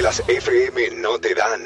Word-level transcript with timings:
que 0.00 0.04
las 0.04 0.22
FM 0.26 0.90
no 1.02 1.18
te 1.18 1.34
dan. 1.34 1.60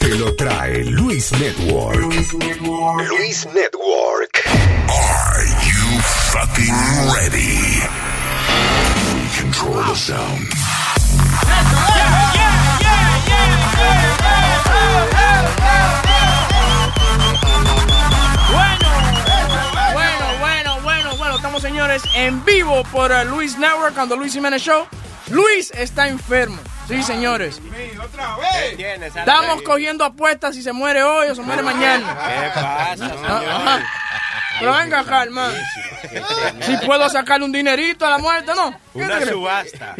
Te 0.00 0.08
lo 0.16 0.34
trae 0.34 0.84
Luis 0.84 1.30
Network. 1.38 1.96
Luis 1.96 3.46
Network. 3.54 4.42
Are 4.88 5.46
you 5.62 6.00
fucking 6.32 6.74
ready? 7.14 7.82
We 9.14 9.28
control 9.38 9.84
the 9.86 9.94
sound. 9.94 10.48
Bueno, 19.92 20.38
bueno, 20.40 20.80
bueno, 20.80 21.16
bueno, 21.16 21.36
estamos 21.36 21.62
señores 21.62 22.02
en 22.16 22.44
vivo 22.44 22.82
por 22.90 23.12
uh, 23.12 23.24
Luis 23.24 23.56
Network 23.56 23.94
cuando 23.94 24.16
Luis 24.16 24.32
Jiménez 24.32 24.62
Show. 24.62 24.84
Luis 25.30 25.70
está 25.76 26.08
enfermo. 26.08 26.58
Sí, 26.92 27.02
señores. 27.02 27.58
Estamos 29.16 29.62
cogiendo 29.62 30.04
apuestas 30.04 30.54
si 30.54 30.62
se 30.62 30.74
muere 30.74 31.02
hoy 31.02 31.28
o 31.30 31.34
se 31.34 31.40
muere 31.40 31.62
mañana. 31.62 32.18
¿Qué 32.28 32.60
pasa, 32.60 33.06
Ajá. 33.06 33.82
Pero 34.58 34.72
venga 34.74 35.00
acá, 35.00 35.22
hermano. 35.24 35.54
Si 36.62 36.76
puedo 36.86 37.08
sacarle 37.08 37.44
un 37.46 37.52
dinerito 37.52 38.06
a 38.06 38.10
la 38.10 38.18
muerte, 38.18 38.52
¿no? 38.54 38.72
¿Qué 38.92 38.98
Una 39.02 39.20
subasta. 39.26 39.94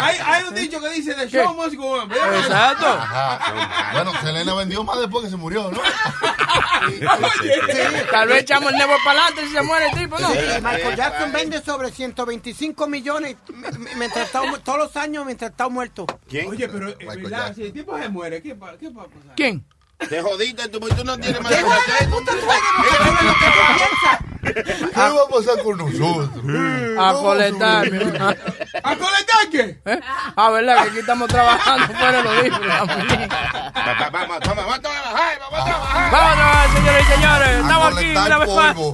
Hay, 0.00 0.16
hay 0.24 0.44
un 0.44 0.54
dicho 0.54 0.80
que 0.80 0.90
dice 0.90 1.14
The 1.14 1.28
show 1.28 1.54
must 1.54 1.74
go 1.74 2.02
on. 2.02 2.08
¿verdad? 2.08 2.38
Exacto. 2.38 2.86
Ajá. 2.86 3.90
Bueno, 3.92 4.12
Selena 4.20 4.54
vendió 4.54 4.84
más 4.84 4.98
después 5.00 5.24
que 5.24 5.30
se 5.30 5.36
murió, 5.36 5.70
¿no? 5.70 5.80
Tal 8.10 8.28
vez 8.28 8.42
echamos 8.42 8.72
el 8.72 8.78
nebo 8.78 8.92
para 9.04 9.20
adelante 9.26 9.46
si 9.46 9.52
se 9.54 9.62
muere 9.62 9.86
el 9.86 9.98
tipo, 9.98 10.18
¿no? 10.18 10.28
Michael 10.28 10.96
Jackson 10.96 11.32
vende 11.32 11.62
sobre 11.62 11.90
125 11.90 12.86
millones 12.86 13.36
mientras 13.96 14.26
está, 14.26 14.42
todos 14.62 14.78
los 14.78 14.96
años 14.96 15.24
mientras 15.24 15.50
está 15.50 15.68
muerto. 15.68 16.06
¿Quién? 16.28 16.48
Oye, 16.48 16.68
pero 16.68 16.90
eh, 16.90 17.52
si 17.54 17.62
el 17.62 17.72
tipo 17.72 17.98
se 17.98 18.08
muere, 18.08 18.42
¿qué, 18.42 18.54
pa- 18.54 18.76
qué 18.78 18.90
va 18.90 19.02
a 19.02 19.06
pasar? 19.06 19.34
¿Quién? 19.36 19.64
Te 19.98 20.20
jodiste, 20.22 20.68
tú, 20.68 20.78
tú 20.80 21.04
no 21.04 21.16
tienes 21.18 21.40
más 21.40 21.50
¿Qué 21.52 21.58
que 21.58 21.64
huele 21.64 21.80
hacer. 21.80 22.08
de 22.08 22.14
puta 22.14 22.32
tú 22.32 22.38
eres? 22.38 22.50
¿Qué 24.94 25.00
va 25.00 25.08
a 25.08 25.28
pasar 25.28 25.62
con 25.64 25.76
nosotros? 25.78 26.30
A 26.98 27.12
colectar. 27.14 27.86
¿A 28.84 28.96
colectar 28.96 29.48
qué? 29.50 29.80
¿Eh? 29.84 30.00
Ah, 30.36 30.50
¿verdad? 30.50 30.82
Que 30.84 30.88
aquí 30.90 30.98
estamos 30.98 31.28
trabajando 31.28 31.86
fuera 31.88 32.12
de 32.12 32.22
los 32.22 32.32
va, 32.34 32.40
Vamos, 34.10 34.40
toma, 34.40 34.62
vamos 34.62 34.76
a 34.76 34.80
trabajar, 34.80 35.38
vamos 35.40 35.60
a 35.60 35.64
trabajar. 35.64 36.10
Vamos 36.12 36.30
a 36.30 36.34
trabajar, 36.34 36.68
señores 36.76 37.02
y 37.02 37.04
señores. 37.12 37.48
A 37.48 37.60
Estamos 37.60 37.96
aquí 37.96 38.10
una 38.16 38.38
vez 38.38 38.50
más. 38.54 38.76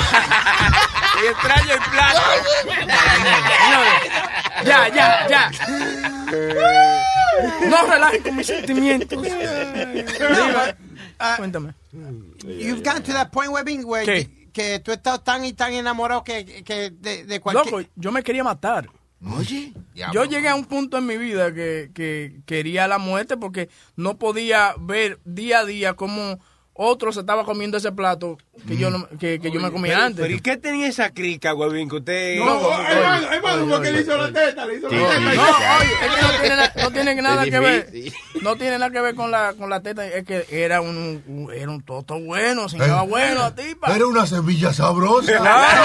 Y 1.23 1.27
extraño 1.29 1.73
el 1.73 1.81
plato. 1.91 2.21
Ya, 4.65 4.89
ya, 4.89 5.29
ya. 5.29 5.51
No 7.69 7.87
relajes 7.87 8.23
con 8.23 8.37
mis 8.37 8.47
sentimientos. 8.47 9.25
Dime. 11.23 11.37
Cuéntame. 11.37 11.75
you've 12.45 12.83
gotten 12.83 13.03
to 13.03 13.13
that 13.13 13.31
point, 13.31 13.51
Webin, 13.51 13.85
where 13.85 14.05
que 14.53 14.79
tú 14.81 14.93
estás 14.93 15.25
tan 15.25 15.45
y 15.45 15.55
tan 15.55 15.73
enamorado 15.73 16.23
que, 16.25 16.63
que 16.63 16.91
de, 16.91 17.25
de 17.25 17.41
cualquier... 17.41 17.73
Loco, 17.73 17.89
yo 17.97 18.13
me 18.13 18.23
quería 18.23 18.45
matar. 18.45 18.89
Oye, 19.39 19.73
Yo 20.13 20.25
llegué 20.25 20.49
a 20.49 20.55
un 20.55 20.65
punto 20.65 20.99
en 20.99 21.07
mi 21.07 21.17
vida 21.17 21.55
que, 21.55 21.91
que 21.95 22.41
quería 22.45 22.89
la 22.89 22.99
muerte 22.99 23.37
porque 23.37 23.69
no 23.95 24.19
podía 24.19 24.75
ver 24.79 25.21
día 25.25 25.61
a 25.61 25.65
día 25.65 25.95
cómo 25.95 26.41
otro 26.75 27.13
se 27.13 27.21
estaba 27.21 27.45
comiendo 27.45 27.77
ese 27.77 27.93
plato 27.93 28.39
que 28.67 28.77
yo 28.79 28.89
no, 28.91 29.07
que, 29.19 29.39
que 29.41 29.51
yo 29.51 29.61
me 29.61 29.71
comía 29.71 30.05
antes. 30.07 30.23
Pero 30.23 30.35
¿y 30.35 30.41
qué 30.41 30.57
tenía 30.57 30.87
esa 30.87 31.11
crica, 31.11 31.55
huevín, 31.55 31.89
que 31.89 31.97
usted... 31.97 32.39
No, 32.39 32.73
hermano, 32.89 33.31
hermano, 33.31 33.67
porque 33.69 33.93
le 33.93 34.01
hizo 34.01 34.17
la 34.17 34.33
teta, 34.33 34.65
le 34.65 34.77
hizo 34.79 34.89
la 34.89 34.97
teta. 34.97 35.21
No, 35.21 35.43
oye, 35.79 35.93
es 35.93 36.15
que 36.15 36.23
no 36.23 36.31
tiene, 36.41 36.57
na- 36.57 36.73
no 36.83 36.91
tiene 36.91 37.15
nada 37.23 37.45
que 37.45 37.59
ver. 37.61 37.93
No 38.41 38.57
tiene 38.57 38.79
nada 38.79 38.91
que 38.91 39.01
ver 39.03 39.15
con 39.15 39.31
la, 39.31 39.53
con 39.53 39.69
la 39.69 39.81
teta. 39.83 40.07
Es 40.07 40.25
que 40.25 40.47
era 40.51 40.81
un, 40.81 41.23
un- 41.27 41.53
era 41.55 41.71
un 41.71 41.83
toto 41.83 42.19
bueno, 42.19 42.69
se 42.71 42.79
llamaba 42.79 43.03
bueno 43.03 43.41
la 43.41 43.55
tipa. 43.55 43.95
era 43.95 44.07
una 44.07 44.27
semilla 44.27 44.73
sabrosa. 44.73 45.37
Claro. 45.39 45.83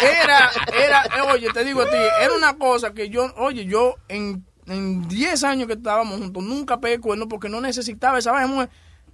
Era, 0.00 0.50
era, 0.84 1.02
eh, 1.04 1.32
oye, 1.32 1.48
te 1.52 1.64
digo 1.64 1.82
a 1.82 1.90
ti, 1.90 1.96
era 2.22 2.34
una 2.34 2.56
cosa 2.58 2.92
que 2.92 3.08
yo, 3.08 3.32
oye, 3.36 3.64
yo 3.64 3.94
en, 4.08 4.44
en 4.66 5.08
10 5.08 5.42
años 5.44 5.66
que 5.66 5.72
estábamos 5.72 6.18
juntos, 6.20 6.42
nunca 6.44 6.78
pegué 6.78 7.00
cuerno 7.00 7.26
porque 7.28 7.48
no 7.48 7.60
necesitaba 7.60 8.18
esa 8.18 8.32
vaina. 8.32 8.68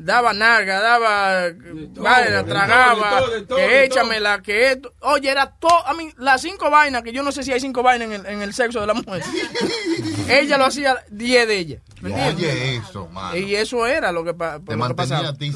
Daba 0.05 0.33
narga, 0.33 0.81
daba 0.81 1.51
vaina, 1.95 2.43
de 2.43 2.45
tragaba, 2.45 3.19
todo, 3.19 3.31
de 3.31 3.43
todo, 3.43 3.59
que 3.59 3.63
de 3.63 3.85
échamela, 3.85 4.43
que 4.43 4.73
esto. 4.73 4.93
Oye, 5.01 5.31
era 5.31 5.47
todo, 5.47 5.87
a 5.87 5.95
mí, 5.95 6.11
las 6.17 6.43
cinco 6.43 6.71
vainas, 6.71 7.03
que 7.03 7.13
yo 7.13 7.23
no 7.23 7.31
sé 7.31 7.43
si 7.43 7.53
hay 7.53 7.61
cinco 7.61 7.83
vainas 7.83 8.09
en 8.09 8.13
el, 8.13 8.27
en 8.27 8.43
el 8.43 8.53
sexo 8.53 8.81
de 8.81 8.87
la 8.89 8.95
mujer. 8.95 9.23
ella 10.29 10.59
lo 10.59 10.65
hacía 10.65 11.05
10 11.11 11.49
de 11.49 11.57
ella. 11.57 11.79
Oye, 12.05 12.77
eso, 12.77 13.07
mano. 13.09 13.37
Y 13.37 13.55
eso 13.55 13.87
era 13.87 14.11
lo 14.13 14.25
que, 14.25 14.35
pa- 14.35 14.59
Te 14.61 14.77
lo 14.77 14.89
que 14.89 14.95
pasaba. 14.95 15.29
a 15.29 15.35
ti 15.35 15.53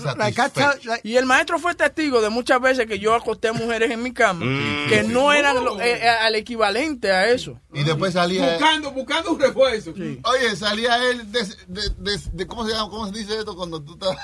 Y 1.03 1.17
el 1.17 1.27
maestro 1.27 1.59
fue 1.59 1.75
testigo 1.75 2.21
de 2.21 2.29
muchas 2.31 2.61
veces 2.61 2.87
que 2.87 2.99
yo 2.99 3.15
acosté 3.15 3.49
a 3.49 3.53
mujeres 3.53 3.91
en 3.91 4.03
mi 4.03 4.13
cama 4.13 4.45
que 4.89 5.03
no 5.07 5.33
eran 5.33 5.65
lo- 5.65 5.81
eh, 5.81 5.99
eh, 6.05 6.09
al 6.09 6.35
equivalente 6.35 7.11
a 7.11 7.29
eso. 7.29 7.61
Y 7.73 7.83
después 7.85 8.13
salía... 8.15 8.53
Buscando, 8.53 8.91
buscando 8.93 9.33
un 9.33 9.41
refuerzo. 9.41 9.91
Oye, 9.91 10.57
salía 10.57 10.97
él 11.11 11.31
de, 11.31 11.45
de- 11.69 12.21
de- 12.33 12.47
¿cómo 12.47 12.65
se 12.67 12.73
llama? 12.73 12.89
¿Cómo 12.91 13.07
se 13.07 13.13
dice 13.19 13.39
esto 13.39 13.55
cuando 13.57 13.83
tú 13.83 13.95
estás 13.95 14.17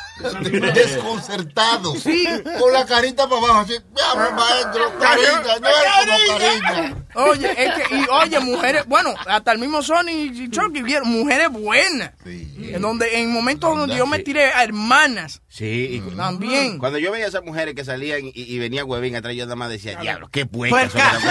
desconcertado? 0.75 1.95
Sí. 1.97 2.27
Con 2.59 2.73
la 2.73 2.87
carita 2.87 3.29
para 3.29 3.41
abajo, 3.41 3.61
así, 3.61 3.75
"Diablo, 3.95 4.33
maestro, 4.37 4.99
carita, 4.99 5.59
no 5.61 5.69
es 5.69 6.27
como 6.27 6.39
carita. 6.39 6.97
Oye, 7.15 7.65
es 7.65 7.75
que, 7.89 7.97
y 7.97 8.07
oye, 8.11 8.41
mujeres, 8.41 8.85
bueno, 8.87 9.15
hasta 9.27 9.53
el 9.53 9.59
mismo 9.59 9.83
Sony 9.83 10.09
y 10.11 10.51
Chucky 10.51 10.83
vieron 10.83 11.09
mujeres 11.09 11.51
buenas. 11.51 12.12
En 12.25 12.81
donde, 12.81 13.21
en 13.21 13.33
momentos 13.33 13.77
donde 13.77 13.97
yo 13.97 14.07
me 14.07 14.21
tiré 14.21 14.53
a 14.53 14.63
hermanas. 14.63 15.43
Sí, 15.49 16.03
y 16.07 16.17
También. 16.17 16.79
Cuando 16.79 16.99
yo 16.99 17.11
veía 17.11 17.25
a 17.25 17.29
esas 17.29 17.45
mujeres 17.45 17.75
que 17.75 17.85
salían 17.85 18.21
y, 18.25 18.33
y 18.35 18.59
venía 18.59 18.85
Huevín 18.85 19.17
atrás, 19.17 19.35
yo 19.35 19.45
nada 19.45 19.57
más 19.57 19.71
decía, 19.71 19.99
diablo, 20.01 20.29
qué 20.31 20.47
Puerca. 20.47 20.77
puerca. 20.79 21.11
son 21.11 21.23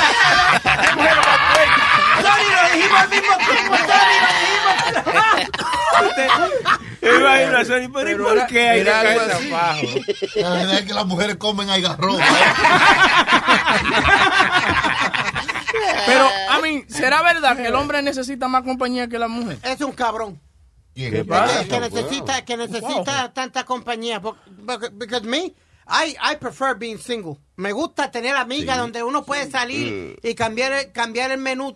esas 0.73 0.95
mujeres". 0.95 1.17
Sony, 2.21 2.45
lo 2.51 2.63
dijimos 2.75 2.99
al 2.99 3.09
mismo 3.09 3.33
tiempo, 3.37 3.71
lo 3.71 3.95
dijimos. 4.11 4.71
La 10.35 10.49
verdad 10.49 10.79
es 10.79 10.85
que 10.85 10.93
las 10.93 11.05
mujeres 11.05 11.35
comen 11.37 11.69
algarroba. 11.69 12.23
Pero, 16.05 16.29
a 16.49 16.59
mí, 16.61 16.83
¿será 16.87 17.21
verdad 17.21 17.55
que 17.57 17.67
el 17.67 17.75
hombre 17.75 18.01
necesita 18.01 18.47
más 18.47 18.63
compañía 18.63 19.07
que 19.07 19.17
la 19.19 19.27
mujer? 19.27 19.57
Es 19.63 19.81
un 19.81 19.91
cabrón. 19.91 20.39
¿Quién? 21.09 21.13
¿Qué 21.13 21.25
pasa? 21.25 21.63
Que, 21.63 21.69
que 21.69 21.79
necesita, 21.79 22.45
que 22.45 22.57
necesita 22.57 23.33
tanta 23.33 23.63
compañía. 23.65 24.21
Because 24.93 25.25
me, 25.25 25.53
I, 25.87 26.15
I 26.21 26.35
prefer 26.39 26.75
being 26.77 26.97
single. 26.99 27.37
Me 27.57 27.73
gusta 27.73 28.09
tener 28.09 28.35
amigas 28.35 28.77
donde 28.79 29.03
uno 29.03 29.23
puede 29.23 29.49
salir 29.51 30.17
y 30.23 30.33
cambiar 30.33 30.71
el, 30.73 30.91
cambiar 30.91 31.29
el 31.29 31.37
menú. 31.37 31.75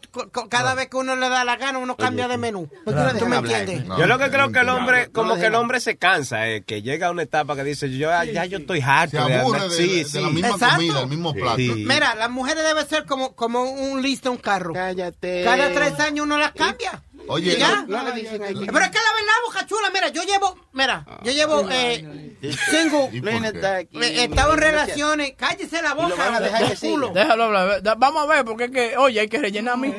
Cada 0.50 0.74
vez 0.74 0.88
que 0.88 0.98
uno 0.98 1.16
le 1.16 1.30
da 1.30 1.44
la 1.44 1.57
gana, 1.57 1.77
uno 1.77 1.95
cambia 1.95 2.27
de 2.27 2.38
menú. 2.38 2.68
¿Tú 2.86 3.25
me 3.27 3.36
entiendes? 3.38 3.86
No, 3.86 4.00
Yo 4.00 4.07
lo 4.07 4.18
que 4.18 4.31
creo 4.31 4.51
que 4.51 4.60
el 4.60 4.69
hombre, 4.69 5.12
como 5.12 5.36
que 5.36 5.45
el 5.45 5.54
hombre 5.54 5.80
se 5.80 5.98
cansa, 5.98 6.50
eh, 6.50 6.63
que 6.63 6.81
llega 6.81 7.07
a 7.07 7.12
una 7.12 7.21
etapa 7.21 7.56
que 7.56 7.63
dice, 7.63 7.89
yo 7.95 8.10
ya, 8.10 8.45
yo 8.45 8.57
estoy 8.60 8.81
harto. 8.81 9.24
Se 9.24 9.30
de 9.31 9.38
aburre 9.38 9.60
andar- 9.60 9.69
de, 9.69 9.75
sí, 9.75 10.04
de- 10.12 10.21
la 10.21 10.30
misma 10.30 10.48
Exacto. 10.50 10.75
comida, 10.78 11.01
el 11.01 11.07
mismo 11.07 11.33
plato. 11.33 11.57
Sí. 11.57 11.86
Mira, 11.88 12.16
las 12.16 12.30
mujeres 12.31 12.63
deben 12.63 12.88
ser 12.88 13.06
como, 13.06 13.36
como 13.36 13.63
un 13.63 14.01
listo, 14.01 14.31
un 14.31 14.38
carro. 14.38 14.74
Cállate. 14.74 15.44
Cada 15.44 15.71
tres 15.71 16.00
años 16.00 16.25
uno 16.25 16.38
las 16.39 16.54
cambia. 16.54 17.04
Oye, 17.27 17.54
¿Y 17.54 17.57
ya? 17.57 17.83
No 17.88 18.04
le 18.04 18.12
dicen 18.12 18.42
ahí. 18.44 18.54
Pero 18.54 18.80
es 18.86 18.89
que 18.92 18.98
la 18.98 19.13
verdad, 19.13 19.33
boca 19.45 19.66
chula, 19.66 19.89
mira, 19.94 20.10
yo 20.10 20.24
llevo, 20.24 20.57
mira, 20.74 21.06
yo 21.24 21.31
llevo 21.31 21.68
eh, 21.72 22.36
single, 22.69 23.10
¿Y 23.12 23.22
No 23.22 23.31
aquí. 23.68 23.98
eh, 24.01 24.22
he 24.22 24.24
estado 24.25 24.54
en 24.54 24.60
relaciones, 24.60 25.33
cállese 25.38 25.81
la 25.81 25.94
boca, 25.94 26.16
van 26.16 26.36
a 26.36 26.39
dejar 26.39 26.72
que 26.72 26.75
culo. 26.88 27.10
Déjalo 27.10 27.44
hablar. 27.45 27.81
Vamos 27.98 28.24
a 28.24 28.27
ver, 28.27 28.45
porque 28.45 28.66
es 28.66 28.72
que, 28.72 28.98
oye, 28.98 29.19
hay 29.22 29.27
que 29.27 29.39
rellenar 29.39 29.74
a 29.74 29.77
mí. 29.77 29.92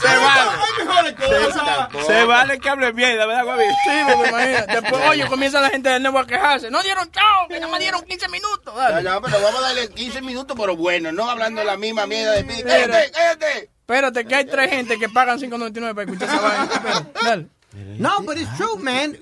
Se 0.00 0.16
vale. 0.18 1.16
Se 2.06 2.24
vale 2.24 2.58
que 2.58 2.68
hable 2.68 2.92
mierda, 2.92 3.26
¿verdad, 3.26 3.46
Huevín? 3.46 3.70
Sí, 3.84 3.90
porque 4.12 4.28
imagínate. 4.28 4.80
Después, 4.80 5.02
oye, 5.08 5.26
comienza 5.26 5.60
la 5.60 5.70
gente 5.70 5.88
del 5.90 6.02
nuevo 6.02 6.18
a 6.18 6.26
quejarse. 6.26 6.70
No 6.70 6.82
dieron 6.82 7.10
chao, 7.10 7.48
que 7.48 7.60
no 7.60 7.68
me 7.68 7.78
dieron 7.78 8.02
15 8.04 8.28
minutos. 8.28 8.74
No, 8.74 8.80
Dale. 8.80 9.02
no, 9.08 9.20
pero 9.22 9.40
vamos 9.40 9.60
a 9.62 9.66
darle 9.68 9.88
15 9.90 10.22
minutos, 10.22 10.56
pero 10.58 10.76
bueno, 10.76 11.12
no 11.12 11.28
hablando 11.30 11.62
la 11.64 11.76
misma 11.76 12.06
mierda 12.06 12.32
de 12.32 12.44
Pidi. 12.44 12.62
Cállate, 12.62 13.10
cállate. 13.12 13.70
Espérate, 13.82 14.24
que 14.24 14.34
hay 14.34 14.44
tres 14.44 14.70
gente 14.70 14.98
que 14.98 15.08
pagan 15.08 15.38
5.99 15.38 15.94
para 15.94 16.02
escuchar 16.02 16.28
esa 16.28 16.40
vaina. 16.82 17.10
Dale. 17.22 17.48
No, 17.98 18.20
but 18.22 18.36
it's 18.38 18.54
true, 18.56 18.76
man. 18.76 19.16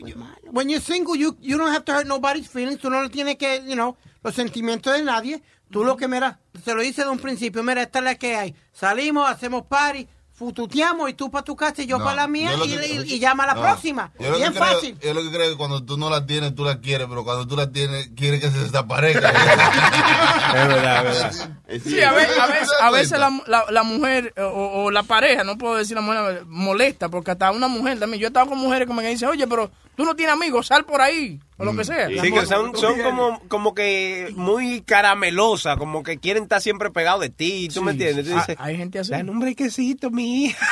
When 0.51 0.69
you're 0.69 0.81
single, 0.81 1.17
you, 1.17 1.37
you 1.41 1.57
don't 1.57 1.73
have 1.73 1.85
to 1.85 1.93
hurt 1.93 2.07
nobody's 2.07 2.49
feelings. 2.49 2.81
Tú 2.81 2.91
no 2.91 3.09
tienes 3.09 3.37
que, 3.37 3.63
you 3.67 3.75
know, 3.75 3.97
los 4.23 4.35
sentimientos 4.35 4.93
de 4.93 5.03
nadie. 5.03 5.41
Tú 5.71 5.85
lo 5.85 5.97
que, 5.97 6.09
mira, 6.09 6.41
se 6.65 6.75
lo 6.75 6.83
hice 6.83 7.05
de 7.05 7.11
un 7.11 7.19
principio. 7.21 7.63
Mira, 7.63 7.83
esta 7.83 8.01
es 8.01 8.05
la 8.05 8.15
que 8.17 8.37
hay. 8.37 8.55
Salimos, 8.73 9.29
hacemos 9.31 9.67
party, 9.67 10.09
fututeamos 10.41 11.11
y 11.11 11.13
tú 11.13 11.31
para 11.31 11.45
tu 11.45 11.55
casa 11.55 11.83
y 11.83 11.87
yo 11.87 11.99
No, 11.99 12.05
para 12.05 12.17
la 12.23 12.27
mía 12.27 12.53
y, 12.65 12.69
que- 12.79 12.87
y- 13.05 13.15
y 13.15 13.19
llama 13.19 13.45
a 13.45 13.49
la 13.49 13.55
No, 13.55 13.61
próxima. 13.61 14.11
Bien 14.19 14.33
creo, 14.33 14.53
fácil. 14.55 14.99
yo 14.99 15.13
lo 15.13 15.21
que 15.23 15.29
creo 15.29 15.43
es 15.43 15.51
que 15.51 15.57
cuando 15.59 15.85
tú 15.85 15.99
no 15.99 16.09
la 16.09 16.25
tienes, 16.25 16.55
tú 16.55 16.65
la 16.65 16.81
quieres, 16.81 17.07
pero 17.11 17.25
cuando 17.25 17.47
tú 17.47 17.57
la 17.57 17.71
tienes, 17.71 18.09
quieres 18.17 18.41
que 18.41 18.51
se 18.51 18.59
desaparezca. 18.59 19.31
Es 20.51 20.67
verdad, 20.67 21.07
es 21.07 21.15
verdad. 21.15 21.51
Sí, 21.85 22.03
a 22.03 22.13
veces, 22.13 22.39
a 22.39 22.47
veces, 22.47 22.69
a 22.81 22.91
veces 22.91 23.19
la, 23.19 23.41
la, 23.47 23.65
la 23.71 23.83
mujer 23.83 24.33
eh, 24.35 24.41
o, 24.43 24.85
o 24.85 24.91
la 24.91 25.03
pareja, 25.05 25.45
no 25.45 25.57
puedo 25.59 25.77
decir 25.77 25.95
la 25.95 26.01
mujer, 26.03 26.45
molesta, 26.47 27.09
porque 27.11 27.31
hasta 27.33 27.51
una 27.53 27.69
mujer 27.69 28.01
también. 28.01 28.21
Yo 28.21 28.27
he 28.27 28.31
estado 28.31 28.47
con 28.49 28.59
mujeres 28.59 28.89
que 28.89 28.95
me 28.95 29.09
dicen, 29.09 29.29
oye, 29.29 29.47
pero 29.47 29.71
tú 30.01 30.07
no 30.07 30.17
tienes 30.17 30.35
amigos, 30.35 30.69
sal 30.69 30.87
por 30.87 31.03
ahí, 31.03 31.39
o 31.59 31.65
lo 31.67 31.77
que 31.77 31.85
sea. 31.85 32.09
Sí, 32.09 32.33
que 32.33 32.47
son, 32.47 32.75
son 32.75 32.99
como, 33.03 33.39
como 33.49 33.75
que 33.75 34.33
muy 34.35 34.81
caramelosas, 34.81 35.77
como 35.77 36.03
que 36.03 36.17
quieren 36.17 36.45
estar 36.45 36.63
siempre 36.63 36.91
pegados 36.91 37.21
de 37.21 37.29
ti, 37.29 37.69
¿tú 37.69 37.83
me 37.83 37.91
entiendes? 37.91 38.25
Tú 38.27 38.33
Ah, 38.35 38.39
dices, 38.41 38.57
hay 38.59 38.79
gente 38.79 38.99
así. 38.99 39.11
dame 39.11 39.31
un 39.31 39.41
brequecito, 39.41 40.11
mi 40.11 40.47
hija. 40.47 40.67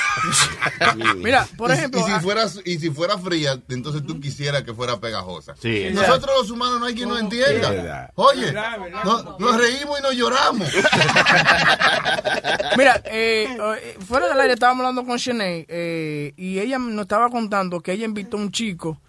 Mira, 1.19 1.47
por 1.59 1.69
Y- 1.71 1.75
ejemplo, 1.75 2.01
y, 2.01 2.05
si 2.05 2.11
ah, 2.13 2.21
fuera, 2.21 2.47
y 2.65 2.79
si 2.79 2.89
fuera 2.89 3.19
fría, 3.19 3.61
entonces 3.69 4.03
tú 4.07 4.19
quisieras 4.19 4.63
que 4.63 4.73
fuera 4.73 4.99
pegajosa. 4.99 5.55
Sí. 5.61 5.89
Nosotros 5.93 6.35
los 6.39 6.51
humanos 6.51 6.81
no 6.81 6.87
hay 6.87 6.95
quien 6.95 7.11
nos 7.11 7.19
verdad. 7.23 7.61
entienda. 7.61 8.13
Oye, 8.15 8.47
Verdad, 8.47 8.81
verdad. 8.81 9.05
no- 9.05 9.37
nos 9.39 9.57
reímos 9.59 9.99
y 9.99 10.03
nos 10.03 10.15
lloramos. 10.15 10.69
Mira, 12.77 13.03
eh, 13.07 13.49
eh, 13.83 13.97
fuera 14.07 14.29
del 14.29 14.41
aire 14.41 14.55
estábamos 14.55 14.83
hablando 14.87 15.05
con 15.05 15.17
Shanae 15.19 15.67
eh, 15.69 16.33
y 16.37 16.61
ella 16.61 16.79
nos 16.79 17.03
estaba 17.03 17.29
contando 17.29 17.81
que 17.81 17.93
ella 17.93 18.05
invitó 18.05 18.37
a 18.37 18.41
un 18.41 18.53
chico 18.53 19.01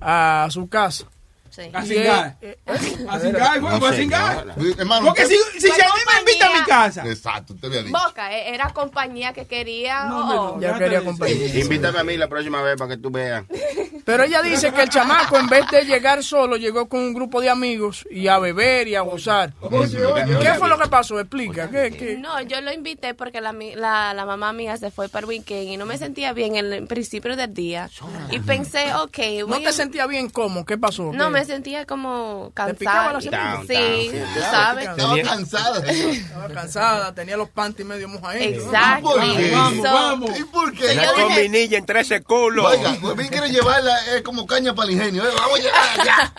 a 0.00 0.48
su 0.50 0.68
casa. 0.68 1.06
Sí. 1.54 1.62
A 1.72 1.84
Y 1.84 1.86
cingar. 1.88 2.36
él- 2.40 2.48
eh, 2.50 2.58
A 3.08 3.18
cingar, 3.20 3.60
No, 3.60 3.78
güey, 3.78 3.92
a 3.92 3.94
señora. 3.94 3.96
cingar. 3.96 4.54
Hermano, 4.78 5.06
Porque 5.06 5.26
si, 5.26 5.34
usted- 5.38 5.58
si 5.60 5.68
a 5.82 5.84
mí 5.84 6.00
me 6.14 6.20
invita 6.20 6.46
a 6.46 6.58
mi 6.58 6.64
casa. 6.64 7.02
Exacto, 7.06 7.52
usted 7.52 7.68
había 7.68 7.82
dicho. 7.82 7.98
Boca, 8.06 8.32
eh, 8.34 8.54
era 8.54 8.70
compañía 8.70 9.34
que 9.34 9.46
quería. 9.46 10.04
No, 10.04 10.18
oh, 10.20 10.54
no, 10.56 10.60
ya 10.62 10.68
Trata 10.68 10.84
quería 10.84 11.04
compañía. 11.04 11.58
Invítame 11.60 11.98
a 11.98 12.04
mí 12.04 12.16
la 12.16 12.28
próxima 12.28 12.62
vez 12.62 12.76
para 12.78 12.96
que 12.96 13.02
tú 13.02 13.10
veas. 13.10 13.44
Pero 14.04 14.24
ella 14.24 14.42
dice 14.42 14.72
que 14.72 14.82
el 14.82 14.88
chamaco, 14.88 15.36
en 15.38 15.46
vez 15.48 15.64
de 15.70 15.84
llegar 15.84 16.24
solo, 16.24 16.56
llegó 16.56 16.88
con 16.88 17.00
un 17.00 17.14
grupo 17.14 17.40
de 17.40 17.50
amigos 17.50 18.04
y 18.10 18.26
a 18.28 18.38
beber 18.38 18.88
y 18.88 18.94
a 18.96 19.02
gozar. 19.02 19.52
¿Qué 19.60 20.54
fue 20.58 20.68
lo 20.68 20.78
que 20.78 20.88
pasó? 20.88 21.20
Explica. 21.20 21.68
¿Qué, 21.70 21.90
qué? 21.96 22.16
No, 22.18 22.40
yo 22.42 22.60
lo 22.62 22.72
invité 22.72 23.14
porque 23.14 23.40
la, 23.40 23.52
la, 23.52 24.12
la 24.14 24.24
mamá 24.26 24.52
mía 24.52 24.76
se 24.76 24.90
fue 24.90 25.08
para 25.08 25.24
el 25.24 25.28
weekend 25.28 25.68
y 25.68 25.76
no 25.76 25.86
me 25.86 25.98
sentía 25.98 26.32
bien 26.32 26.56
en 26.56 26.72
el 26.72 26.86
principio 26.86 27.36
del 27.36 27.52
día. 27.54 27.90
Y 28.30 28.40
pensé, 28.40 28.92
ok, 28.94 29.18
¿No 29.46 29.58
te 29.60 29.68
a- 29.68 29.72
sentía 29.72 30.06
bien 30.06 30.30
cómo? 30.30 30.64
¿Qué 30.66 30.76
pasó? 30.78 31.12
No, 31.12 31.26
¿Qué? 31.26 31.30
me 31.30 31.41
sentía 31.44 31.84
como 31.86 32.50
cansada. 32.54 33.20
semana? 33.20 33.54
Down, 33.54 33.66
Sí, 33.66 33.74
down. 34.18 34.34
tú 34.34 34.40
sabes. 34.40 34.88
Estaba 34.88 35.22
cansada. 35.22 35.90
Estaba 35.90 36.48
cansada, 36.48 37.14
tenía 37.14 37.36
los 37.36 37.48
panties 37.50 37.86
medio 37.86 38.08
mojaditos. 38.08 38.64
Exacto. 38.64 39.10
¿Por 39.10 39.36
qué? 39.36 39.50
Vamos, 39.52 39.76
So, 39.86 39.92
vamos. 39.94 40.38
¿Y 40.38 40.44
por 40.44 40.72
qué? 40.72 40.94
Yo 40.94 41.02
La 41.02 41.12
combinilla 41.14 41.78
entre 41.78 42.00
ese 42.00 42.22
culo. 42.22 42.66
Oiga, 42.66 42.96
Huevín 43.02 43.28
quiere 43.28 43.50
llevarla, 43.50 43.96
es 44.14 44.22
como 44.22 44.46
caña 44.46 44.74
para 44.74 44.88
el 44.88 44.94
ingenio. 44.96 45.24
eh, 45.24 45.32
Vamos 45.36 45.58
a 45.58 45.62
llegar 45.62 46.00
allá. 46.00 46.34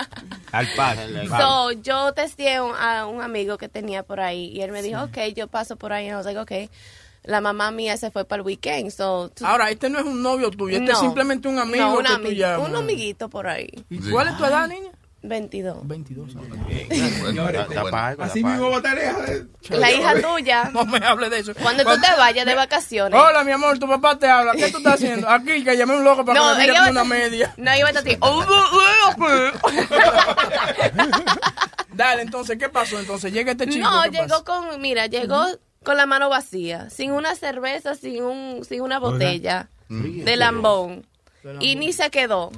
Al 0.52 0.68
paso. 0.76 1.02
So, 1.40 1.72
yo 1.72 2.14
testé 2.14 2.62
un- 2.62 2.76
a 2.76 3.08
un 3.08 3.22
amigo 3.22 3.58
que 3.58 3.70
tenía 3.70 4.04
por 4.04 4.20
ahí 4.20 4.52
y 4.54 4.62
él 4.62 4.72
me 4.72 4.82
dijo, 4.84 5.02
ok, 5.04 5.18
yo 5.36 5.48
paso 5.48 5.76
por 5.78 5.94
ahí. 5.94 6.08
Y 6.08 6.14
was 6.14 6.26
like, 6.26 6.40
ok. 6.40 6.70
La 7.24 7.40
mamá 7.42 7.72
mía 7.72 7.96
se 7.98 8.12
fue 8.12 8.26
para 8.26 8.42
el 8.42 8.46
weekend, 8.46 8.92
so... 8.92 9.30
tú- 9.34 9.46
Ahora, 9.46 9.70
este 9.70 9.90
no 9.90 9.98
es 10.00 10.06
un 10.06 10.22
novio 10.22 10.52
tuyo, 10.52 10.76
este 10.78 10.88
No. 10.92 10.94
es 10.94 11.00
simplemente 11.00 11.48
un 11.48 11.58
amigo 11.58 11.86
No, 11.86 11.98
un, 11.98 12.04
que 12.04 12.10
tú 12.10 12.16
ami- 12.30 12.36
llamas. 12.36 12.68
un 12.70 12.76
amiguito 12.76 13.30
por 13.30 13.48
ahí. 13.48 13.70
¿Y 13.90 13.98
cuál 14.12 14.28
es 14.28 14.38
tu 14.38 14.44
edad, 14.44 14.68
niña? 14.68 14.92
22. 15.26 15.88
22 15.88 16.36
años. 16.36 16.58
Bueno, 17.22 17.44
Da- 17.46 17.66
qué 17.70 17.76
da 17.76 17.82
bueno. 17.84 17.92
pago, 17.98 18.18
da 18.18 18.26
Así 18.26 18.44
mismo 18.44 18.70
va 18.70 18.76
a 18.76 18.78
estar 18.80 18.96
lejos 18.98 19.26
de- 19.26 19.48
La 19.80 19.90
hija 19.94 20.22
tuya, 20.22 20.70
No 20.74 20.84
me 20.86 20.98
hable 20.98 21.30
de 21.30 21.40
eso. 21.40 21.54
cuando 21.62 21.86
tú 21.86 21.92
te 22.02 22.12
vayas 22.18 22.46
de 22.46 22.56
vacaciones. 22.56 23.18
Hola, 23.18 23.42
mi 23.46 23.54
amor, 23.54 23.80
tu 23.80 23.88
papá 23.88 24.20
te 24.20 24.28
habla. 24.28 24.52
¿Qué 24.52 24.70
tú 24.70 24.80
estás 24.80 24.96
haciendo? 24.96 25.30
Aquí, 25.30 25.64
que 25.64 25.78
llamé 25.78 25.96
un 25.96 26.04
loco 26.04 26.26
para 26.26 26.38
No, 26.42 26.52
que 26.52 26.58
me 26.58 26.72
ella 26.72 26.90
una 26.92 27.06
media. 27.06 27.54
No, 27.56 27.74
iba 27.74 27.88
a 27.88 27.92
estar 27.92 28.06
así. 28.06 28.18
"Oh, 28.20 28.44
oh, 28.46 29.16
oh, 29.18 30.34
Dale, 31.94 32.24
entonces, 32.24 32.58
¿qué 32.58 32.70
pasó? 32.70 33.00
Entonces, 33.00 33.32
llega 33.32 33.52
este 33.52 33.66
oh". 33.66 33.68
chico. 33.70 33.90
No, 33.90 34.02
¿qué 34.04 34.10
llegó 34.12 34.28
pasa? 34.28 34.44
con, 34.44 34.82
mira, 34.82 35.06
llegó 35.08 35.46
con 35.84 35.98
la 35.98 36.06
mano 36.06 36.30
vacía, 36.30 36.90
sin 36.90 37.12
una 37.12 37.36
cerveza, 37.36 37.96
sin 37.96 38.24
un, 38.24 38.64
sin 38.68 38.82
una 38.82 39.00
botella 39.00 39.68
de 39.90 40.36
lambón. 40.38 41.06
Y 41.60 41.76
ni 41.76 41.92
se 41.94 42.10
quedó. 42.10 42.52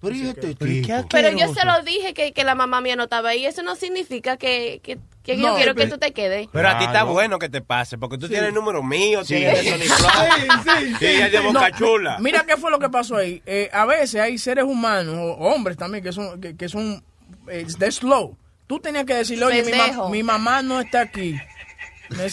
Pero 0.00 0.14
¿y 0.16 0.28
este 0.28 0.54
tipo? 0.54 1.08
Pero 1.10 1.30
yo 1.30 1.54
se 1.54 1.64
lo 1.64 1.80
dije 1.82 2.12
que, 2.12 2.32
que 2.32 2.44
la 2.44 2.54
mamá 2.54 2.80
mía 2.82 2.94
no 2.96 3.04
estaba 3.04 3.30
ahí. 3.30 3.46
Eso 3.46 3.62
no 3.62 3.74
significa 3.74 4.36
que, 4.36 4.80
que, 4.82 4.98
que 5.22 5.36
No, 5.38 5.48
yo 5.50 5.56
quiero 5.56 5.74
que 5.74 5.84
pero- 5.84 5.94
tú 5.94 5.98
te 5.98 6.12
quedes. 6.12 6.48
Pero 6.52 6.68
a 6.68 6.76
ti 6.78 6.84
está 6.84 7.04
bueno 7.04 7.38
que 7.38 7.48
te 7.48 7.62
pase, 7.62 7.96
porque 7.96 8.18
tú 8.18 8.28
tienes 8.28 8.48
el 8.48 8.54
número 8.54 8.82
mío, 8.82 9.24
tienes 9.24 9.60
el 9.60 9.88
Sony 9.88 9.94
Flow, 9.96 10.10
Sí, 10.80 10.94
sí, 10.98 11.06
de 11.06 11.30
No, 11.42 11.52
Boca 11.54 11.70
Chula. 11.72 12.18
Mira 12.20 12.44
qué 12.46 12.58
fue 12.58 12.70
lo 12.70 12.78
que 12.78 12.90
pasó 12.90 13.16
ahí. 13.16 13.40
Eh, 13.46 13.70
a 13.72 13.86
veces 13.86 14.20
hay 14.20 14.36
seres 14.36 14.64
humanos, 14.64 15.14
o 15.16 15.32
hombres 15.46 15.78
también, 15.78 16.04
que 16.04 16.12
son, 16.12 16.38
que, 16.38 16.54
que 16.54 16.68
son 16.68 17.02
eh, 17.48 17.64
de 17.78 17.90
slow. 17.90 18.36
Tú 18.66 18.80
tenías 18.80 19.04
que 19.06 19.14
decirle, 19.14 19.44
oye, 19.46 19.62
mi, 19.62 19.72
ma- 19.72 20.08
mi 20.10 20.22
mamá 20.22 20.60
no 20.62 20.80
está 20.80 21.00
aquí. 21.02 21.34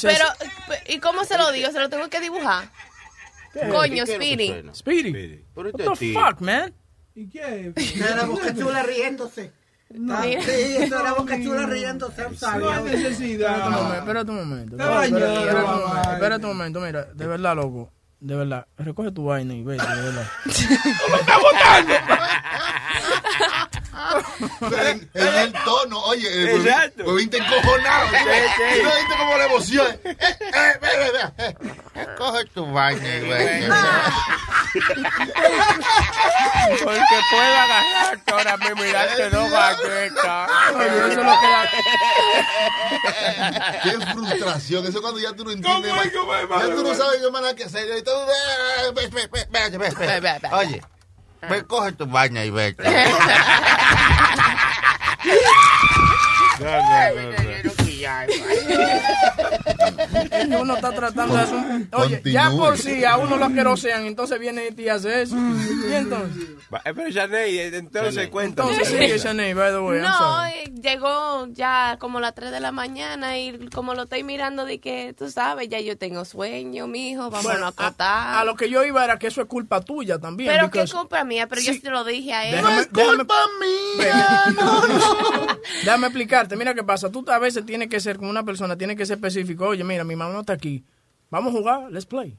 Pero, 0.01 0.25
¿y 0.87 0.99
cómo 0.99 1.23
se 1.25 1.37
lo 1.37 1.51
digo? 1.51 1.69
¿Se 1.71 1.79
lo 1.79 1.89
tengo 1.89 2.09
que 2.09 2.19
dibujar? 2.19 2.69
Coño, 3.53 4.05
¿Qué 4.05 4.11
que 4.11 4.15
Speedy. 4.15 4.63
Speedy, 4.73 5.45
what 5.55 5.67
este 5.67 5.83
the 5.83 6.13
fuck, 6.13 6.39
man? 6.41 6.73
¿Y 7.15 7.29
qué? 7.29 7.73
Era 7.97 8.15
la 8.15 8.25
boca 8.25 8.53
chula 8.55 8.83
riéndose. 8.83 9.51
Mira. 9.89 10.41
Sí, 10.41 10.75
eso 10.79 10.99
era 10.99 11.13
boca 11.13 11.37
chula 11.41 11.65
riéndose. 11.65 12.21
No 12.21 12.27
hay 12.29 12.33
Espérate 12.33 12.81
un 12.81 12.91
necesidad. 13.03 13.69
momento, 13.69 13.95
espérate 13.97 14.31
un 14.31 14.37
momento. 14.37 14.75
Espérate, 16.13 16.45
un 16.45 16.57
momento, 16.57 16.79
mira, 16.79 17.03
de 17.05 17.27
verdad, 17.27 17.55
loco. 17.55 17.91
De 18.21 18.35
verdad, 18.35 18.67
recoge 18.77 19.11
tu 19.11 19.25
vaina 19.25 19.53
y 19.53 19.63
vete, 19.63 19.83
de 19.85 20.01
verdad. 20.01 20.27
Pero 20.45 20.57
en, 24.61 25.09
en 25.13 25.27
el 25.35 25.53
tono, 25.63 25.99
oye, 26.03 26.27
el 26.27 26.49
huevín- 26.49 26.67
Exacto. 26.67 27.03
huevín 27.05 27.29
te 27.29 27.37
encojonado. 27.37 28.07
Sí, 28.11 28.17
sí. 28.57 28.79
¿Tú 28.79 28.83
no 28.83 28.95
viste 28.95 29.15
como 29.17 29.37
la 29.37 29.45
emoción? 29.45 29.87
Eh, 30.03 30.17
eh, 30.81 31.31
eh, 31.37 31.55
Coge 32.17 32.45
tu 32.53 32.65
vaina 32.71 33.07
y 33.15 33.19
vete. 33.21 33.69
Porque 36.83 37.01
puedo 37.29 37.55
agarrarte 37.57 38.31
ahora 38.31 38.57
mismo 38.57 38.85
y 38.85 38.91
darte 38.91 39.29
dos 39.29 39.51
galletas. 39.51 40.49
Eso 41.11 41.21
da- 41.23 41.69
Qué 43.83 43.91
frustración. 44.13 44.85
Eso 44.87 45.01
cuando 45.01 45.19
ya 45.19 45.33
tú 45.33 45.43
no 45.43 45.51
entiendes. 45.51 45.91
¿Cómo 46.15 46.31
cómo 46.47 46.59
Ya 46.59 46.75
tú 46.75 46.83
no 46.83 46.95
sabes 46.95 47.19
qué 47.21 47.31
más 47.31 47.53
que 47.53 47.63
hacer. 47.65 47.87
Eh. 47.89 48.03
Oye, 50.51 50.81
ve, 51.49 51.63
coge 51.63 51.91
tu 51.93 52.05
vaina 52.05 52.45
y 52.45 52.49
vete. 52.51 52.83
uno 60.61 60.75
está 60.75 60.91
tratando 60.91 61.35
de 61.35 61.41
hacer 61.41 61.55
un... 61.57 61.89
Oye, 61.93 62.21
ya 62.25 62.49
por 62.51 62.77
si 62.77 63.03
a 63.05 63.17
uno 63.17 63.37
lo 63.37 63.45
asquerosean, 63.45 64.05
entonces 64.05 64.39
viene 64.39 64.67
y 64.67 64.71
te 64.73 64.89
hace 64.91 65.23
eso. 65.23 65.35
Y 65.37 65.93
entonces... 65.93 66.43
Eh, 66.85 66.93
Pero 66.95 67.09
Janey, 67.13 67.57
eh, 67.59 67.77
entonces 67.77 68.29
cuéntame. 68.29 68.71
Entonces 68.71 68.97
sigue, 68.97 69.17
Shanae, 69.17 69.53
by 69.53 69.71
the 69.71 69.79
way. 69.79 70.01
No, 70.01 70.45
eh, 70.45 70.71
llegó 70.81 71.47
ya 71.51 71.97
como 71.99 72.19
las 72.19 72.33
3 72.33 72.51
de 72.51 72.59
la 72.61 72.71
mañana 72.71 73.37
y 73.37 73.67
como 73.73 73.93
lo 73.93 74.03
estoy 74.03 74.23
mirando 74.23 74.63
de 74.65 74.79
que, 74.79 75.13
tú 75.17 75.29
sabes, 75.29 75.67
ya 75.69 75.79
yo 75.81 75.97
tengo 75.97 76.23
sueño, 76.23 76.87
mijo, 76.87 77.29
vamos 77.29 77.43
Bueno, 77.43 77.65
a 77.65 77.69
acotar. 77.69 78.27
a, 78.35 78.39
a 78.39 78.45
lo 78.45 78.55
que 78.55 78.69
yo 78.69 78.83
iba 78.85 79.03
era 79.03 79.19
que 79.19 79.27
eso 79.27 79.41
es 79.41 79.47
culpa 79.47 79.81
tuya 79.81 80.17
también. 80.19 80.49
pero 80.51 80.71
qué 80.71 80.85
culpa 80.89 81.23
mía, 81.25 81.47
pero 81.47 81.61
yo 81.61 81.73
Sí. 81.73 81.79
se 81.81 81.89
lo 81.89 82.03
dije 82.03 82.33
a 82.33 82.45
él. 82.47 82.55
Déjame, 82.55 82.85
déjame, 82.91 83.17
Culpa 83.17 83.35
mía, 83.97 84.43
no, 84.55 84.87
no. 84.87 85.47
déjame 85.83 86.07
explicarte. 86.07 86.55
Mira 86.55 86.73
qué 86.73 86.83
pasa. 86.83 87.09
Tú 87.11 87.25
a 87.29 87.39
veces 87.39 87.65
tienes 87.65 87.89
que 87.89 87.99
ser 87.99 88.17
como 88.17 88.29
una 88.29 88.43
persona, 88.43 88.77
tienes 88.77 88.97
que 88.97 89.05
ser 89.05 89.15
específico. 89.17 89.67
Oye, 89.67 89.83
mira, 89.83 90.03
mi 90.11 90.15
mamá 90.17 90.33
no 90.33 90.41
está 90.41 90.53
aquí. 90.53 90.83
Vamos 91.29 91.53
a 91.53 91.57
jugar, 91.57 91.91
let's 91.91 92.05
play. 92.05 92.37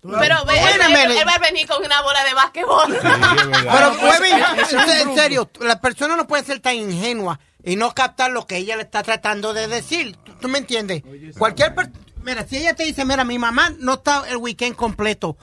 ¿Tú 0.00 0.08
me 0.08 0.18
Pero 0.18 0.36
ve, 0.46 0.54
él, 0.54 1.28
va 1.28 1.34
a 1.34 1.38
venir 1.38 1.66
con 1.68 1.84
una 1.84 2.00
bola 2.00 2.24
de 2.24 2.32
basquetbol. 2.32 2.98
Pero, 3.02 3.96
pues, 4.00 4.72
un 4.72 5.10
en 5.10 5.14
serio, 5.14 5.50
la 5.60 5.78
persona 5.80 6.16
no 6.16 6.26
puede 6.26 6.42
ser 6.42 6.60
tan 6.60 6.74
ingenua 6.74 7.38
y 7.62 7.76
no 7.76 7.92
captar 7.94 8.30
lo 8.30 8.46
que 8.46 8.56
ella 8.56 8.76
le 8.76 8.82
está 8.82 9.02
tratando 9.02 9.52
de 9.52 9.68
decir. 9.68 10.16
¿Tú, 10.24 10.32
tú 10.40 10.48
me 10.48 10.58
entiendes? 10.58 11.02
Cualquier 11.36 11.74
Mira, 12.22 12.46
si 12.46 12.56
ella 12.56 12.74
te 12.74 12.84
dice, 12.84 13.04
mira, 13.04 13.24
mi 13.24 13.38
mamá 13.38 13.74
no 13.78 13.94
está 13.94 14.24
el 14.28 14.36
weekend 14.36 14.76
completo. 14.76 15.36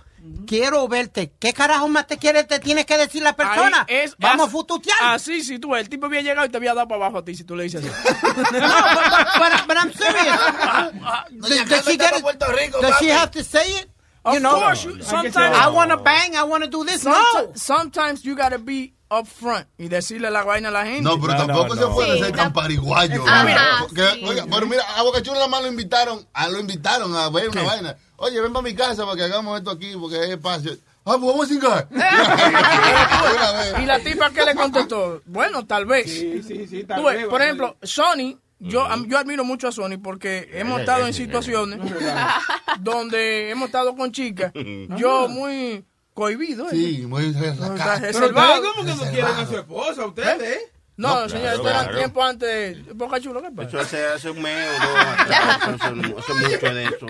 Quiero 0.46 0.88
verte. 0.88 1.34
¿Qué 1.39 1.53
carajo 1.53 1.88
más 1.88 2.07
te 2.07 2.17
quiere, 2.17 2.43
te 2.43 2.60
tiene 2.60 2.86
que 2.86 2.98
decir 2.98 3.22
la 3.22 3.36
persona? 3.36 3.86
Ahí 3.89 3.96
es- 3.98 4.15
Vamos 4.17 4.48
a 4.48 4.51
fututear. 4.51 4.98
Así, 5.01 5.43
si 5.43 5.60
tú, 5.60 5.75
el 5.75 5.89
tipo 5.89 6.05
había 6.07 6.22
llegado 6.22 6.46
y 6.46 6.50
te 6.50 6.57
había 6.57 6.74
dado 6.74 6.88
para 6.88 7.01
abajo 7.05 7.19
a 7.19 7.25
ti 7.25 7.36
si 7.36 7.43
tú 7.43 7.55
le 7.55 7.63
dices 7.63 7.84
así. 7.84 7.91
No, 8.51 8.60
but, 8.60 9.39
but, 9.39 9.67
but 9.67 9.77
I'm 9.77 9.93
serious. 9.93 10.39
Doña 11.31 11.65
Carmen 11.65 11.84
she, 11.86 11.91
está 11.93 12.15
it? 12.17 12.22
Puerto 12.22 12.46
Rico, 12.51 12.81
does 12.81 12.96
she 13.00 13.12
have 13.12 13.31
to 13.31 13.43
say 13.43 13.67
it? 13.81 13.89
Of 14.27 14.34
you 14.36 14.39
know, 14.41 14.60
course, 14.60 14.84
you- 14.86 15.01
sometimes, 15.03 15.55
I 15.57 15.67
want 15.69 15.91
to 15.91 15.98
bang, 15.98 16.36
I 16.36 16.43
want 16.43 16.63
to 16.63 16.69
do 16.69 16.84
this. 16.86 17.03
No. 17.05 17.13
sometimes, 17.55 18.24
you 18.24 18.36
gotta 18.36 18.57
be 18.57 18.93
up 19.10 19.25
front 19.25 19.65
y 19.77 19.88
decirle 19.88 20.29
la 20.29 20.43
vaina 20.43 20.67
a 20.67 20.72
la 20.72 20.84
gente. 20.86 21.01
No, 21.01 21.17
pero 21.19 21.34
No, 21.34 21.46
tampoco 21.46 21.67
no, 21.69 21.75
se 21.75 21.81
no. 21.81 21.93
puede 21.96 22.13
Sí, 22.17 22.24
ser 22.24 22.36
tan 22.36 22.48
no. 22.48 22.53
pariguayo. 22.53 23.24
Ajá, 23.25 23.43
Mira, 23.46 23.86
que- 23.96 24.19
sí. 24.19 24.25
oiga, 24.25 24.46
pero 24.51 24.67
mira, 24.67 24.84
a 24.98 25.01
Boca 25.03 25.22
Chula 25.22 25.36
nada 25.38 25.48
más 25.48 25.62
lo 25.62 25.69
invitaron, 25.69 26.27
a, 26.34 26.48
lo 26.50 26.60
invitaron 26.60 27.15
a 27.15 27.29
ver 27.29 27.50
una 27.50 27.63
vaina. 27.63 27.96
Oye, 28.17 28.41
ven 28.41 28.51
para 28.51 28.63
mi 28.63 28.74
casa 28.75 29.05
para 29.05 29.15
que 29.15 29.24
hagamos 29.24 29.57
esto 29.57 29.72
aquí, 29.72 29.93
porque 30.00 30.19
hay 30.19 30.31
espacio. 30.31 30.74
Ah, 31.05 31.15
pues 31.17 31.22
vamos 31.22 31.46
a 31.46 31.48
cingar. 31.48 31.88
Y 33.81 33.86
la 33.86 34.00
tipa 34.00 34.29
que 34.31 34.43
le 34.43 34.55
contestó, 34.55 35.22
bueno, 35.25 35.65
tal 35.65 35.86
vez. 35.86 36.05
Sí, 36.12 36.43
sí, 36.43 36.67
sí. 36.67 36.84
tal 36.84 37.01
vez, 37.03 37.25
por 37.27 37.41
ejemplo, 37.41 37.77
Sony, 37.84 38.38
yo, 38.60 38.86
am- 38.86 39.08
yo 39.08 39.18
admiro 39.18 39.44
mucho 39.44 39.68
a 39.68 39.72
Sony 39.72 39.98
porque 40.02 40.50
hemos 40.54 40.80
estado 40.80 41.06
en 41.08 41.14
situaciones 41.14 41.80
donde 42.80 43.50
hemos 43.52 43.68
estado 43.68 43.96
con 43.96 44.12
chicas, 44.12 44.52
yo 44.98 45.28
muy 45.30 45.86
cohibido. 46.14 46.66
¿eh? 46.68 46.70
Sí, 46.72 47.06
muy. 47.08 47.32
Pero 47.34 47.76
reservado. 48.00 48.62
ustedes 48.62 48.74
como 48.74 48.86
que 48.88 48.96
no 49.06 49.12
quieren 49.12 49.36
a 49.36 49.46
su 49.46 49.58
esposa, 49.58 50.06
ustedes, 50.06 50.42
¿eh? 50.42 50.72
No, 50.98 51.30
señor, 51.30 51.54
esto 51.54 51.70
era 51.70 51.84
claro. 51.84 51.98
tiempo 51.98 52.24
antes. 52.24 52.96
Boca 52.96 53.20
Chulo, 53.20 53.42
¿qué 53.42 53.51
pasa? 53.51 53.68
Eso 53.70 53.80
hace, 53.80 54.06
hace 54.08 54.30
un 54.32 54.42
mes 54.42 54.68
o 54.68 54.88
dos 54.89 54.98
hace, 55.82 55.92
mucho 55.94 56.74
de 56.74 56.84
eso. 56.86 57.06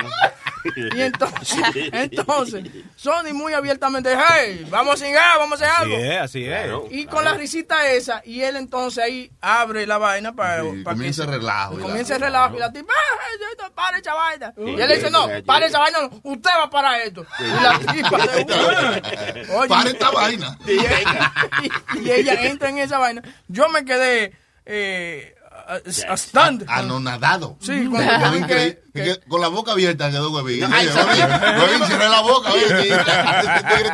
Y 0.75 1.01
entonces, 1.01 1.58
entonces, 1.94 2.63
Sony 2.98 3.32
muy 3.34 3.53
abiertamente, 3.53 4.13
hey, 4.29 4.67
vamos 4.70 4.96
a 5.01 5.06
cingar, 5.06 5.38
vamos 5.39 5.62
a 5.62 5.65
hacer 5.65 5.74
Así 5.77 5.84
algo. 5.94 5.98
es, 6.13 6.17
así 6.20 6.46
es. 6.46 6.67
Y 6.91 7.06
con 7.06 7.24
la 7.24 7.34
risita 7.36 7.88
esa, 7.89 8.22
y 8.25 8.41
él 8.41 8.58
entonces 8.58 9.01
ahí 9.01 9.32
abre 9.39 9.88
la 9.88 9.98
vaina 9.98 10.34
para, 10.36 10.63
Sí, 10.63 10.82
para 10.84 10.96
comienza 10.98 11.24
que 11.25 11.32
el 11.32 11.38
relajo, 11.39 11.79
comienza 11.79 12.15
el 12.15 12.22
relajo. 12.22 12.56
Y 12.58 12.60
la 12.60 12.74
tipa, 12.74 12.94
"Ay, 12.94 13.38
esto, 13.53 13.72
para 13.74 13.98
esa 13.98 14.13
vaina. 14.13 14.53
Y 14.58 14.82
él 14.82 14.89
sí, 14.89 14.96
dice, 14.96 15.10
no, 15.10 15.27
sí, 15.27 15.41
para 15.44 15.60
sí. 15.67 15.70
esa 15.70 15.79
vaina, 15.79 16.00
no, 16.01 16.20
usted 16.24 16.50
va 16.60 16.70
para 16.70 17.01
esto. 17.03 17.25
Y 17.39 17.63
la 17.63 17.79
tipa 17.79 18.17
de 18.17 18.44
una- 18.44 19.58
Oye, 19.60 19.70
Para 19.70 19.89
esta 19.89 20.12
vaina. 20.12 20.58
y, 20.67 22.00
y 22.01 22.12
ella 22.12 22.34
entra 22.46 22.67
en 22.70 22.79
esa 22.79 22.98
vaina. 22.98 23.22
Yo 23.48 23.70
me 23.70 23.76
quedé 23.86 24.34
eh, 24.65 25.36
a, 25.67 26.13
a 26.13 26.17
stunned. 26.17 26.65
Anonadado. 26.67 27.57
Sí, 27.59 27.88
cuando 27.89 28.12
yo 28.19 28.31
vi 28.31 28.43
que, 28.45 28.79
Que 28.93 29.19
con 29.27 29.41
la 29.41 29.50
boca 29.50 29.74
abierta 29.74 30.09
quedó 30.09 30.31
huevín. 30.31 30.63
Huevín, 30.63 30.89
huevín, 30.95 31.88
cerré 31.88 32.09
la 32.09 32.21
boca. 32.21 32.51
Tigre 32.51 32.83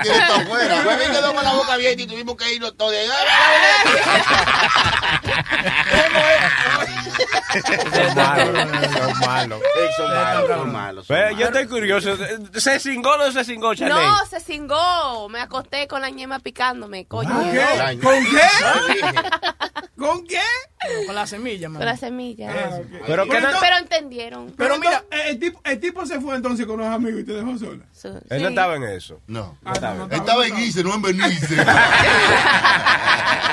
tiene 0.04 0.18
esto 0.18 0.34
afuera. 0.36 0.84
Huevín 0.86 1.12
quedó 1.12 1.34
con 1.34 1.44
la 1.44 1.54
boca 1.54 1.74
abierta 1.74 2.02
y 2.04 2.08
tuvimos 2.08 2.38
que 2.38 2.54
irnos 2.54 2.78
todos. 2.78 2.94
Son 7.54 8.16
malos, 8.16 8.48
son 8.94 9.20
malos. 9.20 9.62
Son 9.96 10.10
malos, 10.10 10.48
son 10.48 10.72
malos. 10.72 11.08
yo 11.08 11.46
estoy 11.48 11.68
curioso. 11.68 12.18
¿Se 12.56 12.80
cingó 12.80 13.12
o 13.12 13.18
no 13.18 13.32
se 13.32 13.44
cingó, 13.44 13.76
Chanel? 13.76 13.96
No, 13.96 14.26
se 14.26 14.40
cingó. 14.40 15.30
Me 15.30 15.40
acosté 15.40 15.88
con 15.88 16.02
la 16.02 16.10
ñema 16.10 16.40
picándome, 16.40 17.06
coño. 17.06 17.30
¿Con 17.30 17.52
qué? 17.52 18.00
¿Con 19.98 20.28
qué? 20.28 20.42
con 21.06 21.16
la 21.16 21.26
semilla, 21.26 21.63
man. 21.70 21.80
Con 21.80 21.86
la 21.86 21.98
semilla. 21.98 22.80
Pero 23.06 23.26
no- 23.26 23.32
Pero 23.34 23.78
entendieron. 23.80 24.54
Pero 24.58 24.78
mira, 24.80 25.04
entonces, 25.04 25.30
el, 25.30 25.40
tipo, 25.40 25.62
el 25.64 25.80
tipo 25.80 26.06
se 26.06 26.20
fue 26.22 26.36
entonces 26.36 26.66
con 26.66 26.78
los 26.80 26.88
amigos 26.88 27.22
y 27.22 27.24
te 27.24 27.34
dejó 27.34 27.58
sola. 27.58 27.86
Su- 27.92 28.22
él 28.30 28.42
no 28.44 28.50
estaba 28.50 28.76
en 28.76 28.84
eso. 28.84 29.20
No. 29.28 29.58
Ah, 29.66 29.74
no, 29.82 29.96
no, 29.96 30.06
Él 30.06 30.20
estaba 30.20 30.46
en 30.48 30.56
Guise, 30.56 30.84
no 30.84 30.94
en 30.96 31.02
Benice. 31.02 31.56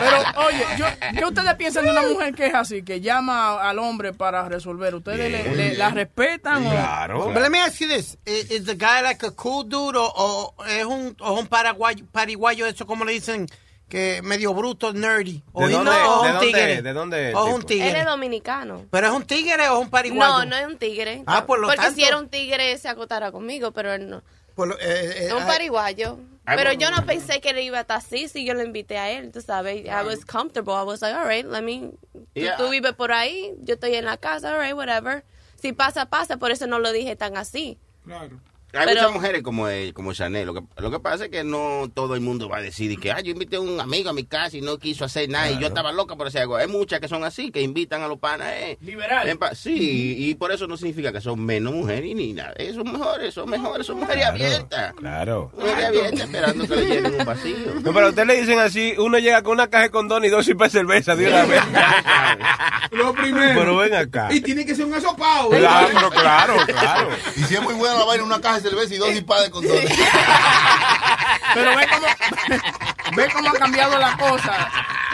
Pero, 0.01 0.47
oye, 0.47 0.65
yo, 0.79 0.87
¿qué 1.19 1.25
ustedes 1.25 1.55
piensan 1.57 1.85
de 1.85 1.91
una 1.91 2.03
mujer 2.03 2.35
que 2.35 2.47
es 2.47 2.55
así, 2.55 2.83
que 2.83 3.01
llama 3.01 3.61
al 3.69 3.79
hombre 3.79 4.13
para 4.15 4.49
resolver? 4.49 4.95
¿Ustedes 4.95 5.31
le, 5.31 5.55
le- 5.55 5.77
la 5.77 5.91
respetan 5.91 6.67
o...? 6.67 6.71
Claro. 6.71 7.27
But 7.33 7.43
let 7.43 7.51
me 7.51 7.61
ask 7.61 7.79
you 7.81 7.89
this. 7.89 8.17
Is, 8.25 8.51
is 8.51 8.65
the 8.65 8.75
guy 8.77 9.03
like 9.03 9.25
a 9.27 9.31
cool 9.33 9.65
dude 9.69 9.97
o, 9.99 10.11
o 10.15 10.65
es 10.65 10.85
un, 10.87 11.15
o 11.21 11.35
un 11.39 11.47
paraguayo, 11.47 12.05
pariguayo, 12.13 12.67
eso 12.67 12.87
como 12.87 13.05
le 13.05 13.13
dicen, 13.13 13.47
que 13.91 14.23
medio 14.23 14.55
bruto, 14.55 14.93
nerdy? 14.95 15.43
O 15.53 15.67
¿De 15.67 15.73
dónde- 15.75 15.91
no, 15.91 16.21
o 16.21 16.23
de 16.23 16.29
un 16.31 16.35
dónde- 16.37 16.47
tigre. 16.47 16.83
de 16.83 16.93
dónde 16.95 17.35
O 17.35 17.49
es 17.49 17.55
un 17.55 17.63
tipo? 17.63 17.83
Él 17.83 17.89
es 17.89 17.95
tigre. 17.97 18.05
dominicano. 18.11 18.87
¿Pero 18.91 19.07
es 19.09 19.13
un 19.13 19.25
tigre 19.25 19.69
o 19.69 19.75
es 19.79 19.85
un 19.85 19.91
pariguayo? 19.91 20.33
No, 20.33 20.45
no 20.47 20.57
es 20.57 20.67
un 20.67 20.79
tigre. 20.79 21.23
Ah, 21.27 21.45
por 21.45 21.59
lo 21.59 21.67
Porque 21.67 21.83
tanto- 21.83 21.97
si 21.97 22.05
era 22.05 22.17
un 22.19 22.29
tigre 22.29 22.79
se 22.79 22.89
acotara 22.89 23.31
conmigo, 23.33 23.73
pero 23.73 23.93
él 23.93 24.09
no. 24.09 24.23
Por 24.55 24.69
lo- 24.69 24.79
eh, 24.79 24.83
eh, 24.87 25.27
Es 25.27 25.33
un 25.33 25.43
ah, 25.43 25.47
pariguayo. 25.47 26.19
Ay, 26.47 26.57
Pero 26.57 26.73
yo 26.73 26.91
no 26.91 27.05
pensé 27.05 27.41
que 27.41 27.51
él 27.51 27.59
iba 27.61 27.79
a 27.79 27.81
estar 27.83 27.99
así 27.99 28.27
si 28.29 28.45
yo 28.45 28.55
lo 28.55 28.63
invité 28.65 28.97
a 28.99 29.11
él, 29.11 29.31
tú 29.31 29.41
sabes. 29.41 29.85
I 29.85 30.05
was 30.07 30.25
comfortable. 30.25 30.73
I 30.75 30.85
was 30.85 31.03
like, 31.03 31.15
all 31.15 31.27
right, 31.27 31.45
let 31.47 31.63
me... 31.63 31.91
tú- 32.13 32.27
Yeah. 32.35 32.57
Tú 32.57 32.69
vives 32.71 32.93
por 32.95 33.13
ahí, 33.13 33.55
yo 33.63 33.75
estoy 33.75 33.95
en 33.95 34.05
la 34.07 34.17
casa, 34.17 34.53
all 34.55 34.61
right, 34.61 34.75
whatever. 34.75 35.25
Si 35.61 35.73
pasa, 35.73 36.07
pasa. 36.07 36.39
Por 36.39 36.51
eso 36.51 36.67
no 36.67 36.79
lo 36.79 36.91
dije 36.93 37.15
tan 37.17 37.37
así. 37.37 37.77
Claro. 38.05 38.41
Hay 38.73 38.87
Pero- 38.87 39.01
muchas 39.01 39.13
mujeres 39.13 39.43
como, 39.43 39.67
como 39.95 40.13
Chanel. 40.13 40.47
Lo 40.47 40.55
que, 40.55 40.61
lo 40.77 40.91
que 40.91 41.01
pasa 41.01 41.25
es 41.25 41.31
que 41.31 41.43
no 41.45 41.91
todo 41.93 42.15
el 42.15 42.21
mundo 42.21 42.49
va 42.49 42.59
a 42.59 42.63
decir 42.63 42.99
que 43.01 43.11
ah, 43.13 43.21
yo 43.21 43.33
invité 43.33 43.57
a 43.57 43.61
un 43.61 43.81
amigo 43.81 44.11
a 44.11 44.13
mi 44.13 44.25
casa 44.25 44.57
y 44.57 44.61
no 44.61 44.79
quiso 44.79 45.05
hacer 45.05 45.29
nada 45.29 45.51
y 45.51 45.59
yo 45.59 45.67
estaba 45.67 45.93
loca 45.93 46.17
por 46.17 46.27
hacer 46.29 46.43
algo. 46.43 46.57
Hay 46.57 46.69
muchas 46.69 47.01
que 47.01 47.09
son 47.09 47.25
así, 47.25 47.51
que 47.51 47.61
invitan 47.63 48.03
a 48.03 48.09
los 48.09 48.19
panas. 48.19 48.49
Eh. 48.53 48.79
Liberal. 48.81 49.37
Pa- 49.39 49.55
Sí, 49.55 50.15
y 50.19 50.35
por 50.35 50.53
eso 50.53 50.67
no 50.67 50.77
significa 50.77 51.13
que 51.13 51.21
son 51.21 51.45
menos 51.45 51.73
mujeres 51.75 52.15
ni 52.15 52.33
nada. 52.33 52.53
Eh, 52.57 52.73
son 52.75 52.91
mejores, 52.93 53.35
son 53.35 53.49
mejores, 53.51 53.87
son 53.87 53.99
mujeres 53.99 54.25
abiertas. 54.27 54.95
Claro. 54.95 55.51
Mujeres 55.57 55.85
abiertas 55.87 56.21
esperando 56.21 56.67
que 56.69 56.77
le 56.77 56.87
llenen 56.87 57.15
un 57.15 57.25
vacío. 57.25 57.57
No, 57.83 57.93
pero 57.93 58.07
a 58.07 58.09
usted 58.11 58.27
le 58.27 58.41
dicen 58.41 58.59
así, 58.59 58.95
uno 58.99 59.19
llega 59.19 59.43
con 59.43 59.55
una 59.55 59.69
caja 59.69 59.85
de 59.85 59.91
condón 59.91 60.25
y 60.25 60.29
dos 60.29 60.47
cipas 60.47 60.73
de 60.73 60.79
cerveza 60.81 61.17
de 61.17 61.27
una 61.29 61.45
vez. 61.45 61.63
Lo 62.93 63.13
primero. 63.15 63.61
Pero 63.61 63.77
ven 63.77 63.95
acá. 63.95 64.29
Y 64.33 64.41
tiene 64.41 64.65
que 64.65 64.75
ser 64.75 64.85
un 64.85 64.95
asopado. 64.95 65.53
¿eh? 65.55 65.59
Claro, 65.59 65.89
pero 65.93 66.11
claro, 66.11 66.55
claro. 66.67 67.09
Y 67.37 67.41
si 67.45 67.55
es 67.55 67.63
muy 67.63 67.75
buena 67.75 67.97
la 67.99 68.05
vaina, 68.05 68.25
una 68.25 68.41
caja 68.41 68.60
de 68.63 68.71
cerveza 68.71 68.95
y 68.95 68.99
dos 68.99 69.11
disparos 69.11 69.45
de 69.45 69.51
condones. 69.51 69.91
Pero 71.55 71.77
ve 71.77 71.87
cómo, 71.91 72.07
ve 73.17 73.29
cómo 73.33 73.49
ha 73.51 73.53
cambiado 73.55 73.99
la 73.99 74.17
cosa 74.17 74.71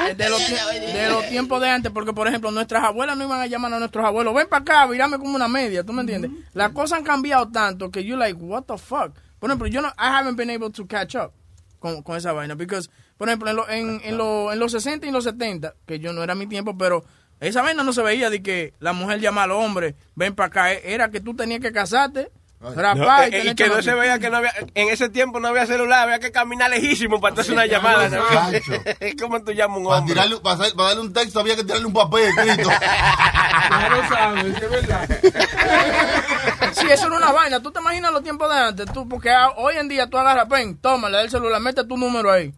eh, 0.08 0.14
de 0.14 0.28
los, 0.28 0.40
tie- 0.40 0.92
de 0.92 1.08
los 1.08 1.28
tiempos 1.28 1.60
de 1.60 1.70
antes. 1.70 1.92
Porque, 1.92 2.12
por 2.12 2.28
ejemplo, 2.28 2.50
nuestras 2.50 2.84
abuelas 2.84 3.16
no 3.16 3.24
iban 3.24 3.40
a 3.40 3.46
llamar 3.46 3.72
a 3.72 3.78
nuestros 3.78 4.04
abuelos. 4.04 4.34
Ven 4.34 4.48
para 4.48 4.62
acá, 4.62 4.86
virame 4.86 5.18
como 5.18 5.34
una 5.36 5.48
media. 5.48 5.84
¿Tú 5.84 5.92
me 5.92 6.02
entiendes? 6.02 6.30
Las 6.52 6.72
cosas 6.72 6.98
han 6.98 7.04
cambiado 7.04 7.48
tanto 7.50 7.90
que 7.90 8.04
you 8.04 8.16
like, 8.16 8.38
what 8.40 8.64
the 8.64 8.76
fuck. 8.78 9.14
Por 9.38 9.50
ejemplo, 9.50 9.66
yo 9.68 9.80
no, 9.82 9.88
I 9.88 10.08
haven't 10.08 10.36
been 10.36 10.50
able 10.50 10.70
to 10.70 10.86
catch 10.86 11.14
up 11.14 11.32
con, 11.78 12.02
con 12.02 12.16
esa 12.16 12.32
vaina. 12.32 12.54
Because, 12.54 12.90
por 13.16 13.28
ejemplo, 13.28 13.50
en, 13.50 13.56
lo- 13.56 13.68
en, 13.68 14.00
en, 14.04 14.16
lo- 14.18 14.52
en 14.52 14.58
los 14.58 14.72
60 14.72 15.06
y 15.06 15.10
los 15.10 15.24
70, 15.24 15.74
que 15.86 15.98
yo 15.98 16.12
no 16.12 16.22
era 16.22 16.34
mi 16.34 16.46
tiempo, 16.46 16.76
pero 16.76 17.04
esa 17.40 17.60
vaina 17.62 17.82
no 17.82 17.92
se 17.92 18.02
veía 18.02 18.30
de 18.30 18.42
que 18.42 18.72
la 18.78 18.92
mujer 18.92 19.20
llama 19.20 19.42
al 19.44 19.52
hombre, 19.52 19.94
ven 20.14 20.34
para 20.34 20.46
acá. 20.48 20.72
E- 20.72 20.82
Era 20.94 21.10
que 21.10 21.20
tú 21.20 21.34
tenías 21.34 21.60
que 21.60 21.72
casarte, 21.72 22.30
rapar 22.60 22.96
No, 22.96 23.36
eh, 23.36 23.42
y 23.50 23.54
que 23.54 23.68
no 23.68 23.82
se 23.82 23.94
veía 23.94 24.18
que 24.18 24.30
no 24.30 24.38
había, 24.38 24.52
en 24.74 24.88
ese 24.88 25.08
tiempo 25.08 25.38
no 25.40 25.48
había 25.48 25.66
celular, 25.66 26.00
había 26.04 26.18
que 26.18 26.32
caminar 26.32 26.70
lejísimo 26.70 27.20
para 27.20 27.40
hacer 27.40 27.52
una 27.54 27.66
llamada. 27.66 28.08
¿sabes? 28.10 28.62
¿Cómo 29.20 29.42
tú 29.42 29.52
llamas 29.52 29.78
un 29.78 29.84
Para, 29.84 29.98
hombre? 29.98 30.14
tirarle, 30.14 30.36
para, 30.40 30.54
hacer- 30.56 30.74
para 30.74 30.88
darle 30.88 31.02
un 31.02 31.12
texto 31.12 31.40
había 31.40 31.56
que 31.56 31.64
tirarle 31.64 31.86
un 31.86 31.92
papel 31.92 32.24
escrito. 32.24 32.70
Lo 33.90 34.08
sabes, 34.08 34.62
es 34.62 34.70
verdad. 34.70 35.08
Sí, 36.72 36.86
eso 36.90 37.06
era 37.06 37.16
una 37.16 37.32
vaina. 37.32 37.60
¿Tú 37.62 37.70
te 37.70 37.80
imaginas 37.80 38.12
los 38.12 38.22
tiempos 38.22 38.50
de 38.52 38.58
antes? 38.60 38.92
Tú, 38.92 39.08
porque 39.08 39.30
hoy 39.56 39.76
en 39.78 39.88
día 39.88 40.08
tú 40.08 40.18
agarras 40.18 40.46
pen, 40.46 40.76
toma, 40.76 41.08
le 41.08 41.16
das 41.16 41.24
el 41.26 41.30
celular, 41.30 41.60
mete 41.60 41.84
tu 41.84 41.96
número 41.96 42.30
ahí. 42.30 42.52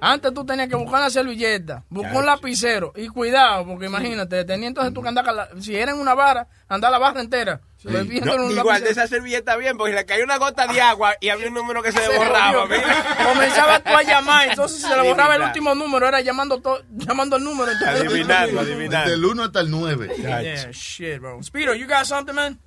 Antes 0.00 0.32
tú 0.32 0.44
tenías 0.46 0.68
que 0.68 0.76
buscar 0.76 1.00
la 1.00 1.10
servilleta, 1.10 1.82
buscar 1.88 2.16
un 2.16 2.26
lapicero 2.26 2.92
y 2.94 3.08
cuidado, 3.08 3.66
porque 3.66 3.86
imagínate, 3.86 4.44
tenía 4.44 4.68
entonces 4.68 4.94
tú 4.94 5.02
que 5.02 5.08
andar, 5.08 5.50
si 5.60 5.74
era 5.74 5.90
en 5.92 5.98
una 5.98 6.14
vara, 6.14 6.46
andar 6.68 6.92
la 6.92 6.98
barra 6.98 7.20
entera. 7.20 7.60
En 7.84 8.24
No, 8.24 8.50
igual 8.50 8.82
de 8.82 8.90
esa 8.90 9.06
servilleta 9.06 9.56
bien, 9.56 9.76
porque 9.76 9.92
le 9.92 10.04
caía 10.06 10.24
una 10.24 10.38
gota 10.38 10.66
de 10.66 10.80
agua 10.80 11.14
y 11.20 11.28
había 11.28 11.48
un 11.48 11.54
número 11.54 11.82
que 11.82 11.92
se 11.92 12.00
Se 12.00 12.16
borraba. 12.16 12.62
jodió. 12.62 12.66
mira. 12.68 13.16
Comenzaba 13.24 13.80
tú 13.80 13.90
a 13.90 14.02
llamar, 14.02 14.48
entonces 14.48 14.80
se 14.80 14.96
le 14.96 15.02
borraba 15.08 15.36
el 15.36 15.42
último 15.42 15.74
número, 15.74 16.08
era 16.08 16.20
llamando 16.20 16.60
to- 16.60 16.82
llamando 16.90 17.36
el 17.36 17.44
número. 17.44 17.70
entonces- 17.72 18.00
Adivinando, 18.00 18.60
adivinando. 18.60 19.10
Del 19.10 19.24
1 19.24 19.42
hasta 19.44 19.60
el 19.60 19.70
9. 19.70 20.10
Yeah, 20.18 20.70
shit, 20.70 21.18
bro. 21.20 21.42
Speedo, 21.42 21.74
you 21.74 21.86
got 21.86 22.04
something, 22.04 22.34
man? 22.34 22.58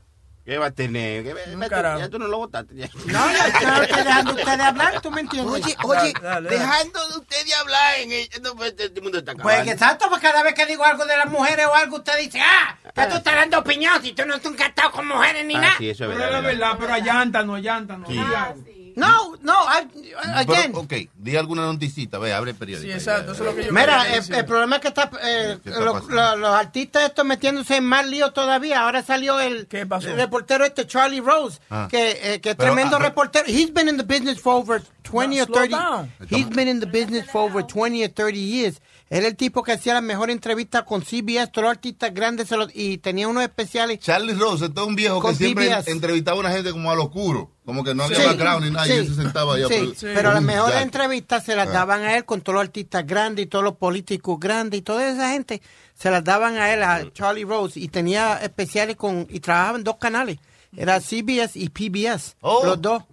¿Qué 0.48 0.58
va 0.58 0.68
a 0.68 0.72
tener? 0.72 1.26
¿Qué- 1.26 1.34
vete, 1.34 1.68
carajo. 1.70 2.00
ya 2.00 2.08
tú 2.08 2.18
no 2.20 2.28
lo 2.30 2.38
votaste. 2.38 2.74
ya. 2.74 2.88
No, 3.08 3.32
ya 3.34 3.60
ya 3.60 3.84
estoy 3.84 4.04
dejando 4.04 4.32
ustedes 4.32 4.60
hablar, 4.62 5.02
¿tú 5.02 5.12
me 5.12 5.20
entiendes? 5.20 5.54
Oye, 5.54 5.76
oye, 5.84 6.14
Dale, 6.14 6.22
dale. 6.22 6.50
dejando 6.50 7.06
de 7.10 7.18
usted 7.18 7.46
de 7.46 7.54
hablar 7.54 7.96
en 8.00 8.12
el, 8.14 8.30
no, 8.42 8.56
pues, 8.56 8.74
este 8.78 9.02
mundo 9.02 9.18
está 9.18 9.34
Pues 9.34 9.44
acabando. 9.46 9.72
exacto, 9.74 10.06
porque 10.10 10.26
cada 10.28 10.44
vez 10.44 10.54
que 10.54 10.66
digo 10.66 10.86
algo 10.86 11.06
de 11.06 11.18
las 11.18 11.30
mujeres 11.30 11.66
o 11.66 11.76
algo, 11.76 11.98
usted 11.98 12.18
dice, 12.20 12.40
ah, 12.42 12.78
que 12.96 13.06
tú 13.08 13.16
estás 13.18 13.36
dando 13.36 13.60
opinión 13.60 14.02
si 14.02 14.14
tú 14.14 14.26
no 14.26 14.36
estás 14.36 14.54
encantado 14.54 14.92
con 14.92 15.06
mujeres 15.06 15.46
ni 15.46 15.56
Ah, 15.56 15.60
nada. 15.60 15.76
sí, 15.80 15.90
eso 15.90 16.06
es 16.06 16.12
Pero 16.12 16.18
verdad. 16.22 16.38
es 16.38 16.44
la 16.44 16.50
verdad, 16.50 16.78
pero 16.80 16.94
allanta, 16.94 17.44
no 17.44 17.56
allanta, 17.56 17.98
no. 17.98 18.08
Ah, 18.10 18.54
No, 18.98 19.36
no, 19.44 19.54
I- 19.66 20.14
again. 20.34 20.72
Pero, 20.72 20.80
ok, 20.80 20.94
di 21.16 21.36
alguna 21.36 21.62
noticita, 21.66 22.18
ve, 22.18 22.34
abre 22.34 22.52
el 22.52 22.58
periódico. 22.58 22.88
Sí, 22.88 22.92
exacto, 22.92 23.32
eso 23.34 23.44
es 23.44 23.50
lo 23.52 23.56
que 23.56 23.68
yo 23.68 23.72
Mira, 23.72 24.04
quería 24.04 24.40
el, 24.40 24.46
problema 24.46 24.76
es 24.78 24.82
que 24.82 24.88
está, 24.88 25.12
eh, 25.24 25.58
¿Qué 25.64 25.70
está 25.70 25.82
lo- 25.82 25.94
pasando? 25.94 26.16
lo- 26.16 26.36
los 26.38 26.50
artistas 26.50 27.04
estos 27.04 27.24
metiéndose 27.26 27.76
en 27.78 27.84
más 27.86 28.08
lío 28.08 28.32
todavía. 28.34 28.82
Ahora 28.82 29.04
salió 29.04 29.40
el, 29.40 29.68
¿Qué 29.68 29.86
pasó? 29.86 30.10
el 30.10 30.16
reportero 30.16 30.66
este, 30.66 30.88
Charlie 30.88 31.22
Rose, 31.22 31.60
Ah. 31.70 31.88
que, 31.90 32.20
eh, 32.34 32.42
que 32.42 32.50
es 32.52 32.58
tremendo 32.58 32.96
ah, 32.96 33.00
pero- 33.00 33.10
reportero. 33.10 33.46
He's 33.48 33.72
been 33.72 33.88
in 33.88 33.98
the 33.98 34.04
business 34.04 34.42
for 34.42 34.56
over 34.56 34.82
20 35.04 35.38
No, 35.38 35.44
or 35.44 35.48
slow 35.48 35.58
30 35.62 35.74
down. 35.76 36.12
He's 36.30 36.50
been 36.50 36.68
in 36.68 36.80
the 36.80 36.86
business 36.88 37.26
for 37.32 37.48
over 37.50 37.64
20 37.66 38.04
or 38.04 38.10
30 38.10 38.40
years. 38.40 38.82
Era 39.10 39.26
el 39.28 39.38
tipo 39.38 39.64
que 39.64 39.72
hacía 39.72 39.94
la 39.94 40.02
mejor 40.02 40.30
entrevista 40.32 40.84
con 40.84 41.02
CBS, 41.02 41.48
todos 41.52 41.64
los 41.64 41.72
artistas 41.72 42.14
grandes 42.14 42.50
y 42.74 42.98
tenía 42.98 43.28
unos 43.30 43.44
especiales. 43.44 44.00
Charlie 44.00 44.34
Rose, 44.34 44.66
este 44.66 44.82
es 44.82 44.86
un 44.88 44.96
viejo 44.96 45.22
Con 45.22 45.32
que 45.32 45.38
siempre 45.46 45.70
PBS. 45.70 45.92
entrevistaba 45.92 46.36
a 46.38 46.40
una 46.42 46.52
gente 46.52 46.72
como 46.72 46.92
a 46.92 46.96
lo 46.96 47.04
oscuro. 47.06 47.52
Como 47.68 47.84
que 47.84 47.94
no 47.94 48.04
había 48.04 48.18
Sí, 48.22 48.26
background 48.26 48.64
ni 48.66 48.72
nada, 48.72 48.88
y 48.88 48.92
él 48.92 49.08
se 49.10 49.16
sentaba 49.16 49.56
allá. 49.56 49.68
sí, 49.68 49.94
pero- 50.00 50.14
pero 50.16 50.34
las 50.34 50.42
mejores 50.42 50.76
jack. 50.76 50.84
entrevistas 50.86 51.44
se 51.44 51.54
las 51.54 51.68
Ah. 51.68 51.72
daban 51.74 52.02
a 52.04 52.16
él 52.16 52.24
con 52.24 52.40
todos 52.40 52.54
los 52.56 52.62
artistas 52.64 53.06
grandes 53.06 53.44
y 53.44 53.48
todos 53.50 53.66
los 53.66 53.76
políticos 53.76 54.40
grandes 54.40 54.80
y 54.80 54.82
toda 54.84 55.06
esa 55.10 55.32
gente 55.32 55.62
se 55.94 56.10
las 56.10 56.24
daban 56.24 56.56
a 56.56 56.74
él, 56.74 56.82
a 56.82 57.12
Charlie 57.12 57.44
Rose, 57.44 57.78
y 57.78 57.90
tenía 57.90 58.38
especiales 58.42 58.96
con, 58.96 59.28
y 59.30 59.42
trabajaba 59.42 59.78
en 59.80 59.84
dos 59.84 59.98
canales, 59.98 60.38
era 60.78 61.02
CBS 61.02 61.60
y 61.60 61.68
PBS, 61.68 62.36
Oh. 62.40 62.66
los 62.66 62.82
dos. 62.82 63.04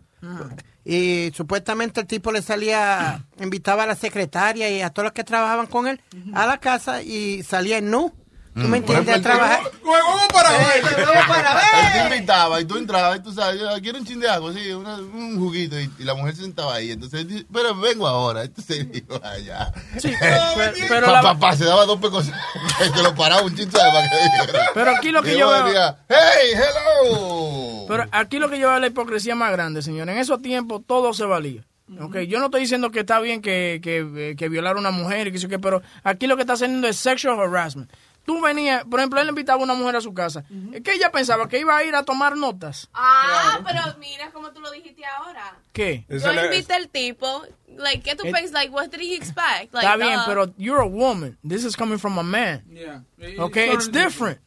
Y 0.85 1.33
supuestamente 1.35 2.01
el 2.03 2.07
tipo 2.07 2.31
le 2.31 2.41
salía, 2.41 3.25
invitaba 3.41 3.83
a 3.83 3.87
la 3.87 3.97
secretaria 3.97 4.71
y 4.71 4.83
a 4.83 4.91
todos 4.91 5.05
los 5.07 5.13
que 5.15 5.25
trabajaban 5.25 5.67
con 5.67 5.89
él 5.89 6.01
a 6.33 6.47
la 6.47 6.59
casa 6.59 7.03
y 7.03 7.43
salía 7.43 7.79
en 7.79 7.91
nu. 7.91 8.13
¿Tú 8.55 8.61
me 8.61 8.69
Mm, 8.69 8.75
entiendes? 8.75 9.17
A 9.17 9.21
trabajar. 9.21 9.61
Vamos 9.85 10.29
para 10.33 10.55
Eh, 10.55 10.81
ver. 10.85 11.05
para 11.27 11.51
Él 11.87 11.93
te 11.93 11.99
ver. 12.05 12.13
invitaba 12.13 12.61
y 12.61 12.65
tú 12.65 12.77
entrabas 12.77 13.19
y 13.19 13.23
tú 13.23 13.33
sabes, 13.33 13.61
yo 13.61 13.69
quiero 13.83 13.99
un 13.99 14.07
chin 14.07 14.21
de 14.21 14.29
agua, 14.31 14.53
sí, 14.53 14.71
una- 14.71 14.97
un 14.97 15.39
juguito. 15.41 15.79
Y, 15.81 15.91
y 15.99 16.05
la 16.05 16.15
mujer 16.15 16.37
se 16.37 16.43
sentaba 16.43 16.75
ahí. 16.77 16.93
Entonces, 16.93 17.23
él 17.23 17.29
dice, 17.29 17.47
pero 17.53 17.75
vengo 17.75 18.07
ahora. 18.07 18.45
Entonces 18.45 18.91
dijo, 18.93 19.21
allá. 19.25 19.73
Sí, 19.99 20.13
pero, 20.21 20.73
pero 20.89 21.07
Pa- 21.07 21.13
la- 21.13 21.23
pa- 21.23 21.39
pa, 21.39 21.57
se 21.57 21.65
daba 21.65 21.85
dos 21.85 21.99
pecos. 22.01 22.27
que 22.95 23.03
lo 23.03 23.13
paraba 23.15 23.43
un 23.43 23.57
chin, 23.57 23.71
¿sabes? 23.73 23.93
Para 23.93 24.09
que 24.09 24.17
dijera. 24.17 24.67
Pero 24.73 24.91
aquí 24.93 25.11
lo 25.11 25.23
que 25.23 25.37
yo 25.37 25.49
veo- 25.51 25.65
decía, 25.65 25.97
hey, 26.09 26.53
hello. 26.55 27.87
Pero 27.89 28.05
aquí 28.13 28.39
lo 28.39 28.49
que 28.49 28.57
lleva 28.59 28.79
la 28.79 28.87
hipocresía 28.87 29.35
más 29.35 29.51
grande, 29.53 29.83
señor. 29.83 30.09
En 30.09 30.19
esos 30.19 30.41
tiempos 30.41 30.83
todo 30.87 31.13
se 31.13 31.25
valía. 31.25 31.63
Okay, 32.01 32.27
yo 32.29 32.39
no 32.39 32.47
estoy 32.47 32.63
diciendo 32.63 32.91
que 32.91 33.01
está 33.01 33.21
bien 33.21 33.43
que, 33.43 33.79
que, 33.83 33.99
eh, 34.31 34.37
que 34.39 34.49
violar 34.49 34.77
a 34.77 34.79
una 34.79 34.91
mujer 34.91 35.27
y 35.27 35.33
que 35.33 35.59
pero 35.59 35.83
aquí 36.03 36.27
lo 36.27 36.35
que 36.37 36.41
está 36.43 36.55
haciendo 36.55 36.89
es 36.89 36.97
sexual 36.97 37.39
harassment. 37.39 37.91
Tú 38.25 38.41
venías, 38.41 38.85
por 38.85 39.01
ejemplo, 39.01 39.21
él 39.21 39.29
invitaba 39.29 39.61
a 39.61 39.65
una 39.65 39.75
mujer 39.75 39.97
a 39.97 40.01
su 40.01 40.15
casa. 40.15 40.45
que 40.83 40.95
ella 40.95 41.11
pensaba? 41.13 41.49
¿Que 41.49 41.59
iba 41.59 41.77
a 41.77 41.85
ir 41.85 41.95
a 41.95 42.05
tomar 42.05 42.37
notas? 42.37 42.89
Ah, 42.95 43.61
pero 43.67 43.81
mira 43.99 44.31
como 44.33 44.51
tú 44.53 44.61
lo 44.61 44.71
dijiste 44.71 45.03
ahora. 45.05 45.57
¿Qué? 45.73 46.07
Yo 46.09 46.33
le- 46.33 46.47
invité 46.47 46.75
al 46.75 46.89
tipo, 46.89 47.43
like, 47.77 48.03
¿qué 48.03 48.17
tú 48.17 48.27
Eh, 48.27 48.33
piensas? 48.33 48.53
Like, 48.53 48.71
what 48.73 48.89
did 48.89 49.01
he 49.01 49.15
expect? 49.15 49.75
Like, 49.75 49.87
Está 49.87 49.97
bien, 49.97 50.21
uh, 50.21 50.25
pero 50.27 50.47
you're 50.57 50.81
a 50.83 50.87
woman. 50.89 51.37
This 51.47 51.65
is 51.65 51.77
coming 51.77 51.99
from 51.99 52.19
a 52.19 52.23
man. 52.23 52.63
Yeah. 52.71 53.03
Okay, 53.39 53.71
it's 53.73 53.89
different. 53.91 54.39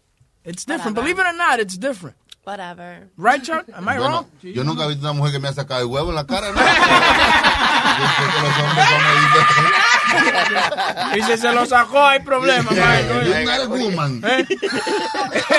It's 0.43 0.65
different. 0.65 0.95
Believe 0.95 1.19
it 1.19 1.25
or 1.27 1.33
not, 1.33 1.59
it's 1.59 1.77
different. 1.77 2.15
Whatever. 2.45 3.09
Right, 3.17 3.43
Chuck? 3.43 3.65
Am 3.75 3.87
I 3.89 3.95
Yo, 3.97 4.01
wrong? 4.01 4.25
no, 4.41 4.49
yo 4.53 4.63
nunca 4.63 4.85
he 4.85 4.87
visto 4.87 5.03
una 5.03 5.11
mujer 5.13 5.33
que 5.33 5.39
me 5.39 5.49
ha 5.49 5.53
sacado 5.53 5.81
el 5.81 5.87
huevo 5.87 6.09
en 6.11 6.15
la 6.15 6.25
cara, 6.25 6.51
¿no? 6.53 6.61
Y 11.17 11.21
si 11.23 11.37
se 11.37 11.51
lo 11.51 11.65
sacó, 11.65 12.03
hay 12.05 12.19
problema, 12.21 12.69
a 12.71 13.67
woman. 13.67 14.21
¿Eh? 14.25 14.45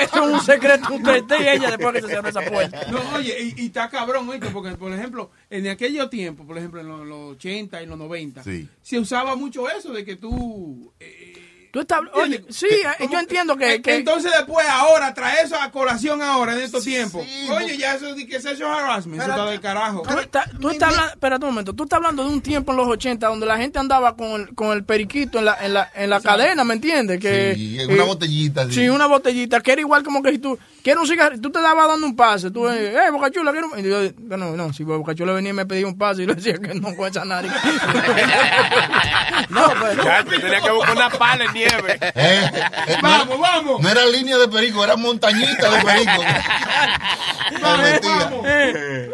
Es 0.01 0.13
un 0.19 0.39
secreto 0.41 0.93
entre 0.93 1.21
usted 1.21 1.35
y 1.41 1.47
ella 1.47 1.69
después 1.71 1.93
que 1.95 2.01
se 2.01 2.07
cierra 2.07 2.29
esa 2.29 2.41
puerta. 2.41 2.81
No, 2.91 2.99
oye, 3.15 3.35
y, 3.57 3.63
y 3.63 3.65
está 3.67 3.89
cabrón, 3.89 4.27
¿oíste? 4.29 4.47
Porque, 4.49 4.71
por 4.71 4.93
ejemplo, 4.93 5.31
en 5.49 5.67
aquellos 5.67 6.09
tiempos, 6.09 6.45
por 6.45 6.57
ejemplo, 6.57 6.81
en 6.81 6.87
los, 6.87 7.05
los 7.05 7.31
80 7.33 7.81
y 7.81 7.85
los 7.85 7.97
90, 7.97 8.43
Sí. 8.43 8.67
se 8.81 8.99
usaba 8.99 9.35
mucho 9.35 9.69
eso 9.69 9.91
de 9.93 10.03
que 10.05 10.15
tú... 10.15 10.91
eh, 10.99 11.28
Tú 11.71 11.81
estás, 11.81 11.99
oye, 12.13 12.43
sí, 12.49 12.65
eh, 12.67 13.07
yo 13.11 13.19
entiendo 13.19 13.55
que, 13.55 13.79
que- 13.79 13.97
Entonces 13.97 14.31
después, 14.35 14.65
ahora, 14.67 15.13
trae 15.13 15.43
eso 15.43 15.55
a 15.55 15.69
colación 15.69 16.19
ahora, 16.23 16.53
en 16.55 16.61
estos 16.61 16.83
tiempos. 16.83 17.23
sí, 17.23 17.47
Oye, 17.51 17.77
ya 17.77 17.93
eso 17.93 18.15
de 18.15 18.25
que 18.25 18.37
es 18.37 18.43
sexual 18.43 18.71
harassment, 18.73 19.21
eso 19.21 19.29
está 19.29 19.45
del 19.45 19.61
carajo. 19.61 20.01
tú, 20.01 20.17
estás- 20.17 20.49
tú 20.59 20.69
estás 20.69 20.89
hablando, 20.89 21.13
espérate 21.13 21.45
un 21.45 21.51
momento, 21.51 21.73
tú 21.73 21.83
estás 21.83 21.97
hablando 21.97 22.23
de 22.23 22.29
un 22.31 22.41
tiempo 22.41 22.71
en 22.71 22.77
los 22.77 22.87
80 22.87 23.27
donde 23.27 23.45
la 23.45 23.57
gente 23.57 23.77
andaba 23.77 24.15
con 24.17 24.41
el, 24.41 24.55
con 24.55 24.71
el 24.75 24.83
periquito 24.83 25.37
en 25.37 25.45
la, 25.45 25.57
en 25.63 25.73
la, 25.75 25.91
en 25.93 26.09
la 26.09 26.19
cadena, 26.21 26.63
¿me 26.63 26.73
entiendes? 26.73 27.19
Que, 27.19 27.53
Sí, 27.55 27.79
en 27.79 27.91
una 27.91 28.03
eh, 28.03 28.07
botellita. 28.07 28.61
así. 28.61 28.73
Sí, 28.73 28.89
una 28.89 29.05
botellita, 29.05 29.61
que 29.61 29.71
era 29.73 29.81
igual 29.81 30.01
como 30.03 30.23
que 30.23 30.31
si 30.31 30.39
tú 30.39 30.57
quieres 30.81 30.99
un 31.01 31.07
cigarrillo, 31.07 31.41
tú 31.41 31.51
te 31.51 31.61
dabas 31.61 31.87
dando 31.87 32.07
un 32.07 32.15
pase, 32.15 32.49
tú, 32.49 32.67
eh, 32.67 32.93
eh, 32.95 33.11
Bocachula, 33.11 33.51
quiero 33.51 33.67
un-". 33.71 33.77
Y 33.79 33.83
yo, 33.87 33.99
no, 34.37 34.55
no, 34.57 34.73
si 34.73 34.83
Bocachula 34.83 35.33
venía 35.33 35.51
y 35.51 35.53
me 35.53 35.67
pedía 35.67 35.85
un 35.85 35.97
pase 35.99 36.23
y 36.23 36.25
yo 36.25 36.33
decía 36.33 36.57
que 36.57 36.73
no 36.73 36.95
con 36.95 37.07
esa 37.09 37.23
nariz. 37.25 37.51
no, 39.49 39.71
pero, 39.81 40.03
Chacho, 40.03 40.29
tenía 40.41 40.61
que 40.61 40.71
buscar 40.71 40.95
una 40.95 41.09
pala 41.09 41.45
en 41.45 41.53
nieve. 41.59 41.99
Eh, 42.15 42.51
eh, 42.87 42.97
no, 43.01 43.09
Vamos, 43.09 43.39
vamos. 43.39 43.81
no 43.81 43.89
era 43.89 44.05
línea 44.05 44.37
de 44.37 44.47
perico, 44.47 44.83
era 44.83 44.95
montañita 44.95 45.69
de 45.69 45.83
perico. 45.83 46.21
Metía. 47.81 48.31
Eh, 48.45 49.09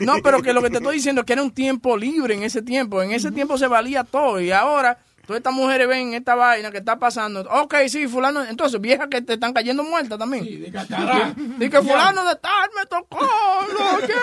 no, 0.00 0.16
pero 0.22 0.42
que 0.42 0.52
lo 0.52 0.62
que 0.62 0.70
te 0.70 0.76
estoy 0.78 0.96
diciendo 0.96 1.22
es 1.22 1.26
que 1.26 1.32
era 1.32 1.42
un 1.42 1.50
tiempo 1.52 1.96
libre 1.96 2.34
en 2.34 2.42
ese 2.42 2.62
tiempo. 2.62 3.02
En 3.02 3.12
ese 3.12 3.30
tiempo 3.32 3.58
se 3.58 3.66
valía 3.66 4.04
todo. 4.04 4.40
Y 4.40 4.50
ahora, 4.52 4.98
todas 5.26 5.38
estas 5.38 5.52
mujeres 5.52 5.88
ven 5.88 6.14
esta 6.14 6.34
vaina 6.34 6.70
que 6.70 6.78
está 6.78 6.98
pasando. 6.98 7.40
Ok, 7.50 7.74
sí, 7.88 8.06
fulano. 8.06 8.44
Entonces, 8.44 8.80
viejas 8.80 9.08
que 9.10 9.22
te 9.22 9.34
están 9.34 9.52
cayendo 9.52 9.82
muertas 9.82 10.18
también. 10.18 10.44
Sí, 10.44 10.56
de 10.56 11.70
que 11.70 11.82
fulano 11.82 12.24
de 12.24 12.36
tal 12.36 12.70
me 12.76 12.86
tocó. 12.86 13.18
Lo 13.20 14.06
que, 14.06 14.14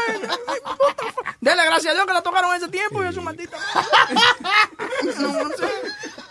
Dele 1.41 1.65
gracias 1.65 1.91
a 1.91 1.95
Dios 1.95 2.06
que 2.06 2.13
la 2.13 2.21
tocaron 2.21 2.52
en 2.52 2.58
ese 2.58 2.69
tiempo 2.69 3.04
y 3.04 3.08
es 3.08 3.15
su 3.15 3.21
maldita. 3.21 3.58
no, 5.19 5.43
no 5.43 5.49
sé. 5.49 5.65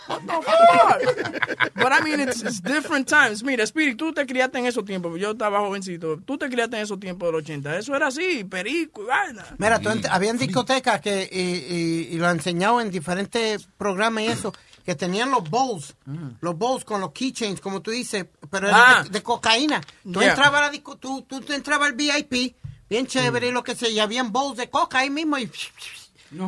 What 0.07 0.21
the 0.21 0.41
fuck? 0.41 1.73
But 1.75 1.91
I 1.93 2.01
mean, 2.03 2.19
it's, 2.19 2.41
it's 2.41 2.59
different 2.61 3.07
times. 3.07 3.43
Mira, 3.43 3.63
Spirit, 3.63 3.97
tú 3.97 4.13
te 4.13 4.25
criaste 4.25 4.57
en 4.59 4.65
esos 4.65 4.83
tiempos. 4.85 5.19
Yo 5.19 5.31
estaba 5.31 5.59
jovencito. 5.59 6.17
Tú 6.25 6.37
te 6.37 6.49
criaste 6.49 6.77
en 6.77 6.83
esos 6.83 6.99
tiempos 6.99 7.27
del 7.29 7.35
80. 7.35 7.77
Eso 7.77 7.95
era 7.95 8.07
así, 8.07 8.43
perico 8.43 9.03
y 9.03 9.05
vaina. 9.05 9.45
Mira, 9.57 9.79
tú 9.79 9.89
habían 10.09 10.37
discotecas 10.37 10.99
que 11.01 11.29
y, 11.31 11.39
y- 11.39 12.07
y 12.15 12.17
lo 12.17 12.27
han 12.27 12.37
enseñado 12.37 12.81
en 12.81 12.91
diferentes 12.91 13.67
programas 13.77 14.23
y 14.23 14.27
eso, 14.27 14.53
que 14.85 14.95
tenían 14.95 15.31
los 15.31 15.49
bowls, 15.49 15.95
los 16.41 16.57
bowls 16.57 16.83
con 16.83 16.99
los 16.99 17.11
keychains, 17.13 17.61
como 17.61 17.81
tú 17.81 17.91
dices, 17.91 18.25
pero 18.51 18.67
eran 18.67 18.81
Ah. 18.83 19.03
de, 19.03 19.09
de 19.09 19.23
cocaína. 19.23 19.79
Tú 20.03 20.19
Yeah. 20.19 20.31
entrabas 20.31 20.61
a 20.61 20.65
la 20.65 20.69
disco, 20.69 20.97
tú, 20.97 21.21
tú, 21.21 21.39
tú 21.39 21.53
entrabas 21.53 21.87
al 21.89 21.93
VIP, 21.95 22.55
bien 22.89 23.07
chévere 23.07 23.47
y 23.47 23.51
lo 23.51 23.63
que 23.63 23.75
sea, 23.75 23.87
y 23.89 23.99
habían 23.99 24.33
bowls 24.33 24.57
de 24.57 24.69
coca 24.69 24.99
ahí 24.99 25.09
mismo 25.09 25.37
y... 25.37 25.49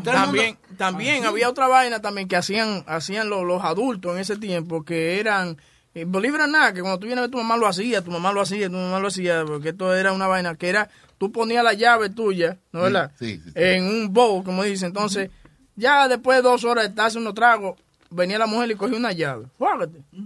También, 0.04 0.58
también 0.78 1.26
había 1.26 1.50
otra 1.50 1.68
vaina 1.68 2.02
también 2.02 2.28
que 2.28 2.36
hacían, 2.36 2.84
hacían 2.88 3.30
los, 3.30 3.44
los 3.46 3.64
adultos 3.64 4.14
en 4.14 4.20
ese 4.20 4.38
tiempo, 4.38 4.84
que 4.84 5.20
eran, 5.20 5.58
eh, 5.94 6.02
it 6.02 6.16
or 6.16 6.50
not, 6.50 6.74
que 6.74 6.82
cuando 6.82 7.00
tú 7.00 7.08
vienes 7.08 7.20
a 7.20 7.22
ver 7.22 7.32
tu 7.32 7.38
mamá 7.38 7.58
lo 7.58 7.68
hacía, 7.68 8.02
tu 8.02 8.12
mamá 8.12 8.32
lo 8.32 8.42
hacía, 8.42 8.68
tu 8.68 8.76
mamá 8.76 9.00
lo 9.00 9.08
hacía, 9.08 9.44
porque 9.46 9.70
esto 9.70 9.96
era 9.96 10.12
una 10.12 10.28
vaina 10.28 10.56
que 10.56 10.70
era, 10.70 10.90
tú 11.18 11.32
ponías 11.32 11.64
la 11.64 11.74
llave 11.74 12.10
tuya, 12.10 12.58
¿no 12.72 12.82
verdad? 12.82 13.12
sí, 13.20 13.38
sí, 13.44 13.44
sí. 13.46 13.52
En 13.56 13.84
un 13.86 14.14
bowl, 14.14 14.44
como 14.44 14.64
dice, 14.64 14.86
entonces, 14.86 15.30
Ya 15.78 16.08
después 16.08 16.38
de 16.38 16.42
dos 16.42 16.64
horas 16.64 16.86
de 16.86 16.90
estarse 16.90 17.18
unos 17.18 17.34
tragos, 17.34 17.78
venía 18.10 18.38
la 18.38 18.48
mujer 18.48 18.72
y 18.72 18.76
cogió 18.76 18.98
una 18.98 19.12
llave. 19.12 19.46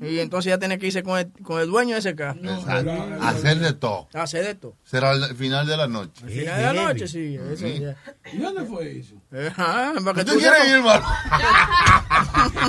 Y 0.02 0.20
entonces 0.20 0.50
ya 0.52 0.58
tiene 0.60 0.78
que 0.78 0.88
irse 0.88 1.02
con 1.04 1.18
el, 1.20 1.32
con 1.44 1.60
el 1.62 1.68
dueño 1.70 1.94
de 1.96 2.00
ese 2.00 2.16
carro. 2.16 2.40
Exacto. 2.44 2.92
Hacer 3.22 3.60
de 3.60 3.74
todo. 3.74 4.08
Hacer 4.14 4.44
de 4.46 4.52
esto. 4.52 4.74
Será 4.84 5.12
el 5.14 5.36
final 5.36 5.66
de 5.68 5.78
la 5.78 5.88
noche. 5.88 6.24
Al 6.24 6.30
final 6.30 6.58
de 6.58 6.64
la 6.64 6.74
noche, 6.84 7.08
sí. 7.08 7.36
eso 7.52 7.68
ya. 7.68 7.96
¿Y 8.34 8.38
dónde 8.38 8.64
fue 8.66 9.00
eso? 9.00 9.16
Ajá, 9.50 9.94
para 10.04 10.14
que 10.20 10.26
¿Tú 10.26 10.34
tú 10.34 10.40
quieres 10.40 10.68
ir, 10.68 10.74
hermano? 10.76 11.06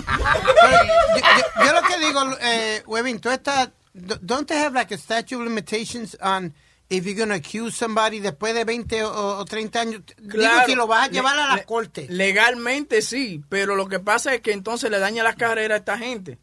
Pero 0.60 0.76
yo, 0.86 1.20
yo- 1.20 1.64
yo 1.66 1.72
lo 1.72 1.82
que 1.88 2.06
digo, 2.06 2.20
eh, 2.40 2.82
Webin, 2.86 3.18
tú 3.20 3.30
estás, 3.30 3.70
don't 3.94 4.46
they 4.48 4.56
have 4.58 4.74
like 4.74 4.92
a 4.94 4.98
statute 4.98 5.36
of 5.36 5.42
limitations 5.46 6.16
on 6.20 6.52
if 6.90 7.04
you're 7.06 7.14
going 7.16 7.28
to 7.30 7.34
accuse 7.36 7.74
somebody 7.76 8.20
después 8.20 8.52
de 8.54 8.64
20 8.64 9.04
o, 9.04 9.38
o 9.38 9.44
30 9.44 9.80
años? 9.80 10.02
Digo, 10.18 10.30
Claro. 10.34 10.66
si 10.66 10.74
lo 10.74 10.86
vas 10.86 11.04
a 11.04 11.06
Le- 11.08 11.12
llevar 11.14 11.38
a 11.38 11.46
la 11.48 11.56
le- 11.56 11.64
corte. 11.64 12.06
Legalmente 12.10 13.00
sí, 13.02 13.42
pero 13.48 13.76
lo 13.76 13.86
que 13.88 14.00
pasa 14.00 14.34
es 14.34 14.40
que 14.40 14.52
entonces 14.52 14.90
le 14.90 14.98
daña 14.98 15.22
las 15.22 15.36
carreras 15.36 15.76
a 15.76 15.78
esta 15.78 15.98
gente. 15.98 16.38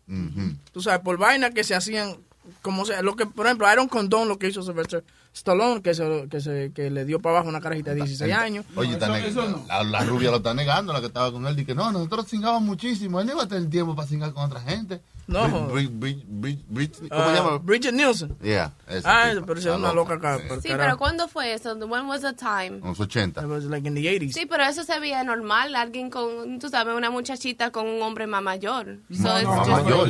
Tú 0.71 0.81
sabes, 0.81 1.01
por 1.01 1.17
vainas 1.17 1.51
que 1.51 1.63
se 1.63 1.75
hacían, 1.75 2.17
como 2.61 2.85
sea, 2.85 3.01
lo 3.01 3.15
que, 3.15 3.25
por 3.25 3.45
ejemplo, 3.45 3.71
I 3.71 3.75
don't 3.75 3.89
condone 3.91 4.25
lo 4.27 4.37
que 4.39 4.47
hizo 4.47 4.61
Sylvester 4.63 5.03
Stallone, 5.33 5.81
que, 5.81 5.93
se, 5.93 6.27
que, 6.31 6.39
se, 6.41 6.71
que 6.73 6.89
le 6.89 7.05
dio 7.05 7.19
para 7.19 7.35
abajo 7.37 7.49
una 7.49 7.59
carajita 7.61 7.91
de 7.91 7.97
16 7.97 8.33
años. 8.33 8.65
Oye, 8.75 8.93
está 8.93 9.07
neg- 9.07 9.67
la, 9.67 9.83
la 9.83 9.99
rubia 10.03 10.31
lo 10.31 10.37
está 10.37 10.53
negando, 10.53 10.93
la 10.93 10.99
que 10.99 11.07
estaba 11.07 11.31
con 11.31 11.45
él. 11.45 11.55
Dice 11.55 11.67
que 11.67 11.75
no, 11.75 11.91
nosotros 11.91 12.27
cingamos 12.27 12.61
muchísimo. 12.61 13.19
Él 13.19 13.27
no 13.27 13.33
iba 13.33 13.43
a 13.43 13.47
tener 13.47 13.69
tiempo 13.69 13.95
para 13.95 14.07
cingar 14.07 14.33
con 14.33 14.43
otra 14.45 14.61
gente. 14.61 15.01
No. 15.27 15.41
¿Cómo 15.49 15.75
Ah, 17.11 17.27
se 17.29 17.35
llama? 17.35 17.57
Bridget 17.57 17.93
Nielsen. 17.93 18.37
Yeah, 18.41 18.71
esa 18.87 19.23
Ah, 19.29 19.33
pero 19.45 19.59
es 19.59 19.65
una 19.65 19.91
loca 19.91 20.13
acá. 20.13 20.39
Sí, 20.61 20.69
pero 20.69 20.97
¿cuándo 20.97 21.27
fue 21.27 21.53
eso? 21.53 21.75
When 21.75 22.05
was 22.05 22.21
the 22.21 22.31
time? 22.33 22.77
En 22.77 22.83
los 22.87 22.99
80. 22.99 23.41
It 23.41 23.47
was 23.47 23.65
like 23.65 23.85
in 23.85 23.93
the 23.95 24.01
80s. 24.01 24.31
Sí, 24.33 24.45
pero 24.45 24.63
eso 24.63 24.83
se 24.85 24.97
veía 25.01 25.23
normal, 25.25 25.75
alguien 25.75 26.09
con, 26.09 26.59
tú 26.59 26.69
sabes, 26.69 26.95
una 26.95 27.09
muchachita 27.09 27.71
con 27.71 27.87
un 27.87 28.01
hombre 28.01 28.25
más 28.25 28.41
mayor. 28.41 28.99
So 29.11 29.37
it's 29.37 29.43
Mamá 29.47 29.83
mayor. 29.83 30.09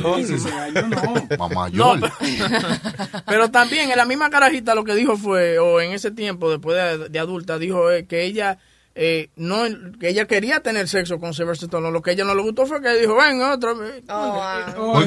Mamá 1.38 1.68
No, 1.70 1.94
mayor. 1.96 2.12
pero, 2.20 3.22
pero 3.26 3.50
también 3.50 3.90
en 3.90 3.96
la 3.96 4.04
misma 4.04 4.30
carajita 4.30 4.74
lo 4.76 4.84
que 4.84 4.94
dijo 4.94 5.16
fue, 5.16 5.58
o 5.58 5.80
en 5.80 5.92
ese 5.92 6.12
tiempo, 6.12 6.48
después 6.48 6.76
de, 6.76 7.08
de 7.08 7.18
adulta, 7.18 7.58
dijo 7.58 7.90
eh, 7.90 8.06
que 8.06 8.22
ella 8.24 8.58
eh, 9.00 9.30
no 9.36 9.62
que 10.00 10.08
ella 10.08 10.24
quería 10.26 10.58
tener 10.60 10.88
sexo 10.88 11.20
con 11.20 11.32
Sylvester 11.32 11.66
Stallone. 11.68 11.92
Lo 11.92 12.02
que 12.02 12.10
a 12.10 12.12
ella 12.14 12.24
no 12.24 12.34
le 12.34 12.42
gustó 12.42 12.66
fue 12.66 12.82
que 12.82 12.98
dijo, 12.98 13.14
ven, 13.14 13.40
otro. 13.42 13.84
eh, 13.86 14.02
Oh, 14.08 15.00
el, 15.00 15.06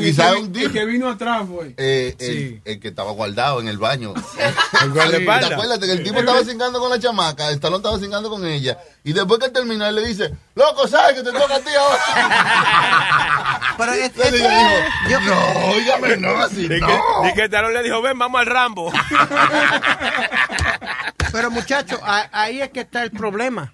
que, 0.54 0.62
el 0.64 0.72
que 0.72 0.86
vino 0.86 1.10
atrás 1.10 1.46
fue. 1.48 1.74
Eh, 1.78 2.16
el, 2.20 2.62
el 2.64 2.80
que 2.80 2.88
estaba 2.88 3.12
guardado 3.12 3.60
en 3.60 3.68
el 3.68 3.78
baño. 3.78 4.14
¿Te 4.80 4.88
guardaespaldas. 4.88 5.52
acuerdas 5.52 5.80
que 5.80 5.92
el 5.92 6.04
tipo 6.04 6.20
estaba 6.20 6.42
cingando 6.46 6.80
con 6.80 6.90
la 6.90 7.00
chamaca? 7.00 7.50
El 7.50 7.60
talón 7.60 7.80
estaba 7.82 8.00
cingando 8.00 8.30
con 8.30 8.46
ella. 8.46 8.78
Y 9.04 9.12
después 9.14 9.40
que 9.42 9.50
terminó, 9.50 9.86
él 9.86 9.96
le 9.96 10.06
dice, 10.06 10.32
loco, 10.56 10.88
¿sabes 10.88 11.16
que 11.18 11.24
te 11.24 11.32
toca 11.32 11.56
a 11.56 11.60
ti 11.60 11.72
ahora? 11.78 13.60
Pero 13.78 13.92
es- 13.94 14.06
Entonces 14.06 14.34
es- 14.36 14.42
ella 14.42 14.86
dijo, 15.08 15.10
yo- 15.10 15.20
no, 15.22 15.72
óigame, 15.76 16.18
no, 16.18 16.30
así 16.38 16.66
Y 16.66 16.70
que, 16.70 16.80
no. 16.80 17.30
y 17.30 17.34
que 17.34 17.42
el 17.44 17.50
talón 17.50 17.74
le 17.74 17.84
dijo, 17.84 18.02
ven, 18.02 18.18
vamos 18.18 18.40
al 18.40 18.48
Rambo. 18.48 18.92
Pero 21.32 21.50
muchachos, 21.52 22.00
ahí 22.04 22.62
es 22.62 22.70
que 22.72 22.82
está 22.82 23.04
el 23.04 23.12
problema. 23.12 23.74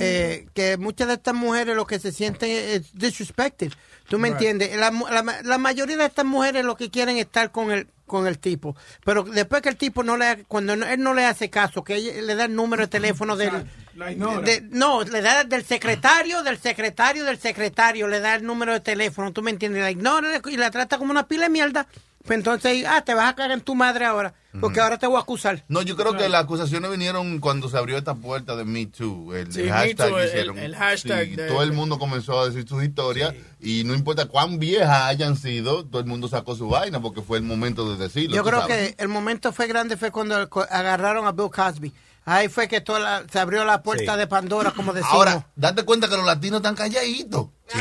Eh, 0.00 0.46
que 0.54 0.76
muchas 0.78 1.08
de 1.08 1.14
estas 1.14 1.34
mujeres 1.34 1.76
lo 1.76 1.86
que 1.86 1.98
se 1.98 2.10
sienten 2.12 2.50
es 2.50 2.92
disrespected. 2.94 3.72
¿Tú 4.08 4.18
me 4.18 4.28
Right. 4.28 4.36
entiendes? 4.40 4.76
La, 4.76 4.90
la 4.90 5.42
la 5.42 5.58
mayoría 5.58 5.96
de 5.98 6.06
estas 6.06 6.24
mujeres 6.24 6.64
lo 6.64 6.76
que 6.76 6.90
quieren 6.90 7.16
es 7.16 7.26
estar 7.26 7.52
con 7.52 7.70
el 7.70 7.86
con 8.06 8.26
el 8.26 8.38
tipo. 8.38 8.76
Pero 9.04 9.24
después 9.24 9.60
que 9.62 9.68
el 9.68 9.76
tipo 9.76 10.02
no 10.04 10.16
le 10.16 10.44
cuando 10.48 10.76
no- 10.76 10.86
él 10.86 11.00
no 11.02 11.12
le 11.12 11.24
hace 11.26 11.50
caso, 11.50 11.82
que 11.84 11.96
ella 11.96 12.22
le 12.22 12.34
da 12.36 12.44
el 12.44 12.54
número 12.54 12.82
de 12.84 12.88
teléfono 12.88 13.36
del 13.36 13.66
La 13.96 14.12
ignora. 14.12 14.40
de- 14.42 14.60
no, 14.70 15.02
le 15.02 15.22
da 15.22 15.44
del 15.44 15.64
secretario, 15.64 16.42
del 16.42 16.58
secretario, 16.58 17.24
del 17.24 17.38
secretario, 17.38 18.08
le 18.08 18.20
da 18.20 18.34
el 18.36 18.44
número 18.44 18.72
de 18.74 18.80
teléfono, 18.80 19.32
¿tú 19.32 19.42
me 19.42 19.50
entiendes? 19.50 19.82
La 19.82 19.90
ignora 19.90 20.40
y 20.48 20.56
la 20.56 20.70
trata 20.70 20.98
como 20.98 21.10
una 21.10 21.26
pila 21.26 21.44
de 21.44 21.50
mierda. 21.50 21.86
Pues 22.24 22.38
entonces, 22.38 22.84
ah, 22.88 23.02
te 23.04 23.14
vas 23.14 23.28
a 23.30 23.36
cagar 23.36 23.52
en 23.52 23.60
tu 23.60 23.76
madre 23.76 24.04
ahora, 24.04 24.34
porque 24.60 24.80
ahora 24.80 24.98
te 24.98 25.06
voy 25.06 25.16
a 25.16 25.20
acusar. 25.20 25.62
No, 25.68 25.80
yo 25.82 25.94
creo 25.94 26.16
que 26.16 26.28
las 26.28 26.42
acusaciones 26.42 26.90
vinieron 26.90 27.38
cuando 27.38 27.68
se 27.68 27.78
abrió 27.78 27.96
esta 27.96 28.16
puerta 28.16 28.56
de 28.56 28.64
Me 28.64 28.86
Too. 28.86 29.32
El, 29.32 29.52
Sí, 29.52 29.60
el 29.60 29.66
Me 29.66 29.70
hashtag 29.72 30.08
Too, 30.10 30.24
hicieron. 30.24 30.58
el 30.58 30.74
hashtag 30.74 31.24
Sí, 31.26 31.36
de- 31.36 31.46
todo 31.46 31.62
el 31.62 31.72
mundo 31.72 32.00
comenzó 32.00 32.40
a 32.40 32.46
decir 32.48 32.66
sus 32.68 32.82
historias 32.82 33.32
y 33.60 33.84
no 33.84 33.94
importa 33.94 34.26
cuán 34.26 34.58
viejas 34.58 35.02
hayan 35.04 35.36
sido, 35.36 35.84
todo 35.86 36.00
el 36.00 36.06
mundo 36.06 36.26
sacó 36.26 36.56
su 36.56 36.68
vaina 36.68 37.00
porque 37.00 37.22
fue 37.22 37.38
el 37.38 37.44
momento 37.44 37.88
de 37.96 38.02
decirlo. 38.02 38.34
Yo 38.34 38.42
creo 38.42 38.62
sabes. 38.62 38.96
que 38.96 39.02
el 39.04 39.08
momento 39.08 39.52
fue 39.52 39.68
grande 39.68 39.96
fue 39.96 40.10
cuando 40.10 40.34
agarraron 40.68 41.28
a 41.28 41.32
Bill 41.32 41.50
Cosby. 41.54 41.94
Ahí 42.28 42.48
fue 42.48 42.66
que 42.66 42.80
toda 42.80 42.98
la- 42.98 43.24
se 43.30 43.38
abrió 43.38 43.64
la 43.64 43.82
puerta 43.82 44.14
Sí. 44.14 44.18
de 44.18 44.26
Pandora, 44.26 44.72
como 44.72 44.92
decimos. 44.92 45.14
Ahora, 45.14 45.46
date 45.54 45.84
cuenta 45.84 46.08
que 46.08 46.16
los 46.16 46.26
latinos 46.26 46.58
están 46.58 46.74
calladitos. 46.74 47.46
Sí, 47.68 47.78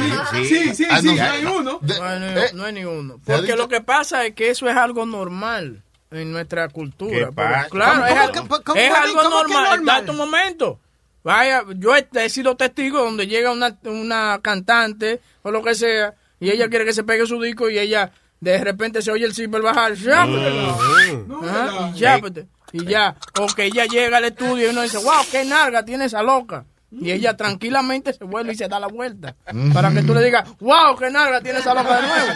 sí, 0.75 0.85
Ah, 0.89 0.99
sí, 1.01 1.07
no. 1.07 1.13
sí, 1.13 1.19
hay 1.19 1.45
uno. 1.45 1.79
De- 1.81 1.97
No 1.99 2.05
hay, 2.05 2.19
ni- 2.19 2.25
eh, 2.39 2.49
no 2.53 2.63
hay 2.65 2.73
ni 2.73 2.85
uno. 2.85 3.19
¿te 3.25 3.33
ha 3.33 3.37
Porque 3.37 3.55
lo 3.55 3.67
que 3.67 3.81
pasa 3.81 4.23
es 4.25 4.35
que 4.35 4.49
eso 4.51 4.69
es 4.69 4.77
algo 4.77 5.05
normal 5.05 5.81
en 6.11 6.31
nuestra 6.31 6.69
cultura. 6.69 7.11
¿Qué 7.11 7.19
Pero, 7.21 7.33
pasa? 7.35 7.69
claro, 7.69 7.93
¿Cómo- 7.93 8.05
es, 8.05 8.11
cómo 8.13 8.21
algo, 8.21 8.31
que- 8.33 8.39
cómo- 8.63 8.79
es 8.79 8.89
cómo- 8.89 9.03
algo 9.03 9.21
cómo 9.23 9.45
que 9.45 9.53
normal. 9.53 9.85
Date 9.85 10.11
un 10.11 10.17
momento. 10.17 10.79
Vaya, 11.23 11.63
yo 11.77 11.95
he, 11.95 12.07
he 12.13 12.29
sido 12.29 12.55
testigo 12.55 12.99
donde 13.03 13.25
llega 13.25 13.51
una, 13.51 13.75
una 13.85 14.39
cantante 14.43 15.21
o 15.41 15.49
lo 15.49 15.63
que 15.63 15.73
sea 15.73 16.13
y 16.39 16.51
ella 16.51 16.69
quiere 16.69 16.85
que 16.85 16.93
se 16.93 17.03
pegue 17.03 17.25
su 17.25 17.41
disco 17.41 17.67
y 17.67 17.79
ella 17.79 18.11
de 18.51 18.63
repente 18.63 19.01
se 19.01 19.11
oye 19.11 19.25
el 19.25 19.33
zipper 19.33 19.61
bajar. 19.61 19.93
Y 21.93 21.99
chápate. 21.99 22.47
Y 22.71 22.85
ya. 22.85 23.15
O 23.39 23.47
que 23.47 23.65
ella 23.65 23.85
llega 23.85 24.17
al 24.17 24.25
estudio 24.25 24.67
y 24.67 24.69
uno 24.69 24.83
dice, 24.83 24.97
wow, 24.97 25.23
qué 25.31 25.45
narga 25.45 25.83
tiene 25.83 26.05
esa 26.05 26.21
loca. 26.21 26.65
Y 26.91 27.11
ella 27.11 27.35
tranquilamente 27.35 28.13
se 28.13 28.23
vuelve 28.23 28.53
y 28.53 28.55
se 28.55 28.67
da 28.67 28.79
la 28.79 28.87
vuelta. 28.87 29.35
Para 29.73 29.91
que 29.91 30.03
tú 30.03 30.13
le 30.13 30.23
digas, 30.23 30.47
wow, 30.59 30.95
qué 30.97 31.09
narga 31.09 31.41
tiene 31.41 31.59
esa 31.59 31.73
loca 31.73 31.99
de 31.99 32.07
nuevo. 32.07 32.31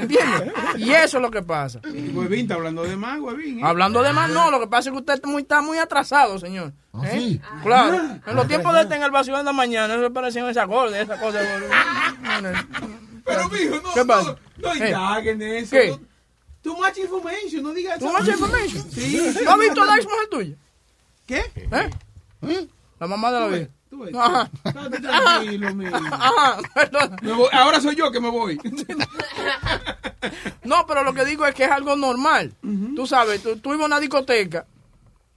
¿Entiendes? 0.00 0.52
Y 0.76 0.90
eso 0.90 1.18
es 1.18 1.22
lo 1.22 1.30
que 1.30 1.42
pasa. 1.42 1.80
Huevín 1.84 2.40
está 2.40 2.54
hablando 2.54 2.82
de 2.82 2.96
más, 2.96 3.20
Huevín. 3.20 3.60
¿eh? 3.60 3.62
Hablando 3.64 4.02
de 4.02 4.12
más, 4.12 4.28
no, 4.30 4.50
lo 4.50 4.60
que 4.60 4.66
pasa 4.66 4.90
es 4.90 4.92
que 4.92 4.98
usted 4.98 5.14
está 5.14 5.28
muy, 5.28 5.42
está 5.42 5.62
muy 5.62 5.78
atrasado, 5.78 6.38
señor. 6.38 6.72
¿Ah, 6.92 7.02
¿Eh? 7.06 7.10
sí? 7.14 7.40
Claro. 7.62 8.00
En 8.26 8.36
los 8.36 8.48
tiempos 8.48 8.74
de 8.74 8.82
este 8.82 8.96
en 8.96 9.02
el 9.04 9.10
vacío 9.12 9.36
de 9.36 9.44
la 9.44 9.52
mañana, 9.52 9.94
eso 9.94 10.12
parecían 10.12 10.48
esa 10.48 10.64
gorda, 10.64 11.00
esa 11.00 11.18
cosa. 11.18 11.38
Pero, 13.24 13.48
mijo, 13.48 13.80
no, 13.82 13.94
¿Qué 13.94 14.04
pasa? 14.04 14.36
no, 14.58 14.68
no 14.68 14.74
Eh. 14.84 14.88
indaguen 14.88 15.42
eso. 15.42 15.70
¿Qué? 15.76 15.88
No- 15.90 16.00
Too 16.62 16.76
much 16.76 16.96
information, 16.98 17.62
no 17.64 17.72
digas 17.72 17.98
¿Tú 17.98 18.06
eso. 18.08 18.18
much 18.18 18.28
information? 18.28 18.90
Sí. 18.92 19.34
¿No 19.44 19.50
has 19.52 19.58
visto 19.58 19.84
la 19.84 19.96
ex 19.96 20.04
mujer 20.04 20.28
tuya? 20.30 20.56
¿Qué? 21.26 21.42
¿Eh? 21.56 22.68
La 23.00 23.06
mamá 23.08 23.32
de 23.32 23.40
la 23.40 23.46
vida. 23.48 23.68
Tú 23.90 23.98
ves. 24.04 24.14
Ajá. 24.14 24.48
Estate 24.64 25.00
tranquilo, 25.00 25.74
mijo. 25.74 25.96
Ajá, 25.96 26.58
perdón. 26.74 27.16
Me 27.20 27.32
voy- 27.32 27.48
Ahora 27.52 27.80
soy 27.80 27.96
yo 27.96 28.10
que 28.12 28.20
me 28.20 28.30
voy. 28.30 28.58
No, 30.64 30.86
pero 30.86 31.02
lo 31.02 31.12
que 31.14 31.24
digo 31.24 31.46
es 31.46 31.54
que 31.54 31.64
es 31.64 31.70
algo 31.70 31.96
normal. 31.96 32.54
Tú 32.94 33.06
sabes, 33.06 33.42
tú, 33.42 33.56
tú 33.58 33.70
ibas 33.70 33.82
a 33.82 33.86
una 33.86 34.00
discoteca 34.00 34.66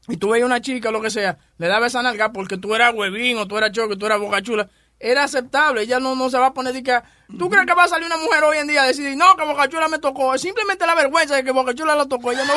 y 0.08 0.18
tú 0.18 0.30
veías 0.30 0.46
una 0.46 0.62
chica 0.62 0.90
o 0.90 0.92
lo 0.92 1.02
que 1.02 1.10
sea, 1.10 1.38
le 1.58 1.68
dabas 1.68 1.92
esa 1.92 2.04
nalga 2.04 2.32
porque 2.32 2.58
tú 2.58 2.76
eras 2.76 2.94
huevín 2.94 3.38
o 3.40 3.48
tú 3.48 3.58
eras 3.58 3.72
choque, 3.72 3.96
tú 3.96 4.06
eras 4.06 4.20
boca 4.20 4.42
chula. 4.42 4.70
Era 5.00 5.24
aceptable, 5.24 5.82
ella 5.82 6.00
no, 6.00 6.16
no 6.16 6.30
se 6.30 6.38
va 6.38 6.48
a 6.48 6.54
poner 6.54 6.74
de 6.74 6.84
que... 6.84 7.00
¿Tú 7.40 7.50
crees 7.50 7.66
que 7.66 7.74
va 7.74 7.86
a 7.86 7.88
salir 7.88 8.06
una 8.06 8.18
mujer 8.18 8.44
hoy 8.44 8.58
en 8.58 8.68
día 8.68 8.84
a 8.84 8.88
decir, 8.88 9.18
no, 9.18 9.36
que 9.36 9.44
Boca 9.44 9.68
Chula 9.68 9.88
me 9.88 9.98
tocó? 9.98 10.36
Es 10.36 10.42
simplemente 10.42 10.86
la 10.86 10.94
vergüenza 10.94 11.36
de 11.36 11.44
que 11.44 11.52
Boca 11.52 11.74
Chula 11.74 11.96
lo 11.96 12.08
tocó. 12.08 12.32
Ella 12.32 12.46
no... 12.46 12.54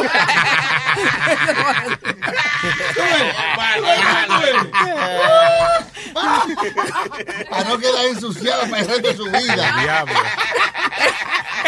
Para 7.50 7.64
no 7.68 7.78
quedar 7.78 8.06
ensuciada 8.06 8.66
para 8.68 8.82
el 8.82 8.88
resto 8.88 9.08
de 9.08 9.16
su 9.16 9.24
vida. 9.24 9.74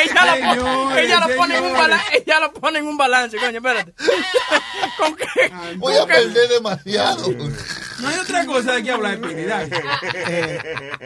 ella, 0.03 0.55
lo 0.55 0.97
ella, 0.97 1.21
lo 1.21 1.37
pone 1.37 1.57
en 1.59 1.65
un 1.65 1.73
balance, 1.73 2.05
ella 2.25 2.41
lo 2.41 2.53
pone 2.53 2.79
en 2.79 2.87
un 2.87 2.97
balance, 2.97 3.37
coño, 3.39 3.57
espérate. 3.59 3.95
¿Con 4.99 5.15
qué? 5.17 5.53
Voy 5.77 5.97
a 5.97 6.07
perder 6.07 6.49
demasiado. 6.49 7.29
No 8.01 8.09
hay 8.09 8.19
otra 8.19 8.47
cosa 8.47 8.73
de 8.73 8.83
que 8.83 8.91
hablar, 8.93 9.19
Piri, 9.21 9.45
dale. 9.45 9.83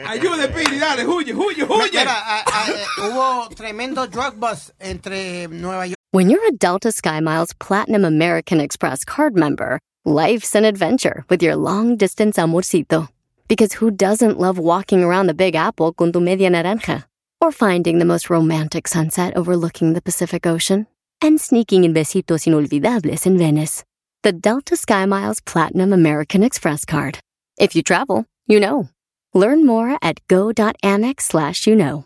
Ayude, 0.07 0.47
Piri, 0.49 0.79
dale, 0.79 1.05
huye, 1.05 1.33
huye, 1.33 1.63
huye. 1.63 1.89
Mira, 1.99 2.13
a- 2.13 2.39
a- 2.41 2.69
eh, 2.69 2.85
hubo 3.09 3.49
tremendo 3.55 4.07
drug 4.07 4.35
bust 4.35 4.69
entre 4.79 5.47
Nueva 5.49 5.87
York. 5.87 5.95
When 6.11 6.29
you're 6.29 6.45
a 6.47 6.51
Delta 6.57 6.91
SkyMiles 6.93 7.53
Platinum 7.59 8.05
American 8.05 8.61
Express 8.61 9.03
card 9.03 9.33
member, 9.35 9.79
life's 10.05 10.53
an 10.53 10.65
adventure 10.65 11.25
with 11.29 11.41
your 11.41 11.55
long 11.55 11.97
distance 11.97 12.37
amorcito. 12.37 13.09
Because 13.47 13.73
who 13.73 13.91
doesn't 13.91 14.39
love 14.39 14.57
walking 14.59 15.03
around 15.03 15.27
the 15.27 15.33
Big 15.33 15.55
Apple 15.55 15.93
con 15.93 16.11
tu 16.11 16.19
media 16.19 16.49
naranja? 16.49 17.05
Or 17.41 17.51
finding 17.51 17.97
the 17.99 18.05
most 18.05 18.29
romantic 18.29 18.87
sunset 18.87 19.35
overlooking 19.35 19.93
the 19.93 20.01
Pacific 20.01 20.45
Ocean? 20.45 20.87
And 21.21 21.41
sneaking 21.41 21.83
in 21.83 21.93
besitos 21.93 22.45
inolvidables 22.45 23.25
in 23.25 23.37
Venice. 23.37 23.83
The 24.21 24.31
Delta 24.31 24.75
SkyMiles 24.75 25.43
Platinum 25.43 25.91
American 25.91 26.43
Express 26.43 26.85
card. 26.85 27.19
If 27.57 27.75
you 27.75 27.81
travel, 27.81 28.25
you 28.47 28.59
know. 28.59 28.89
Learn 29.33 29.65
more 29.65 29.97
at 30.01 30.25
go.amex 30.27 31.21
slash 31.21 31.67
you 31.67 31.75
know. 31.75 32.05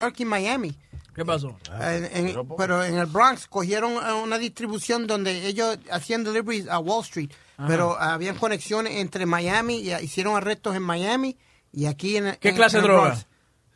York 0.00 0.20
y 0.20 0.24
Miami. 0.26 0.76
¿Qué 1.14 1.24
pasó? 1.24 1.56
En- 1.80 2.04
en- 2.28 2.48
pero 2.58 2.84
en 2.84 2.98
el 2.98 3.06
Bronx 3.06 3.46
cogieron 3.46 3.92
una 4.22 4.36
distribución 4.36 5.06
donde 5.06 5.46
ellos 5.46 5.78
hacían 5.90 6.22
deliveries 6.24 6.68
a 6.68 6.78
Wall 6.78 7.02
Street, 7.02 7.30
Ajá. 7.56 7.66
pero 7.68 7.98
habían 7.98 8.36
conexiones 8.36 8.96
entre 8.96 9.24
Miami 9.24 9.78
y 9.80 9.90
eh, 9.92 10.02
hicieron 10.02 10.36
arrestos 10.36 10.76
en 10.76 10.82
Miami 10.82 11.38
y 11.72 11.86
aquí 11.86 12.18
en 12.18 12.36
¿Qué 12.38 12.50
en- 12.50 12.56
clase 12.56 12.76
en 12.76 12.82
de 12.82 12.88
droga? 12.88 13.06
Bronx. 13.08 13.26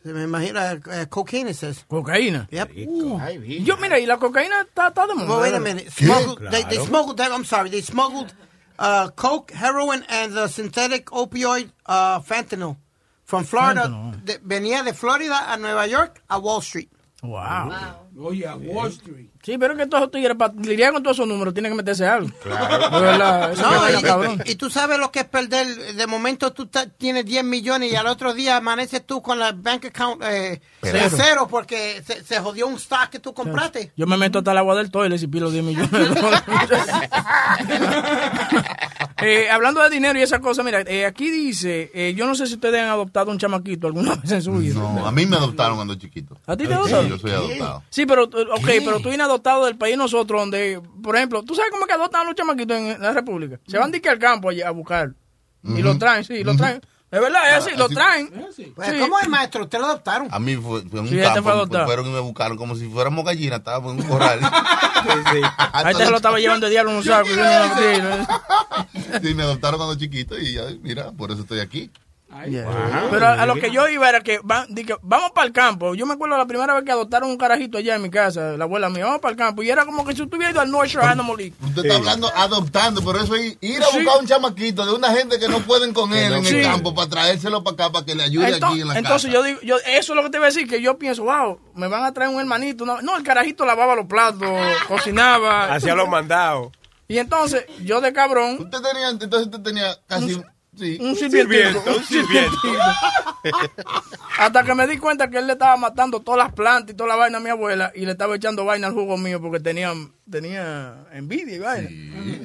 Se 0.02 0.12
me 0.12 0.22
imagina 0.24 0.72
eh, 0.72 1.06
cocaine 1.08 1.54
says. 1.54 1.84
Cocaína. 1.88 2.48
Yep. 2.50 2.70
Yo, 3.64 3.76
mira, 3.78 3.98
y 3.98 4.04
la 4.06 4.18
cocaína 4.18 4.62
está, 4.62 4.88
está 4.88 5.06
de 5.06 5.14
moda. 5.14 5.28
Well, 5.28 5.40
wait 5.40 5.54
a 5.54 5.60
minute. 5.60 5.90
Smuggled, 5.90 6.50
they, 6.50 6.64
they 6.64 6.78
smuggled 6.84 7.16
that. 7.18 7.30
I'm 7.32 7.44
sorry. 7.44 7.70
They 7.70 7.82
smuggled 7.82 8.34
uh, 8.78 9.08
coke, 9.14 9.52
heroin, 9.52 10.04
and 10.08 10.34
the 10.34 10.48
synthetic 10.48 11.06
opioid 11.10 11.70
uh, 11.86 12.20
fentanyl 12.20 12.76
from 13.30 13.44
Florida. 13.44 13.88
De- 14.24 14.40
venía 14.42 14.82
de 14.82 14.92
Florida 14.92 15.52
a 15.52 15.56
Nueva 15.56 15.86
York 15.86 16.22
a 16.28 16.36
Wall 16.38 16.60
Street. 16.62 16.88
Wow. 17.22 17.70
Oye, 18.18 18.46
a 18.46 18.56
Wall 18.56 18.88
Street. 18.90 19.28
Sí, 19.42 19.56
pero 19.58 19.76
que 19.76 19.86
todos 19.86 20.10
tigres, 20.10 20.36
para 20.36 20.52
lidiar 20.54 20.92
con 20.92 21.02
todos 21.02 21.16
esos 21.18 21.28
números, 21.28 21.52
tienen 21.54 21.72
que 21.72 21.76
meterse 21.76 22.06
algo. 22.06 22.28
Claro. 22.42 22.90
De 22.98 23.00
verdad, 23.06 23.52
eso 23.52 23.62
No, 23.62 23.98
y, 23.98 24.02
cabrón. 24.02 24.42
y- 24.46 24.54
tú 24.56 24.68
sabes 24.70 24.98
lo 24.98 25.10
que 25.12 25.20
es 25.20 25.24
perder. 25.26 25.94
De 25.94 26.06
momento 26.06 26.52
tú 26.54 26.68
tienes 26.98 27.24
10 27.26 27.44
millones 27.44 27.92
y 27.92 27.96
al 27.96 28.06
otro 28.06 28.32
día 28.34 28.56
amaneces 28.56 29.04
tú 29.06 29.20
con 29.22 29.38
la 29.38 29.52
bank 29.52 29.86
account 29.86 30.22
eh, 30.24 30.60
Cero. 30.82 31.08
cero. 31.14 31.46
porque 31.50 32.02
se, 32.06 32.24
se 32.24 32.38
jodió 32.40 32.66
un 32.66 32.74
stock 32.76 33.08
que 33.10 33.18
tú 33.18 33.32
compraste. 33.34 33.92
Yo 33.96 34.06
me 34.06 34.16
meto 34.16 34.38
hasta 34.38 34.52
el 34.52 34.58
agua 34.58 34.74
del 34.76 34.90
toilet 34.90 35.22
y 35.22 35.26
pilo 35.26 35.50
10 35.50 35.62
millones 35.64 35.90
de 35.90 36.06
dólares. 36.08 36.42
Eh, 39.22 39.50
hablando 39.50 39.82
de 39.82 39.90
dinero 39.90 40.18
y 40.18 40.22
esas 40.22 40.40
cosas, 40.40 40.64
mira, 40.64 40.80
eh, 40.82 41.04
aquí 41.06 41.30
dice, 41.30 41.90
eh, 41.94 42.14
yo 42.14 42.26
no 42.26 42.34
sé 42.34 42.46
si 42.46 42.54
ustedes 42.54 42.80
han 42.80 42.88
adoptado 42.88 43.30
un 43.30 43.38
chamaquito 43.38 43.86
alguna 43.86 44.14
vez 44.22 44.30
en 44.32 44.42
su 44.42 44.52
vida. 44.52 44.74
No, 44.74 45.06
a 45.06 45.12
mí 45.12 45.26
me 45.26 45.36
adoptaron 45.36 45.76
cuando 45.76 45.94
chiquito. 45.96 46.36
¿A 46.46 46.56
ti 46.56 46.64
te 46.64 46.68
Sí, 46.70 46.74
adoptaron? 46.74 47.08
yo 47.08 47.18
soy 47.18 47.30
adoptado. 47.32 47.82
Sí, 47.90 48.06
pero, 48.06 48.24
eh, 48.24 48.46
ok, 48.52 48.66
pero 48.84 49.00
tú 49.00 49.08
vienes 49.08 49.26
adoptado 49.26 49.66
del 49.66 49.76
país 49.76 49.96
nosotros, 49.96 50.40
donde, 50.40 50.80
por 51.02 51.16
ejemplo, 51.16 51.42
¿tú 51.42 51.54
sabes 51.54 51.70
cómo 51.70 51.84
es 51.84 51.88
que 51.88 51.94
adoptan 51.94 52.22
a 52.22 52.24
los 52.24 52.34
chamaquitos 52.34 52.76
en 52.76 53.00
la 53.00 53.12
República? 53.12 53.58
Se 53.66 53.78
van 53.78 53.90
de 53.90 54.00
que 54.00 54.08
al 54.08 54.18
campo 54.18 54.48
allá 54.48 54.68
a 54.68 54.72
buscar. 54.72 55.12
Y 55.62 55.82
los 55.82 55.98
traen, 55.98 56.24
sí, 56.24 56.42
los 56.42 56.56
traen. 56.56 56.80
Es 57.12 57.20
verdad, 57.20 57.48
es 57.48 57.54
así, 57.66 57.70
Ah, 57.76 57.84
así- 57.86 57.94
traen. 57.94 58.28
Pues, 58.74 58.88
Sí. 58.88 58.98
¿Cómo 59.00 59.18
es, 59.18 59.28
maestro? 59.28 59.64
¿Usted 59.64 59.78
lo 59.80 59.86
adoptaron? 59.86 60.28
A 60.30 60.38
mí 60.38 60.54
fue, 60.56 60.82
fue 60.82 61.00
en 61.00 61.04
un 61.06 61.08
Sí, 61.08 61.16
este 61.18 61.26
campo, 61.26 61.42
fue 61.42 61.52
adoptado. 61.52 61.84
fueron 61.86 62.06
y 62.06 62.10
me 62.10 62.20
buscaron 62.20 62.56
como 62.56 62.76
si 62.76 62.88
fuéramos 62.88 63.24
gallinas, 63.24 63.58
estábamos 63.58 63.94
en 63.94 64.00
un 64.02 64.06
corral. 64.08 64.38
Ahí 65.72 65.94
te 65.94 66.04
se 66.04 66.10
lo 66.10 66.16
estaba 66.18 66.38
llevando 66.38 66.66
de 66.66 66.70
diablo 66.72 66.92
en 66.92 66.96
un 66.98 67.04
saco. 67.04 67.28
y 67.28 67.34
yo 67.34 67.36
no 67.44 67.58
lo 67.68 67.74
metí, 67.74 68.02
¿no? 68.02 69.20
Sí, 69.28 69.34
me 69.34 69.42
adoptaron 69.42 69.78
cuando 69.78 69.96
chiquito 69.96 70.38
y 70.38 70.52
ya, 70.54 70.62
mira, 70.82 71.10
por 71.12 71.32
eso 71.32 71.42
estoy 71.42 71.60
aquí. 71.60 71.90
Pero 73.10 73.26
a, 73.26 73.32
a 73.42 73.46
lo 73.46 73.54
que 73.56 73.70
yo 73.70 73.88
iba 73.88 74.08
era 74.08 74.20
que, 74.20 74.38
van- 74.42 74.66
di 74.68 74.84
que 74.84 74.96
vamos 75.02 75.32
para 75.32 75.46
el 75.46 75.52
campo. 75.52 75.94
Yo 75.94 76.06
me 76.06 76.14
acuerdo 76.14 76.36
la 76.38 76.46
primera 76.46 76.74
vez 76.74 76.84
que 76.84 76.92
adoptaron 76.92 77.28
un 77.30 77.36
carajito 77.36 77.78
allá 77.78 77.96
en 77.96 78.02
mi 78.02 78.10
casa, 78.10 78.52
la 78.56 78.64
abuela 78.64 78.88
mía, 78.88 79.04
vamos 79.04 79.20
para 79.20 79.32
el 79.32 79.36
campo. 79.36 79.62
Y 79.62 79.70
era 79.70 79.84
como 79.84 80.04
que 80.04 80.14
si 80.14 80.22
estuviera 80.22 80.52
ido 80.52 80.60
al 80.60 80.70
North 80.70 80.88
Shore 80.88 81.06
Animal 81.06 81.36
League. 81.36 81.54
Usted 81.62 81.84
está 81.84 81.96
hablando 81.96 82.30
adoptando, 82.34 83.02
pero 83.04 83.20
eso 83.22 83.34
es 83.34 83.56
ir 83.60 83.82
a 83.82 83.86
Sí. 83.86 83.98
buscar 83.98 84.20
un 84.20 84.26
chamaquito 84.26 84.86
de 84.86 84.92
una 84.92 85.10
gente 85.12 85.38
que 85.38 85.48
no 85.48 85.58
pueden 85.60 85.92
con 85.92 86.12
él 86.14 86.32
en 86.32 86.44
Sí. 86.44 86.56
el 86.58 86.64
campo 86.66 86.94
para 86.94 87.08
traérselo 87.10 87.64
para 87.64 87.74
acá 87.74 87.92
para 87.92 88.06
que 88.06 88.14
le 88.14 88.22
ayude 88.22 88.46
aquí 88.54 88.80
en 88.80 88.88
la 88.88 88.98
entonces 88.98 89.30
casa. 89.30 89.34
yo 89.34 89.42
digo, 89.42 89.60
yo, 89.62 89.76
eso 89.78 90.12
es 90.12 90.16
lo 90.16 90.22
que 90.22 90.30
te 90.30 90.36
iba 90.36 90.46
a 90.46 90.50
decir, 90.50 90.68
que 90.68 90.80
yo 90.80 90.98
pienso, 90.98 91.24
wow, 91.24 91.58
me 91.74 91.88
van 91.88 92.04
a 92.04 92.12
traer 92.12 92.30
un 92.32 92.40
hermanito. 92.40 92.84
una- 92.84 93.02
No, 93.02 93.16
el 93.16 93.22
carajito 93.24 93.66
lavaba 93.66 93.94
los 93.96 94.06
platos, 94.06 94.48
cocinaba. 94.88 95.72
Hacía 95.74 95.94
los 95.94 96.08
mandados. 96.08 96.70
Y 97.08 97.18
entonces, 97.18 97.64
yo 97.82 98.00
de 98.00 98.12
cabrón. 98.12 98.56
Usted 98.60 98.78
tenía, 98.80 99.08
entonces 99.10 99.46
usted 99.46 99.60
tenía 99.62 99.96
casi... 100.06 100.40
sí. 100.80 100.98
Un 101.00 101.14
sirviento. 101.14 101.82
un 101.96 102.04
sirviento. 102.04 102.56
Hasta 104.38 104.64
que 104.64 104.74
me 104.74 104.86
di 104.86 104.98
cuenta 104.98 105.28
que 105.28 105.38
él 105.38 105.46
le 105.46 105.52
estaba 105.54 105.76
matando 105.76 106.20
todas 106.20 106.38
las 106.46 106.52
plantas 106.54 106.94
y 106.94 106.96
toda 106.96 107.08
la 107.10 107.16
vaina 107.16 107.38
a 107.38 107.40
mi 107.40 107.50
abuela 107.50 107.92
y 107.94 108.04
le 108.06 108.12
estaba 108.12 108.36
echando 108.36 108.64
vaina 108.64 108.86
al 108.88 108.94
jugo 108.94 109.16
mío 109.16 109.40
porque 109.40 109.60
tenía, 109.60 109.92
tenía 110.30 111.04
envidia 111.12 111.54
y 111.56 111.58
vaina. 111.58 111.90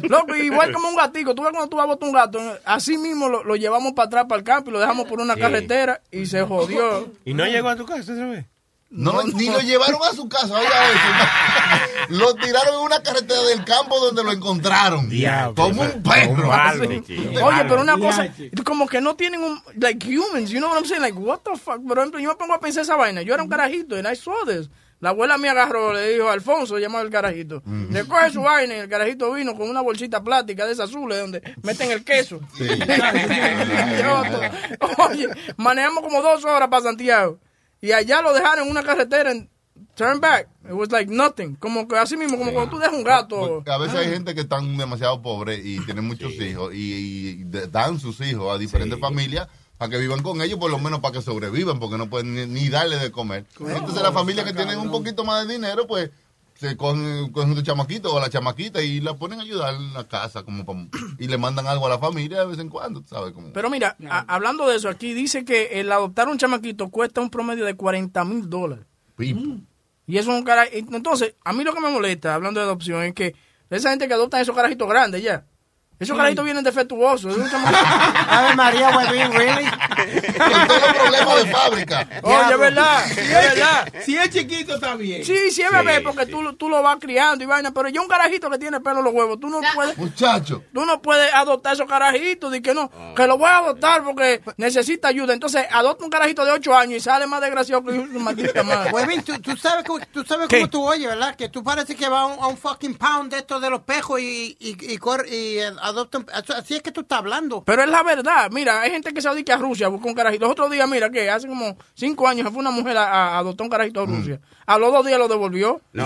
Loco, 0.03 0.35
igual 0.35 0.71
como 0.73 0.89
un 0.89 0.95
gatico. 0.95 1.33
Tú 1.35 1.43
ves 1.43 1.51
cuando 1.51 1.69
tú 1.69 1.77
vas 1.77 1.83
a 1.85 1.87
botar 1.87 2.09
un 2.09 2.15
gato, 2.15 2.39
así 2.65 2.97
mismo 2.97 3.29
lo, 3.29 3.43
lo 3.43 3.55
llevamos 3.55 3.93
para 3.93 4.07
atrás 4.07 4.25
para 4.27 4.39
el 4.39 4.43
campo 4.45 4.69
y 4.69 4.73
lo 4.73 4.79
dejamos 4.79 5.05
por 5.07 5.19
una 5.19 5.35
Sí. 5.35 5.39
carretera 5.41 6.01
y 6.11 6.25
se 6.25 6.41
jodió. 6.43 7.11
¿Y 7.25 7.33
no 7.33 7.45
llegó 7.45 7.69
a 7.69 7.75
tu 7.75 7.85
casa 7.85 8.11
otra 8.13 8.25
vez? 8.27 8.45
No, 8.91 9.11
lo- 9.13 9.23
ni 9.23 9.49
lo 9.49 9.59
llevaron 9.59 9.99
a 10.09 10.15
su 10.15 10.29
casa, 10.29 10.53
oiga 10.57 10.69
eso. 10.91 12.07
Lo 12.09 12.33
tiraron 12.35 12.75
en 12.75 12.79
una 12.81 13.01
carretera 13.01 13.41
del 13.43 13.65
campo 13.65 13.99
donde 13.99 14.23
lo 14.23 14.31
encontraron. 14.31 15.09
Diablo, 15.09 15.55
como 15.55 15.81
un 15.81 16.03
perro. 16.03 16.49
Sí. 16.87 17.03
Oye, 17.43 17.63
pero 17.67 17.81
una 17.81 17.97
cosa, 17.97 18.27
como 18.63 18.87
que 18.87 19.01
no 19.01 19.15
tienen 19.15 19.41
un, 19.43 19.61
like 19.77 20.07
humans, 20.07 20.49
you 20.51 20.59
know 20.59 20.69
what 20.69 20.77
I'm 20.77 20.85
saying? 20.85 21.01
Like, 21.01 21.17
what 21.17 21.39
the 21.43 21.57
fuck? 21.59 21.81
Por 21.85 21.97
ejemplo, 21.97 22.19
yo 22.19 22.29
me 22.29 22.35
pongo 22.35 22.53
a 22.53 22.59
pensar 22.59 22.83
esa 22.83 22.95
vaina. 22.95 23.21
Yo 23.23 23.33
era 23.33 23.43
un 23.43 23.49
carajito 23.49 23.95
and 23.95 24.07
I 24.07 24.15
saw 24.15 24.45
this. 24.45 24.69
La 25.01 25.09
abuela 25.09 25.37
me 25.37 25.49
agarró, 25.49 25.91
le 25.93 26.13
dijo, 26.13 26.29
Alfonso, 26.29 26.77
llamaba 26.79 27.03
el 27.03 27.09
carajito. 27.11 27.61
Le 27.91 28.05
coge 28.05 28.31
su 28.31 28.41
vaina 28.41 28.75
y 28.75 28.79
el 28.79 28.87
carajito 28.89 29.31
vino 29.33 29.53
con 29.55 29.69
una 29.69 29.81
bolsita 29.81 30.23
plástica 30.23 30.65
de 30.65 30.71
esas 30.71 30.89
azules 30.89 31.19
donde 31.19 31.41
meten 31.63 31.91
el 31.91 32.03
queso. 32.05 32.39
To- 34.79 35.03
Oye, 35.09 35.27
manejamos 35.57 36.03
como 36.03 36.21
dos 36.21 36.45
horas 36.45 36.69
para 36.69 36.83
Santiago. 36.83 37.39
Y 37.85 37.91
allá 37.91 38.19
lo 38.23 38.33
dejaron 38.33 38.65
en 38.65 38.71
una 38.71 38.81
carretera 38.81 39.31
en 39.31 39.47
turn 39.93 40.19
back. 40.19 40.49
It 40.65 40.71
was 40.71 40.91
like 40.91 41.11
nothing. 41.11 41.55
Como 41.55 41.87
que 41.87 41.95
así 41.95 42.17
mismo, 42.17 42.35
como 42.35 42.51
cuando 42.51 42.71
tú 42.71 42.79
dejas 42.79 42.95
un 42.95 43.03
gato. 43.03 43.37
Porque 43.37 43.69
a 43.69 43.77
veces 43.77 43.95
hay 43.95 44.09
gente 44.09 44.33
que 44.33 44.41
están 44.41 44.75
demasiado 44.75 45.21
pobres 45.21 45.63
y 45.63 45.79
tienen 45.85 46.03
muchos 46.03 46.33
hijos 46.33 46.73
y, 46.73 46.93
y 46.93 47.43
dan 47.43 47.99
sus 47.99 48.19
hijos 48.21 48.51
a 48.51 48.57
diferentes 48.57 48.99
familias 48.99 49.47
para 49.77 49.91
que 49.91 49.99
vivan 49.99 50.23
con 50.23 50.41
ellos, 50.41 50.57
por 50.57 50.71
lo 50.71 50.79
menos 50.79 50.99
para 50.99 51.13
que 51.13 51.21
sobrevivan, 51.21 51.79
porque 51.79 51.99
no 51.99 52.09
pueden 52.09 52.33
ni, 52.33 52.47
ni 52.47 52.69
darle 52.69 52.97
de 52.97 53.11
comer. 53.11 53.45
Entonces 53.59 54.01
las 54.01 54.13
familias 54.13 54.47
que 54.47 54.53
tienen 54.53 54.79
un 54.79 54.89
poquito 54.89 55.23
más 55.23 55.45
de 55.45 55.53
dinero, 55.53 55.85
pues 55.85 56.09
se 56.55 56.75
cogen, 56.77 57.31
cogen 57.31 57.55
su 57.55 57.61
chamaquito 57.61 58.13
o 58.13 58.19
la 58.19 58.29
chamaquita 58.29 58.81
y 58.81 59.01
la 59.01 59.13
ponen 59.15 59.39
a 59.39 59.43
ayudar 59.43 59.75
en 59.75 59.93
la 59.93 60.07
casa 60.07 60.43
como 60.43 60.65
pa- 60.65 60.87
y 61.19 61.27
le 61.27 61.37
mandan 61.37 61.67
algo 61.67 61.85
a 61.85 61.89
la 61.89 61.99
familia 61.99 62.39
de 62.39 62.45
vez 62.47 62.59
en 62.59 62.69
cuando, 62.69 63.03
¿sabes? 63.07 63.33
Como, 63.33 63.51
Pero 63.53 63.69
mira, 63.69 63.95
a- 64.09 64.33
hablando 64.33 64.67
de 64.67 64.77
eso, 64.77 64.89
aquí 64.89 65.13
dice 65.13 65.43
que 65.45 65.79
el 65.79 65.91
adoptar 65.91 66.27
un 66.29 66.37
chamaquito 66.37 66.89
cuesta 66.89 67.21
un 67.21 67.29
promedio 67.29 67.65
de 67.65 67.75
40 67.75 68.23
mil 68.25 68.49
dólares. 68.49 68.85
Y 70.07 70.17
eso 70.17 70.31
es 70.31 70.37
un 70.37 70.43
cara... 70.43 70.65
Entonces, 70.71 71.35
a 71.43 71.51
mí 71.53 71.63
lo 71.63 71.73
que 71.73 71.79
me 71.81 71.89
molesta, 71.89 72.35
hablando 72.35 72.59
de 72.59 72.65
adopción, 72.67 73.03
es 73.03 73.13
que 73.13 73.35
esa 73.69 73.89
gente 73.89 74.07
que 74.07 74.13
adoptan 74.13 74.41
esos 74.41 74.55
carajitos 74.55 74.87
grandes 74.87 75.23
ya. 75.23 75.45
Esos 75.97 76.17
carajitos 76.17 76.43
vienen 76.43 76.63
defectuosos. 76.63 77.35
un 77.37 77.49
Ave 78.29 78.55
María, 78.55 78.89
huevín, 78.89 79.31
really? 79.31 79.63
con 79.65 80.67
todos 80.67 80.81
los 80.81 80.93
problemas 80.93 81.43
de 81.45 81.51
fábrica. 81.51 82.07
Oye, 82.23 82.51
es 82.51 82.59
verdad, 82.59 83.11
es 83.11 83.31
verdad. 83.31 83.93
Si 84.05 84.17
es 84.17 84.29
chiquito, 84.29 84.75
está 84.75 84.95
bien. 84.95 85.23
Sí, 85.23 85.51
sí 85.51 85.61
es 85.61 85.71
bebé, 85.71 86.01
porque 86.01 86.25
tú, 86.25 86.41
lo- 86.41 86.53
tú 86.55 86.67
lo 86.69 86.81
vas 86.83 86.97
criando 86.99 87.43
y 87.43 87.47
vaina, 87.47 87.71
pero 87.73 87.87
ya 87.89 88.01
un 88.01 88.07
carajito 88.07 88.49
que 88.49 88.57
tiene 88.57 88.79
pelo 88.81 88.99
en 88.99 89.05
los 89.05 89.13
huevos, 89.13 89.39
tú 89.39 89.47
no 89.49 89.59
puedes... 89.73 89.97
Muchacho. 89.97 90.63
Tú 90.73 90.85
no 90.85 91.01
puedes 91.01 91.33
adoptar 91.33 91.73
esos 91.73 91.87
carajitos, 91.87 92.51
de 92.51 92.61
que 92.61 92.73
no, 92.73 92.91
que 93.15 93.25
lo 93.27 93.37
voy 93.37 93.49
a 93.49 93.57
adoptar 93.59 94.03
porque 94.03 94.41
necesita 94.57 95.07
ayuda. 95.07 95.33
Entonces, 95.33 95.65
adopta 95.71 96.03
un 96.03 96.11
carajito 96.11 96.43
de 96.45 96.51
8 96.51 96.75
años 96.75 96.97
y 96.97 96.99
sale 96.99 97.25
más 97.27 97.39
desgraciado 97.41 97.83
que 97.83 97.91
una 97.91 98.19
maldita 98.19 98.63
madre. 98.63 98.91
Huevín, 98.91 99.23
tú, 99.23 99.39
tú 99.39 99.55
sabes, 99.55 99.85
cómo- 99.85 100.05
tú 100.11 100.23
sabes 100.25 100.47
cómo 100.49 100.69
tú 100.69 100.83
oyes, 100.85 101.07
¿verdad? 101.07 101.35
Que 101.35 101.47
tú 101.49 101.63
parece 101.63 101.95
que 101.95 102.09
va 102.09 102.21
a 102.21 102.25
un, 102.25 102.43
a 102.43 102.47
un 102.47 102.57
fucking 102.57 102.95
pound 102.95 103.31
de 103.31 103.37
estos 103.37 103.61
de 103.61 103.69
los 103.69 103.81
pejos 103.81 104.19
y, 104.19 104.57
y, 104.59 104.93
y, 104.93 104.97
eso- 105.89 106.53
Así 106.55 106.75
es 106.75 106.81
que 106.81 106.91
tú 106.91 107.01
estás 107.01 107.19
hablando. 107.19 107.63
Pero 107.65 107.83
es 107.83 107.89
la 107.89 108.03
verdad, 108.03 108.49
mira, 108.51 108.81
hay 108.81 108.91
gente 108.91 109.13
que 109.13 109.21
se 109.21 109.29
dedica 109.29 109.55
a 109.55 109.57
Rusia, 109.57 109.87
busca 109.87 110.07
un 110.07 110.13
carajito. 110.15 110.45
Los 110.45 110.51
otros 110.53 110.71
días, 110.71 110.87
mira, 110.89 111.09
que 111.09 111.29
hace 111.29 111.47
como 111.47 111.77
5 111.95 112.27
años 112.27 112.49
fue 112.51 112.59
una 112.59 112.71
mujer 112.71 112.97
a, 112.97 113.03
a 113.35 113.37
adoptar 113.39 113.65
un 113.65 113.69
carajito 113.71 114.01
a 114.01 114.05
Rusia. 114.05 114.39
A 114.65 114.77
los 114.79 114.91
dos 114.91 115.05
días 115.05 115.19
lo 115.19 115.27
devolvió. 115.27 115.81
No, 115.93 116.05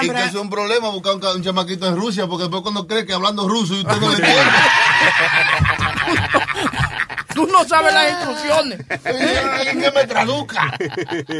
que- 0.00 0.16
eso 0.28 0.36
es 0.38 0.42
un 0.42 0.50
problema 0.50 0.88
buscar 0.90 1.14
un, 1.14 1.24
un 1.24 1.42
chamaquito 1.42 1.86
en 1.86 1.96
Rusia, 1.96 2.26
porque 2.26 2.44
después 2.44 2.62
cuando 2.62 2.86
cree 2.86 3.04
que 3.04 3.12
hablando 3.12 3.46
ruso 3.48 3.74
y 3.74 3.80
usted 3.80 3.96
no 4.00 4.08
le 4.08 4.14
entiende. 4.16 4.50
Tú 7.34 7.46
no 7.48 7.64
sabes 7.64 7.92
las 7.92 8.10
instrucciones. 8.12 8.80
Alguien 9.04 9.80
que 9.80 9.90
me 9.90 10.04
traduzca. 10.06 10.72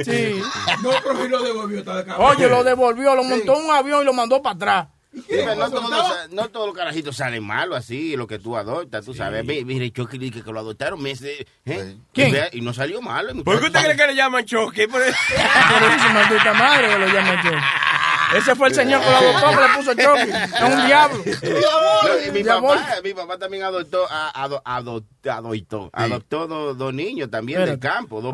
Sí. 0.05 0.43
No, 0.83 0.91
pero 1.05 1.23
si 1.23 1.29
lo 1.29 1.43
devolvió. 1.43 1.85
Oye, 2.19 2.49
lo 2.49 2.65
devolvió, 2.65 3.15
lo 3.15 3.23
montó 3.23 3.57
en 3.59 3.65
un 3.67 3.71
avión 3.71 4.03
y 4.03 4.05
lo 4.05 4.13
mandó 4.13 4.43
para 4.43 4.55
atrás. 4.57 4.87
Sí, 5.15 5.37
no, 5.47 5.71
todos 5.71 5.91
los, 5.91 6.31
no 6.33 6.49
todos 6.49 6.67
los 6.67 6.77
carajitos 6.77 7.17
salen 7.17 7.45
malos 7.45 7.79
así, 7.79 8.17
lo 8.17 8.27
que 8.27 8.39
tú 8.41 8.57
adoptas, 8.57 9.05
tú 9.05 9.15
sabes. 9.15 9.45
Mi- 9.45 9.65
Mire, 9.65 9.91
Chucky 9.93 10.19
dice 10.19 10.43
que 10.43 10.51
lo 10.53 10.59
adoptaron 10.61 11.01
meses. 11.01 11.45
¿eh? 11.65 11.97
¿Quién? 12.13 12.35
Y, 12.53 12.61
no 12.61 12.75
salió 12.75 13.01
malo. 13.01 13.33
¿Por 13.45 13.61
qué 13.61 13.67
usted 13.67 13.81
cree 13.83 13.97
que 13.97 14.07
le 14.09 14.15
llaman 14.17 14.45
Chucky? 14.45 14.87
Por 14.89 15.01
eso- 15.03 15.17
maldita 16.13 16.55
madre 16.55 16.89
que 16.89 16.99
lo 16.99 17.07
llama 17.07 17.43
yo. 17.45 17.51
Ese 18.37 18.55
fue 18.55 18.69
el 18.69 18.75
señor 18.75 19.01
que 19.03 19.11
lo 19.11 19.17
adoptó, 19.17 19.51
que 19.51 19.63
le 19.63 19.69
puso 19.75 19.95
Chucky. 19.95 20.31
Es 20.55 20.63
un 20.63 20.87
diablo. 20.87 21.25
No, 21.25 22.33
mi, 22.33 22.43
papá, 22.45 22.87
mi 23.03 23.15
papá 23.15 23.39
también 23.39 23.63
adoptó, 23.65 24.07
ado- 24.11 24.63
ado- 24.65 25.05
adoptó, 25.25 25.91
adoptó 25.93 26.47
dos, 26.75 26.95
niños 26.95 27.31
también 27.31 27.65
del 27.65 27.79
campo, 27.79 28.21
dos, 28.21 28.33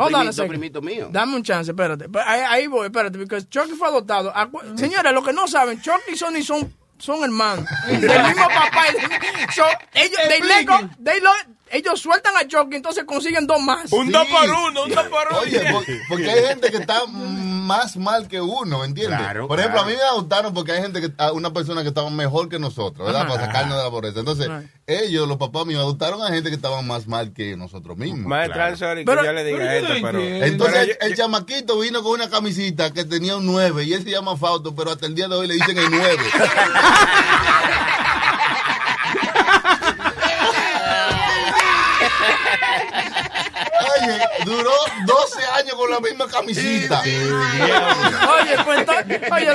primitos 0.49 0.83
míos. 0.83 1.09
Dame 1.13 1.37
un 1.37 1.43
chance, 1.43 1.71
espérate. 1.71 2.09
Pero 2.09 2.25
Ahí, 2.27 2.41
ahí 2.49 2.67
voy, 2.67 2.87
espérate, 2.87 3.19
porque 3.19 3.47
Chucky 3.49 3.73
fue 3.73 3.89
adoptado. 3.89 4.33
Acu- 4.33 4.77
Señores, 4.79 5.13
lo 5.13 5.23
que 5.23 5.33
no 5.33 5.47
saben, 5.49 5.81
Chucky 5.81 6.13
y 6.13 6.17
Sony 6.17 6.43
son, 6.45 6.73
son 6.99 7.23
hermanos. 7.25 7.65
Del 7.87 8.01
mismo 8.01 8.47
papá. 8.49 8.85
y 8.91 8.93
del- 9.01 9.51
so, 9.55 9.65
ellos, 9.95 10.21
they 10.29 10.41
let 10.41 10.67
go- 10.67 10.91
they 11.05 11.21
lo- 11.21 11.31
ellos 11.71 12.01
sueltan 12.01 12.37
a 12.37 12.47
Chucky, 12.47 12.77
entonces 12.77 13.05
consiguen 13.05 13.47
dos 13.47 13.61
más. 13.61 13.93
Un 13.93 14.11
dos 14.11 14.27
por 14.29 14.49
uno, 14.49 14.83
un 14.85 14.91
dos 14.91 15.07
por 15.07 15.27
uno. 15.31 15.39
Oye, 15.41 15.73
por- 15.73 15.85
porque 16.09 16.31
hay 16.31 16.45
gente 16.47 16.71
que 16.71 16.79
está 16.79 17.07
más 17.07 17.97
mal 17.97 18.27
que 18.27 18.41
uno, 18.41 18.85
¿entiendes? 18.85 19.17
Claro, 19.19 19.47
Por 19.47 19.61
ejemplo, 19.61 19.81
claro. 19.83 19.91
a 19.91 19.93
mí 19.93 19.97
me 19.97 20.09
adoptaron 20.09 20.53
porque 20.53 20.73
hay 20.73 20.83
gente 20.83 21.01
que, 21.01 21.13
una 21.33 21.53
persona 21.53 21.83
que 21.83 21.89
estaba 21.89 22.11
mejor 22.11 22.49
que 22.49 22.59
nosotros, 22.59 23.07
¿verdad? 23.07 23.23
Ajá. 23.23 23.31
Para 23.35 23.47
sacarnos 23.47 23.77
de 23.79 23.85
la 23.85 23.91
pobreza. 23.91 24.19
Entonces, 24.19 24.49
ellos, 24.89 25.29
los 25.29 25.37
papás 25.37 25.67
míos, 25.67 25.81
adoptaron 25.81 26.21
a 26.23 26.29
gente 26.31 26.49
que 26.51 26.57
estaba 26.57 26.83
más 26.83 27.07
mal 27.07 27.33
que 27.33 27.57
nosotros 27.57 27.97
mismos. 27.97 28.27
Maestra, 28.27 28.67
I'm 28.71 28.77
sorry 28.77 29.01
que 29.03 29.07
Pero- 29.07 29.25
yo 29.25 29.33
le 29.33 29.45
diga 29.45 29.77
esto, 29.77 29.93
pero... 30.03 30.21
Entonces, 30.21 30.79
pero 30.81 30.99
el, 31.01 31.11
el 31.13 31.17
chamaquito 31.17 31.79
vino 31.79 32.03
con 32.03 32.13
una 32.15 32.29
camisita 32.29 32.93
que 32.93 33.05
tenía 33.05 33.37
un 33.37 33.47
9 33.47 33.85
y 33.85 33.93
él 33.93 34.03
se 34.03 34.11
llama 34.11 34.37
Fausto, 34.37 34.75
pero 34.75 34.91
hasta 34.91 35.07
el 35.07 35.15
día 35.15 35.29
de 35.29 35.37
hoy 35.37 35.47
le 35.47 35.55
dicen 35.55 35.79
el 35.79 35.91
9. 35.91 36.17
Oye, 44.15 44.29
duró 44.45 44.71
12 45.07 45.43
años 45.59 45.75
con 45.75 45.91
la 45.91 46.01
misma 46.01 46.27
camisita. 46.29 47.01
Oye, 47.01 48.57
pues 48.65 48.79
entonces, 48.81 49.21
oye, 49.33 49.49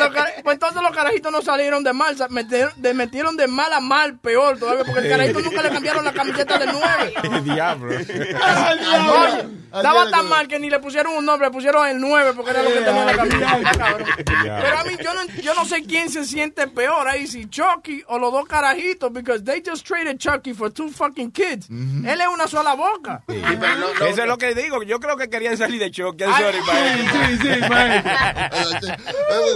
pues 0.44 0.54
entonces 0.54 0.82
los 0.82 0.92
carajitos 0.96 1.32
no 1.32 1.42
salieron 1.42 1.84
de 1.84 1.94
mal, 1.94 2.18
sa- 2.18 2.28
metieron 2.30 2.72
de, 2.78 2.94
metieron 2.94 3.38
de 3.38 3.48
mal 3.48 3.72
a 3.74 3.80
mal, 3.80 4.18
peor 4.20 4.58
todavía, 4.58 4.84
porque 4.86 5.02
el 5.02 5.10
carajito 5.10 5.40
nunca 5.42 5.62
le 5.64 5.70
cambiaron 5.70 6.06
la 6.06 6.14
camiseta 6.14 6.58
del 6.58 6.70
9. 6.72 7.14
El 7.24 7.44
diablo. 7.44 7.96
Oye, 7.96 9.48
estaba 9.76 10.04
es 10.06 10.12
tan 10.12 10.28
mal 10.30 10.48
que 10.48 10.60
ni 10.60 10.70
le 10.70 10.80
pusieron 10.80 11.14
un 11.16 11.26
nombre, 11.26 11.48
le 11.48 11.54
pusieron 11.54 11.88
el 11.88 12.00
9 12.00 12.34
porque 12.36 12.52
era 12.52 12.62
lo 12.64 12.70
que 12.70 12.80
tenía 12.82 13.02
en 13.02 13.08
la 13.08 13.16
camiseta, 13.16 13.72
cabrón. 13.78 14.08
Pero 14.26 14.78
a 14.80 14.84
mí, 14.84 14.92
yo 15.04 15.14
no, 15.14 15.22
yo 15.42 15.54
no 15.54 15.66
sé 15.66 15.84
quién 15.84 16.10
se 16.10 16.24
siente 16.26 16.68
peor 16.68 17.08
ahí, 17.08 17.28
si 17.28 17.48
Chucky 17.50 18.04
o 18.08 18.18
los 18.20 18.32
dos 18.32 18.46
carajitos, 18.48 19.12
because 19.12 19.44
they 19.44 19.62
just 19.66 19.86
traded 19.86 20.18
Chucky 20.20 20.54
for 20.54 20.72
two 20.72 20.90
fucking 20.90 21.32
kids. 21.32 21.68
Él 21.70 22.22
es 22.22 22.28
una 22.28 22.48
sola 22.48 22.74
boca. 22.76 23.24
Sí, 23.28 23.42
pero 23.60 23.76
no- 23.76 23.94
no- 23.94 24.06
Eso 24.06 24.22
es 24.22 24.28
lo 24.28 24.38
que 24.38 24.45
digo. 24.54 24.84
Yo 24.84 25.00
creo 25.00 25.18
que 25.18 25.30
querían 25.30 25.58
salir 25.58 25.80
de 25.80 25.90
Chucky. 25.90 26.24
I'm 26.24 26.34
Ay, 26.34 26.44
sorry, 26.44 26.60
maestro. 26.62 27.26
Sí, 27.26 27.38
sí, 27.38 27.48
maestro. 27.70 28.12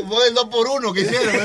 Fue 0.07 0.27
el 0.27 0.33
2 0.33 0.45
por 0.45 0.67
1 0.67 0.93
que 0.93 1.01
hicieron. 1.01 1.35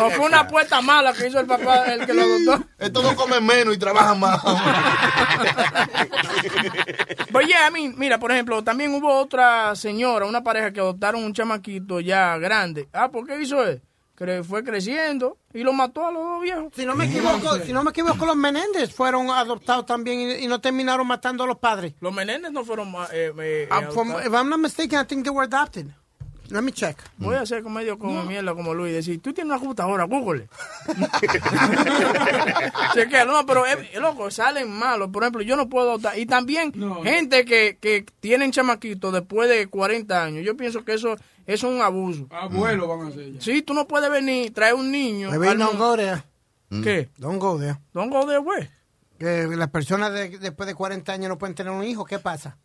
O 0.00 0.10
fue 0.10 0.26
una 0.26 0.40
apuesta 0.40 0.80
mala 0.80 1.12
que 1.12 1.26
hizo 1.26 1.40
el 1.40 1.46
papá, 1.46 1.92
el 1.92 2.06
que 2.06 2.14
lo 2.14 2.22
adoptó. 2.22 2.64
Estos 2.78 3.02
no 3.02 3.16
comen 3.16 3.44
menos 3.44 3.74
y 3.74 3.78
trabajan 3.78 4.20
más. 4.20 4.40
But 7.30 7.46
yeah, 7.46 7.68
I 7.68 7.72
mean, 7.72 7.94
mira, 7.96 8.18
por 8.18 8.32
ejemplo, 8.32 8.62
también 8.62 8.94
hubo 8.94 9.18
otra 9.18 9.74
señora, 9.76 10.26
una 10.26 10.42
pareja 10.42 10.72
que 10.72 10.80
adoptaron 10.80 11.24
un 11.24 11.32
chamaquito 11.32 12.00
ya 12.00 12.36
grande. 12.38 12.88
Ah, 12.92 13.10
¿por 13.10 13.26
qué 13.26 13.40
hizo 13.40 13.64
él? 13.64 13.82
Que 14.20 14.44
fue 14.44 14.62
creciendo 14.62 15.38
y 15.54 15.62
lo 15.62 15.72
mató 15.72 16.06
a 16.06 16.12
los 16.12 16.22
dos 16.22 16.42
viejos. 16.42 16.70
Si 16.76 16.84
no 16.84 16.94
me 16.94 17.06
equivoco, 17.06 17.56
si 17.64 17.72
no 17.72 17.82
me 17.82 17.90
equivoco, 17.90 18.26
los 18.26 18.36
Menéndez 18.36 18.92
fueron 18.94 19.30
adoptados 19.30 19.86
también 19.86 20.20
y, 20.20 20.32
y 20.44 20.46
no 20.46 20.60
terminaron 20.60 21.06
matando 21.06 21.44
a 21.44 21.46
los 21.46 21.56
padres. 21.56 21.94
Los 22.00 22.12
Menéndez 22.12 22.52
no 22.52 22.62
fueron 22.62 22.92
eh, 23.12 23.32
eh, 23.40 23.68
Ah, 23.70 23.80
from- 23.90 24.10
adoptados. 24.10 24.26
if 24.26 24.32
I'm 24.34 24.50
not 24.50 24.58
mistaken, 24.60 25.00
I 25.00 25.04
think 25.06 25.24
they 25.24 25.32
were 25.34 25.46
adopted. 25.46 25.86
Let 26.50 26.62
me 26.62 26.72
check. 26.72 26.96
Voy 27.16 27.36
a 27.36 27.42
hacer 27.42 27.62
medio 27.62 27.96
como 27.96 28.24
mierda 28.24 28.52
como 28.54 28.74
Luis, 28.74 28.92
decir, 28.92 29.22
tú 29.22 29.32
tienes 29.32 29.52
una 29.52 29.60
computadora, 29.60 30.04
Google. 30.04 30.48
No, 33.26 33.46
pero 33.46 33.66
eh, 33.66 33.90
loco, 34.00 34.30
salen 34.30 34.70
malos. 34.70 35.10
Por 35.10 35.22
ejemplo, 35.22 35.42
yo 35.42 35.56
no 35.56 35.68
puedo 35.68 35.90
adoptar. 35.90 36.18
Y 36.18 36.26
también 36.26 36.72
No. 36.74 37.02
gente 37.02 37.44
que, 37.44 37.78
que 37.80 38.04
tienen 38.20 38.52
chamaquitos 38.52 39.12
después 39.12 39.48
de 39.48 39.66
40 39.68 40.24
años. 40.24 40.44
Yo 40.44 40.56
pienso 40.56 40.84
que 40.84 40.94
eso, 40.94 41.16
eso 41.54 41.68
es 41.68 41.74
un 41.74 41.82
abuso. 41.82 42.26
Abuelo 42.30 42.86
van 42.88 43.08
a 43.08 43.10
ser 43.12 43.32
ya. 43.34 43.40
Sí, 43.40 43.62
tú 43.62 43.74
no 43.74 43.86
puedes 43.88 44.10
venir, 44.10 44.52
traer 44.54 44.74
un 44.74 44.90
niño. 44.90 45.30
Al 45.30 45.58
don't 45.58 45.78
go 45.78 45.96
there. 45.96 46.22
¿Qué? 46.82 47.08
Don't 47.18 47.40
go 47.40 47.58
there. 47.58 47.78
Don't 47.92 48.12
go 48.12 48.26
there, 48.26 48.38
güey. 48.38 48.68
Que 49.18 49.46
las 49.48 49.68
personas 49.70 50.12
de- 50.12 50.38
después 50.38 50.66
de 50.66 50.74
40 50.74 51.12
años 51.12 51.28
no 51.28 51.36
pueden 51.38 51.54
tener 51.54 51.72
un 51.72 51.84
hijo. 51.84 52.04
¿Qué 52.04 52.18
pasa? 52.18 52.56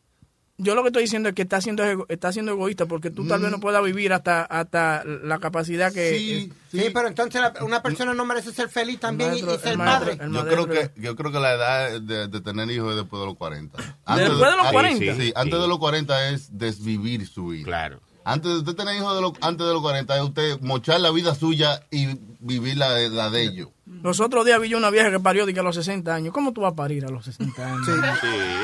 Yo 0.57 0.73
lo 0.73 0.83
que 0.83 0.87
estoy 0.87 1.01
diciendo 1.03 1.27
es 1.27 1.35
que 1.35 1.41
está 1.41 1.59
siendo, 1.59 1.83
ego- 1.83 2.05
está 2.07 2.31
siendo 2.31 2.53
egoísta 2.53 2.85
porque 2.85 3.09
tú 3.11 3.27
tal 3.27 3.41
vez 3.41 3.51
no 3.51 3.59
puedas 3.59 3.83
vivir 3.83 4.13
hasta, 4.13 4.43
hasta 4.43 5.03
la 5.03 5.37
capacidad 5.39 5.91
que... 5.91 6.17
Sí, 6.17 6.53
Sí, 6.71 6.79
sí. 6.79 6.89
pero 6.93 7.09
entonces 7.09 7.41
la- 7.41 7.53
una 7.61 7.83
persona 7.83 8.13
no 8.13 8.23
merece 8.25 8.53
ser 8.53 8.69
feliz 8.69 9.01
también 9.01 9.31
y- 9.35 9.41
maestro- 9.41 9.55
y, 9.55 9.57
ser 9.59 9.71
el 9.73 9.77
maestro- 9.79 10.11
padre. 10.17 10.25
el 10.25 10.31
Yo 10.33 10.45
creo 10.47 10.67
que 10.67 10.91
yo 11.01 11.15
creo 11.17 11.31
que 11.33 11.39
la 11.41 11.53
edad 11.55 11.99
de, 11.99 12.27
de 12.29 12.39
tener 12.41 12.71
hijos 12.71 12.91
es 12.91 12.95
después 13.01 13.19
de 13.19 13.25
los 13.25 13.35
40. 13.35 13.77
¿Después 13.77 14.17
de 14.17 14.29
los 14.29 14.43
antes- 14.59 14.71
40? 14.71 14.99
Sí, 15.15 15.21
Sí, 15.23 15.33
antes 15.35 15.55
sí. 15.55 15.61
de 15.61 15.67
los 15.67 15.77
40 15.79 16.29
es 16.29 16.57
desvivir 16.57 17.27
su 17.27 17.47
vida. 17.47 17.65
Claro. 17.65 17.99
Antes 18.27 18.51
de 18.51 18.57
usted 18.57 18.73
tener 18.75 18.95
hijos 18.95 19.15
de 19.15 19.21
los, 19.21 19.33
antes 19.41 19.65
de 19.67 19.71
los 19.73 19.81
40 19.81 20.15
es 20.17 20.21
usted 20.23 20.59
mochar 20.61 20.99
la 20.99 21.11
vida 21.11 21.35
suya 21.35 21.83
y 21.91 22.07
vivir 22.39 22.75
la, 22.77 22.91
de- 22.93 23.09
la 23.09 23.29
de 23.29 23.43
ellos. 23.43 23.69
Los 24.01 24.19
otros 24.19 24.43
días 24.45 24.59
vi 24.59 24.69
yo 24.69 24.77
una 24.77 24.89
vieja 24.89 25.11
que 25.11 25.19
parió 25.19 25.45
de 25.45 25.53
que 25.53 25.59
a 25.59 25.63
los 25.63 25.75
60 25.75 26.13
años. 26.13 26.33
¿Cómo 26.33 26.51
tú 26.51 26.61
vas 26.61 26.73
a 26.73 26.75
parir 26.75 27.05
a 27.05 27.09
los 27.09 27.23
60 27.25 27.65
años? 27.65 27.85
Sí, 27.85 27.91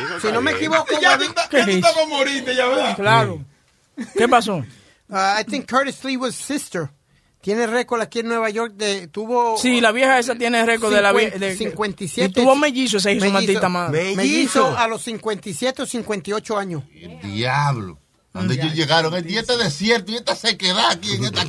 Si 0.09 0.15
está 0.17 0.31
no 0.31 0.41
me 0.41 0.51
equivoco, 0.51 0.87
Ya 0.99 1.15
tú 1.17 1.23
estás- 1.25 1.49
ya 1.51 1.63
tú 1.65 1.71
estás 1.71 1.93
como 1.93 2.17
moriste, 2.17 2.55
ya 2.55 2.65
verdad. 2.67 2.95
Claro. 2.95 3.45
¿Qué 4.17 4.27
pasó? 4.27 4.55
uh, 5.09 5.15
I 5.39 5.43
think 5.47 5.69
Curtis 5.69 6.03
Lee 6.03 6.17
was 6.17 6.33
sister. 6.35 6.89
Tiene 7.41 7.65
récord 7.67 8.01
aquí 8.01 8.19
en 8.19 8.27
Nueva 8.27 8.49
York 8.51 8.73
de 8.75 9.07
tuvo 9.07 9.57
Sí, 9.57 9.81
la 9.81 9.91
vieja 9.91 10.19
esa 10.19 10.35
tiene 10.35 10.63
récord 10.65 10.93
de 10.93 11.01
la 11.01 11.11
vieja. 11.11 11.37
de- 11.39 11.55
57. 11.57 12.29
Y 12.29 12.33
tuvo 12.43 12.55
mellizo 12.55 12.97
esa 12.97 13.11
hizo 13.11 13.21
Mellizo. 13.25 13.33
maldita 13.33 13.69
madre. 13.69 14.15
mellizo 14.15 14.77
a 14.77 14.87
los 14.87 15.01
57 15.03 15.81
o 15.81 15.85
58 15.85 16.57
años. 16.57 16.83
El 16.95 17.19
diablo. 17.21 17.97
Cuando 18.31 18.53
ellos 18.53 18.73
llegaron, 18.73 19.13
el 19.13 19.25
día 19.25 19.41
este 19.41 19.57
desierto 19.57 20.11
y 20.11 20.15
esta 20.15 20.35
sequedad 20.35 20.91
aquí 20.91 21.13
en 21.15 21.25
esta... 21.25 21.43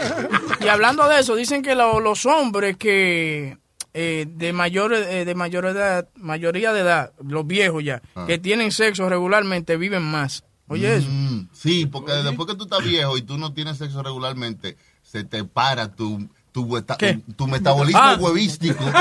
Y 0.64 0.68
hablando 0.68 1.08
de 1.08 1.20
eso, 1.20 1.34
dicen 1.34 1.62
que 1.62 1.74
lo- 1.74 1.98
los 2.00 2.24
hombres 2.26 2.76
que 2.76 3.58
eh, 3.94 4.26
de 4.28 4.52
mayor 4.52 4.92
eh, 4.94 5.24
de 5.24 5.34
mayor 5.34 5.64
edad, 5.66 6.08
mayoría 6.14 6.72
de 6.72 6.80
edad, 6.82 7.12
los 7.26 7.44
viejos 7.46 7.82
ya, 7.82 8.00
Ah. 8.14 8.24
que 8.28 8.38
tienen 8.38 8.70
sexo 8.70 9.08
regularmente 9.08 9.76
viven 9.76 10.02
más. 10.02 10.44
Oye 10.68 10.96
eso. 10.98 11.08
Mm, 11.10 11.48
sí, 11.52 11.86
porque 11.86 12.12
después 12.12 12.46
que 12.48 12.54
tú 12.54 12.64
estás 12.64 12.84
viejo 12.84 13.16
y 13.16 13.22
tú 13.22 13.36
no 13.36 13.52
tienes 13.52 13.78
sexo 13.78 14.00
regularmente, 14.04 14.76
se 15.02 15.24
te 15.24 15.42
para 15.42 15.92
tu, 15.96 16.28
tu, 16.52 16.80
tu 17.36 17.46
metabolismo 17.48 18.00
Ah. 18.00 18.16
huevístico. 18.20 18.84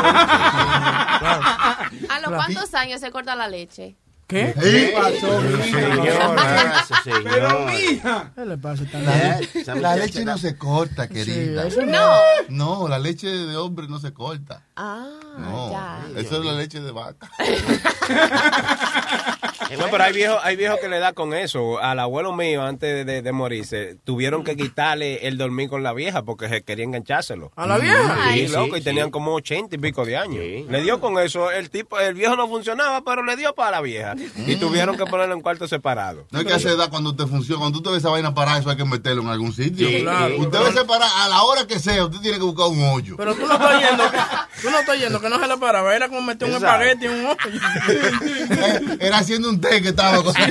¿A 2.09 2.19
los 2.23 2.31
cuántos 2.33 2.73
años 2.73 2.99
se 3.01 3.11
corta 3.11 3.35
la 3.35 3.47
leche? 3.47 3.95
¿Qué? 4.29 4.53
¿Eh? 4.61 4.93
Señora, 5.19 6.83
ese 6.83 7.11
Pero 7.23 7.49
señor. 7.49 7.71
mija. 7.71 8.31
¿Qué 8.35 8.45
le 8.45 8.57
pasa? 8.59 8.83
esta 8.83 9.73
La, 9.75 9.95
leche 9.95 10.23
no 10.23 10.37
se 10.37 10.55
corta, 10.55 11.07
querida. 11.07 11.65
no. 11.85 12.15
No. 12.49 12.87
La 12.87 12.99
leche 12.99 13.27
de 13.27 13.57
hombre 13.57 13.87
no 13.87 13.97
se 13.99 14.13
corta. 14.13 14.61
Ah, 14.75 15.07
No, 15.37 15.71
ya. 15.71 16.05
eso 16.21 16.39
es 16.39 16.45
la 16.45 16.53
leche 16.53 16.79
de 16.79 16.91
vaca. 16.91 17.29
No, 19.77 19.85
pero 19.91 20.03
hay 20.03 20.13
viejos, 20.13 20.39
hay 20.43 20.55
viejos 20.55 20.79
que 20.79 20.87
le 20.89 20.97
da 20.97 21.13
con 21.13 21.31
eso. 21.35 21.77
Al 21.79 21.99
abuelo 21.99 22.33
mío, 22.33 22.63
antes 22.63 22.91
de, 22.91 23.05
de- 23.05 23.21
de 23.21 23.31
morirse, 23.31 23.97
tuvieron 24.03 24.43
que 24.43 24.55
quitarle 24.57 25.27
el 25.27 25.37
dormir 25.37 25.69
con 25.69 25.83
la 25.83 25.93
vieja 25.93 26.23
porque 26.23 26.49
se 26.49 26.63
quería 26.63 26.85
enganchárselo. 26.85 27.51
¿A 27.55 27.67
la 27.67 27.77
vieja? 27.77 28.17
Sí, 28.33 28.47
loco, 28.47 28.77
y 28.77 28.81
tenían 28.81 29.07
sí. 29.07 29.11
como 29.11 29.35
ochenta 29.35 29.75
y 29.75 29.79
pico 29.79 30.05
de 30.05 30.17
años. 30.17 30.39
Sí. 30.41 30.65
Le 30.67 30.81
dio 30.81 30.99
con 30.99 31.19
eso, 31.19 31.51
el 31.51 31.69
tipo, 31.69 31.99
el 31.99 32.15
viejo 32.15 32.35
no 32.35 32.47
funcionaba, 32.47 33.03
pero 33.03 33.23
le 33.23 33.35
dio 33.35 33.53
para 33.53 33.71
la 33.71 33.81
vieja. 33.81 34.15
Y 34.47 34.55
tuvieron 34.55 34.97
que 34.97 35.05
ponerlo 35.05 35.35
en 35.35 35.41
cuarto 35.41 35.67
separado. 35.67 36.25
No 36.31 36.39
hay 36.39 36.45
que 36.45 36.53
hacer 36.53 36.71
edad 36.71 36.89
cuando 36.89 37.15
te 37.15 37.25
funciona. 37.25 37.59
Cuando 37.59 37.77
tú 37.79 37.83
te 37.83 37.89
ves 37.89 37.99
esa 37.99 38.09
vaina 38.09 38.33
parada, 38.33 38.59
eso 38.59 38.69
hay 38.69 38.77
que 38.77 38.85
meterlo 38.85 39.21
en 39.21 39.29
algún 39.29 39.53
sitio. 39.53 39.87
Sí, 39.87 40.01
claro. 40.01 40.37
Usted 40.37 40.59
ve 40.59 40.71
separar 40.73 41.09
a 41.17 41.27
la 41.29 41.43
hora 41.43 41.65
que 41.67 41.79
sea, 41.79 42.05
usted 42.05 42.19
tiene 42.19 42.37
que 42.37 42.43
buscar 42.43 42.67
un 42.67 42.81
hoyo. 42.83 43.15
Pero 43.17 43.35
tú 43.35 43.45
no 43.45 43.53
estás 43.53 43.75
oyendo, 43.75 44.11
que, 44.11 44.17
tú 44.61 44.69
no 44.71 44.79
estás 44.79 44.95
oyendo 44.95 45.21
que 45.21 45.29
no 45.29 45.39
se 45.39 45.47
le 45.47 45.57
paraba, 45.57 45.95
era 45.95 46.07
como 46.07 46.21
meter 46.21 46.49
un 46.49 46.55
espagueti 46.55 47.05
en 47.05 47.11
un 47.13 47.25
hoyo. 47.25 47.59
Eh, 47.89 48.97
Era 48.99 49.17
haciendo 49.19 49.49
un 49.49 49.59
té 49.61 49.81
que 49.81 49.89
estaba 49.89 50.23
con 50.23 50.33
la, 50.33 50.47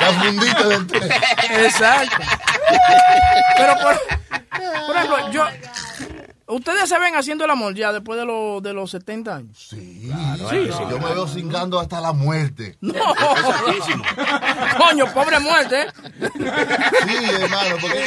la 0.00 0.22
fundita 0.22 0.68
del 0.68 0.86
té. 0.86 0.98
Exacto. 1.64 2.16
Pero 3.56 3.74
por, 3.82 4.00
por 4.86 4.96
ejemplo, 4.96 5.30
yo 5.32 5.44
ustedes 6.46 6.88
se 6.88 6.98
ven 6.98 7.14
haciendo 7.16 7.44
el 7.44 7.50
amor 7.50 7.74
ya 7.74 7.92
después 7.92 8.18
de, 8.18 8.24
los 8.26 8.62
de 8.62 8.72
los 8.72 8.90
70 8.90 9.36
años. 9.36 9.66
Sí, 9.70 10.08
yo 10.10 10.98
me 10.98 11.14
veo 11.14 11.26
cingando 11.28 11.78
hasta 11.80 12.00
la 12.00 12.12
muerte. 12.12 12.76
No. 12.80 12.94
Coño, 14.78 15.12
pobre 15.12 15.40
muerte. 15.40 15.82
¿eh? 15.82 15.86
Sí, 17.06 17.24
hermano, 17.40 17.76
porque 17.80 18.04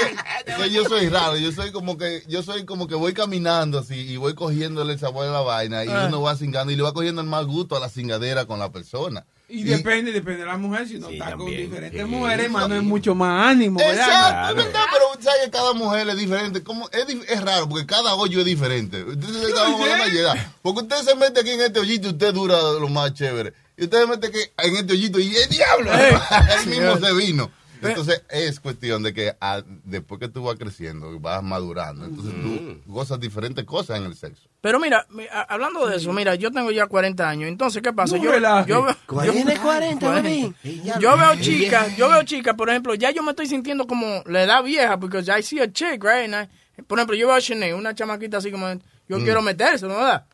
que 0.57 0.69
yo 0.71 0.83
soy 0.85 1.09
raro, 1.09 1.37
yo 1.37 1.51
soy 1.51 1.71
como 1.71 1.97
que, 1.97 2.23
yo 2.27 2.43
soy 2.43 2.65
como 2.65 2.87
que 2.87 2.95
voy 2.95 3.13
caminando 3.13 3.79
así 3.79 3.95
y 3.95 4.17
voy 4.17 4.33
cogiéndole 4.35 4.93
el 4.93 4.99
sabor 4.99 5.27
a 5.27 5.31
la 5.31 5.41
vaina 5.41 5.83
y 5.85 5.89
Ah. 5.89 6.05
uno 6.07 6.21
va 6.21 6.35
cingando 6.35 6.71
y 6.71 6.75
le 6.75 6.83
va 6.83 6.93
cogiendo 6.93 7.21
el 7.21 7.27
más 7.27 7.45
gusto 7.45 7.75
a 7.75 7.79
la 7.79 7.89
cingadera 7.89 8.45
con 8.45 8.59
la 8.59 8.71
persona. 8.71 9.25
Y 9.49 9.63
depende, 9.63 10.11
depende 10.11 10.41
de 10.41 10.45
la 10.45 10.57
mujer. 10.57 10.87
Si 10.87 10.99
no 10.99 11.09
está 11.09 11.37
con 11.37 11.45
diferentes 11.45 12.01
Sí. 12.01 12.07
mujeres, 12.07 12.51
mano, 12.51 12.75
es 12.75 12.83
mucho 12.83 13.15
más 13.15 13.47
ánimo. 13.47 13.79
¿verdad? 13.79 13.93
Exacto, 13.95 14.49
es 14.59 14.65
verdad, 14.65 14.85
pero 14.91 15.23
sabes 15.23 15.45
que 15.45 15.51
cada 15.51 15.73
mujer 15.73 16.09
es 16.09 16.17
diferente. 16.17 16.63
Como, 16.63 16.89
es, 16.89 17.05
es 17.29 17.41
raro 17.41 17.69
porque 17.69 17.85
cada 17.85 18.15
hoyo 18.15 18.39
es 18.39 18.45
diferente. 18.45 18.97
Hablando 18.99 20.03
ayer, 20.03 20.27
Porque 20.61 20.81
usted 20.81 20.97
se 20.97 21.15
mete 21.15 21.39
aquí 21.39 21.51
en 21.51 21.61
este 21.61 21.79
hoyito 21.79 22.09
y 22.09 22.11
usted 22.11 22.33
dura 22.33 22.57
lo 22.61 22.89
más 22.89 23.13
chévere. 23.13 23.53
Y 23.77 23.85
usted 23.85 24.01
se 24.01 24.07
mete 24.07 24.31
que 24.31 24.51
en 24.57 24.75
este 24.75 24.93
hoyito 24.93 25.19
y 25.19 25.33
el 25.35 25.49
diablo, 25.49 25.91
él 25.93 26.69
mismo 26.69 26.97
se 26.97 27.13
vino. 27.13 27.49
Entonces 27.81 28.23
es 28.29 28.59
cuestión 28.59 29.03
de 29.03 29.13
que 29.13 29.35
ah, 29.41 29.61
después 29.83 30.19
que 30.19 30.27
tú 30.27 30.43
vas 30.43 30.57
creciendo 30.57 31.13
y 31.13 31.19
vas 31.19 31.43
madurando, 31.43 32.05
entonces 32.05 32.33
tú 32.41 32.81
gozas 32.85 33.19
diferentes 33.19 33.63
cosas 33.65 33.97
en 33.99 34.05
el 34.05 34.15
sexo. 34.15 34.47
Pero 34.61 34.79
mira, 34.79 35.05
hablando 35.47 35.85
de 35.87 35.97
eso, 35.97 36.11
mira, 36.13 36.35
yo 36.35 36.51
tengo 36.51 36.71
ya 36.71 36.87
40 36.87 37.29
años. 37.29 37.47
Entonces, 37.47 37.81
¿qué 37.81 37.93
pasa? 37.93 38.17
No 38.17 38.23
yo, 38.23 38.31
yo, 38.67 38.85
yo- 39.25 39.31
Tiene 39.31 39.57
40, 39.57 40.05
Bueno, 40.11 40.23
bebé. 40.23 40.53
Yo 40.99 41.17
veo 41.17 41.35
chicas, 41.41 41.95
yo 41.95 42.09
veo 42.09 42.23
chicas, 42.23 42.55
por 42.55 42.69
ejemplo, 42.69 42.95
ya 42.95 43.11
yo 43.11 43.21
me 43.23 43.29
estoy 43.31 43.47
sintiendo 43.47 43.85
como 43.87 44.23
la 44.25 44.43
edad 44.43 44.63
vieja, 44.63 44.99
porque 44.99 45.19
I 45.19 45.43
see 45.43 45.59
a 45.59 45.71
chick, 45.71 46.03
right? 46.03 46.29
I- 46.77 46.81
por 46.83 46.97
ejemplo, 46.99 47.15
yo 47.15 47.27
veo 47.27 47.35
a 47.35 47.39
Shanae, 47.39 47.73
una 47.73 47.93
chamaquita 47.95 48.37
así 48.37 48.51
como, 48.51 48.67
yo 49.09 49.19
Mm. 49.19 49.23
quiero 49.23 49.41
meterse, 49.41 49.85
¿no 49.87 49.95
verdad? 49.95 50.25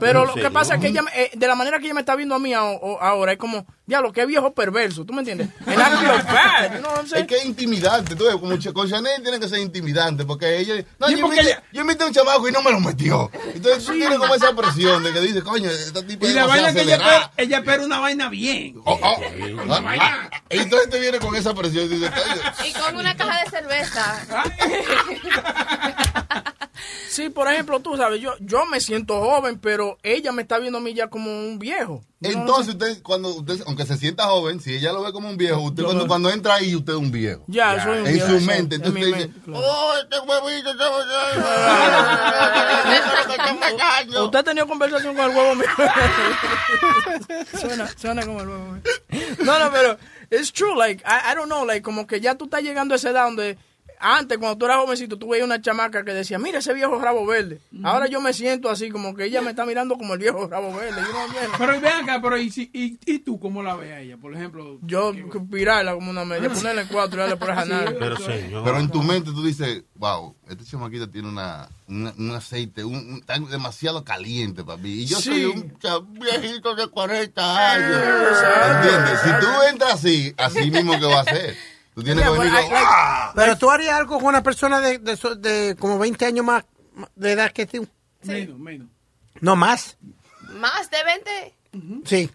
Pero 0.00 0.24
lo 0.26 0.34
que 0.34 0.50
pasa 0.50 0.74
es 0.74 0.80
que 0.80 0.88
ella, 0.88 1.02
me- 1.02 1.10
eh, 1.14 1.30
de 1.34 1.46
la 1.46 1.54
manera 1.54 1.78
que 1.78 1.84
ella 1.86 1.94
me 1.94 2.00
está 2.00 2.16
viendo 2.16 2.34
a 2.34 2.38
mí 2.38 2.52
a- 2.52 2.64
o- 2.64 3.00
ahora, 3.00 3.32
es 3.32 3.38
como, 3.38 3.64
diablo, 3.86 4.12
qué 4.12 4.26
viejo 4.26 4.52
perverso, 4.52 5.04
¿tú 5.04 5.12
me 5.12 5.20
entiendes? 5.20 5.48
Feel 5.64 5.76
bad, 5.78 7.06
saying? 7.06 7.22
Es 7.22 7.26
que 7.26 7.36
es 7.36 7.44
intimidante, 7.46 8.14
tú 8.16 8.24
ves, 8.24 8.34
como 8.36 8.56
con 8.74 8.88
Chanel 8.88 9.22
tiene 9.22 9.38
que 9.40 9.48
ser 9.48 9.60
intimidante, 9.60 10.24
porque 10.24 10.58
ella, 10.58 10.74
no, 10.98 11.06
Sí, 11.08 11.14
yo, 11.16 11.20
porque 11.22 11.36
invité, 11.40 11.50
ella- 11.52 11.62
yo 11.72 11.80
invité 11.82 12.04
a 12.04 12.06
un 12.08 12.12
chamaco 12.12 12.48
y 12.48 12.52
no 12.52 12.62
me 12.62 12.70
lo 12.72 12.80
metió. 12.80 13.30
Entonces 13.54 13.84
tú 13.84 13.92
tienes 13.92 14.18
como 14.18 14.34
esa 14.34 14.52
presión 14.54 15.02
de 15.04 15.12
que 15.12 15.20
dice, 15.20 15.42
coño, 15.42 15.70
esta 15.70 16.02
tipa 16.06 16.26
Y 16.26 16.32
la 16.32 16.46
vaina 16.46 16.72
que 16.72 16.82
ella 16.82 16.96
espera, 16.96 17.32
ella 17.36 17.58
espera 17.58 17.84
una 17.84 17.98
vaina 18.00 18.28
bien. 18.28 18.80
Oh, 18.84 18.98
oh. 19.00 19.16
Ah, 19.70 19.82
ah, 20.00 20.30
y 20.50 20.58
entonces 20.58 20.90
te 20.90 20.98
viene 21.00 21.18
con 21.20 21.34
esa 21.36 21.54
presión 21.54 21.84
y 21.84 21.88
dice, 21.88 22.10
coño, 22.10 22.42
Y 22.68 22.72
con 22.72 22.96
una 22.96 23.16
caja 23.16 23.44
de 23.44 23.50
cerveza. 23.50 24.16
Sí, 27.08 27.28
por 27.30 27.50
ejemplo, 27.50 27.80
tú 27.80 27.96
sabes, 27.96 28.20
yo, 28.20 28.34
yo 28.40 28.66
me 28.66 28.80
siento 28.80 29.18
joven, 29.20 29.58
pero 29.58 29.98
ella 30.02 30.30
me 30.32 30.42
está 30.42 30.58
viendo 30.58 30.78
a 30.78 30.80
mí 30.80 30.94
ya 30.94 31.08
como 31.08 31.30
un 31.30 31.58
viejo. 31.58 32.02
Entonces 32.20 32.74
usted, 32.74 33.00
cuando 33.02 33.28
usted, 33.28 33.60
aunque 33.66 33.86
se 33.86 33.96
sienta 33.96 34.24
joven, 34.24 34.60
si 34.60 34.74
ella 34.74 34.92
lo 34.92 35.02
ve 35.02 35.12
como 35.12 35.28
un 35.28 35.36
viejo, 35.36 35.60
usted 35.60 35.84
cuando, 35.84 36.02
lo- 36.02 36.08
cuando 36.08 36.30
entra 36.30 36.54
ahí, 36.54 36.74
usted 36.74 36.92
es 36.94 36.98
un 36.98 37.10
viejo. 37.12 37.44
Ya, 37.46 37.82
soy 37.82 37.98
un 38.00 38.06
En 38.06 38.12
viejo, 38.14 38.28
su 38.28 38.40
sí, 38.40 38.46
mente, 38.46 38.74
en 38.76 38.82
entonces 38.84 39.06
usted 39.06 39.26
dice, 39.28 39.40
claro. 39.44 39.60
oh, 39.64 39.94
este 40.02 40.18
huevito, 40.20 40.70
este 40.70 40.84
¿Usted 44.20 44.38
ha 44.38 44.42
tenido 44.42 44.66
conversación 44.66 45.14
con 45.16 45.30
el 45.30 45.36
huevo 45.36 45.54
mío? 45.54 45.66
suena, 47.60 47.88
suena 47.96 48.26
como 48.26 48.40
el 48.40 48.48
huevo 48.48 48.72
mío. 48.72 48.82
No, 49.44 49.58
no, 49.58 49.70
pero 49.70 49.96
it's 50.30 50.52
true, 50.52 50.76
like, 50.76 51.02
I, 51.06 51.32
I 51.32 51.34
don't 51.34 51.46
know, 51.48 51.64
like, 51.64 51.82
como 51.82 52.06
que 52.06 52.20
ya 52.20 52.34
tú 52.36 52.44
estás 52.46 52.62
llegando 52.62 52.94
a 52.94 52.96
esa 52.96 53.10
edad 53.10 53.24
donde 53.24 53.58
antes, 54.00 54.38
cuando 54.38 54.56
tú 54.58 54.64
eras 54.66 54.78
jovencito, 54.78 55.18
tú 55.18 55.28
veías 55.28 55.44
una 55.46 55.60
chamaca 55.60 56.04
que 56.04 56.12
decía, 56.12 56.38
mira 56.38 56.58
ese 56.58 56.72
viejo 56.74 56.98
rabo 56.98 57.26
verde. 57.26 57.60
Ahora 57.84 58.06
yo 58.06 58.20
me 58.20 58.32
siento 58.32 58.70
así, 58.70 58.90
como 58.90 59.14
que 59.14 59.24
ella 59.24 59.40
me 59.42 59.50
está 59.50 59.64
mirando 59.66 59.96
como 59.96 60.14
el 60.14 60.20
viejo 60.20 60.46
rabo 60.48 60.74
verde. 60.74 61.00
Pero 61.58 61.74
y 61.76 61.80
ven 61.80 61.92
acá, 62.02 62.20
pero 62.22 62.36
y, 62.38 62.50
si- 62.50 62.70
y, 62.72 62.98
y 63.06 63.18
tú 63.20 63.38
cómo 63.38 63.62
la 63.62 63.74
ves 63.76 63.92
a 63.92 64.00
ella? 64.00 64.16
Por 64.16 64.34
ejemplo, 64.34 64.78
Yo 64.82 65.12
pirarla 65.50 65.94
como 65.94 66.10
una 66.10 66.24
media, 66.24 66.48
ponerle 66.50 66.82
en 66.82 66.88
cuatro 66.88 67.18
y 67.18 67.20
darle 67.22 67.36
por 67.36 67.50
esa 67.50 67.64
nada. 67.64 67.92
Pero 67.98 68.78
en 68.78 68.90
tu 68.90 69.02
mente 69.02 69.30
tú 69.32 69.42
dices, 69.44 69.82
wow, 69.94 70.34
este 70.48 70.64
chamaquita 70.64 71.10
tiene 71.10 71.28
una, 71.28 71.68
una- 71.88 72.14
un 72.16 72.30
aceite 72.32 72.84
un, 72.84 72.94
un- 72.96 73.22
tan 73.22 73.48
demasiado 73.50 74.04
caliente, 74.04 74.64
papi. 74.64 75.02
Y 75.02 75.06
yo 75.06 75.18
Sí. 75.18 75.30
soy 75.30 75.44
un 75.46 75.78
viejito 76.14 76.74
de 76.74 76.86
40 76.88 77.72
años. 77.72 77.96
¿Entiendes? 78.76 79.20
Si 79.22 79.30
tú 79.40 79.46
entras 79.70 79.94
así, 79.94 80.34
así 80.36 80.70
mismo 80.70 80.98
que 80.98 81.06
va 81.06 81.20
a 81.20 81.24
ser. 81.24 81.56
Tú 81.98 82.04
tienes 82.04 82.24
que 82.24 82.30
venir 82.30 82.52
¡ah! 82.76 83.32
Pero 83.34 83.58
tú 83.58 83.68
harías 83.72 83.94
algo 83.94 84.18
con 84.18 84.26
una 84.28 84.40
persona 84.40 84.78
de, 84.80 85.00
de, 85.00 85.16
de 85.38 85.74
como 85.76 85.98
20 85.98 86.26
años 86.26 86.44
más 86.46 86.64
de 87.16 87.32
edad 87.32 87.50
que 87.50 87.66
tú. 87.66 87.88
menos, 88.22 88.56
menos. 88.56 88.86
No 89.40 89.56
más. 89.56 89.96
Más 90.42 90.88
de 90.90 90.96
20. 91.02 91.54
Sí. 92.04 92.30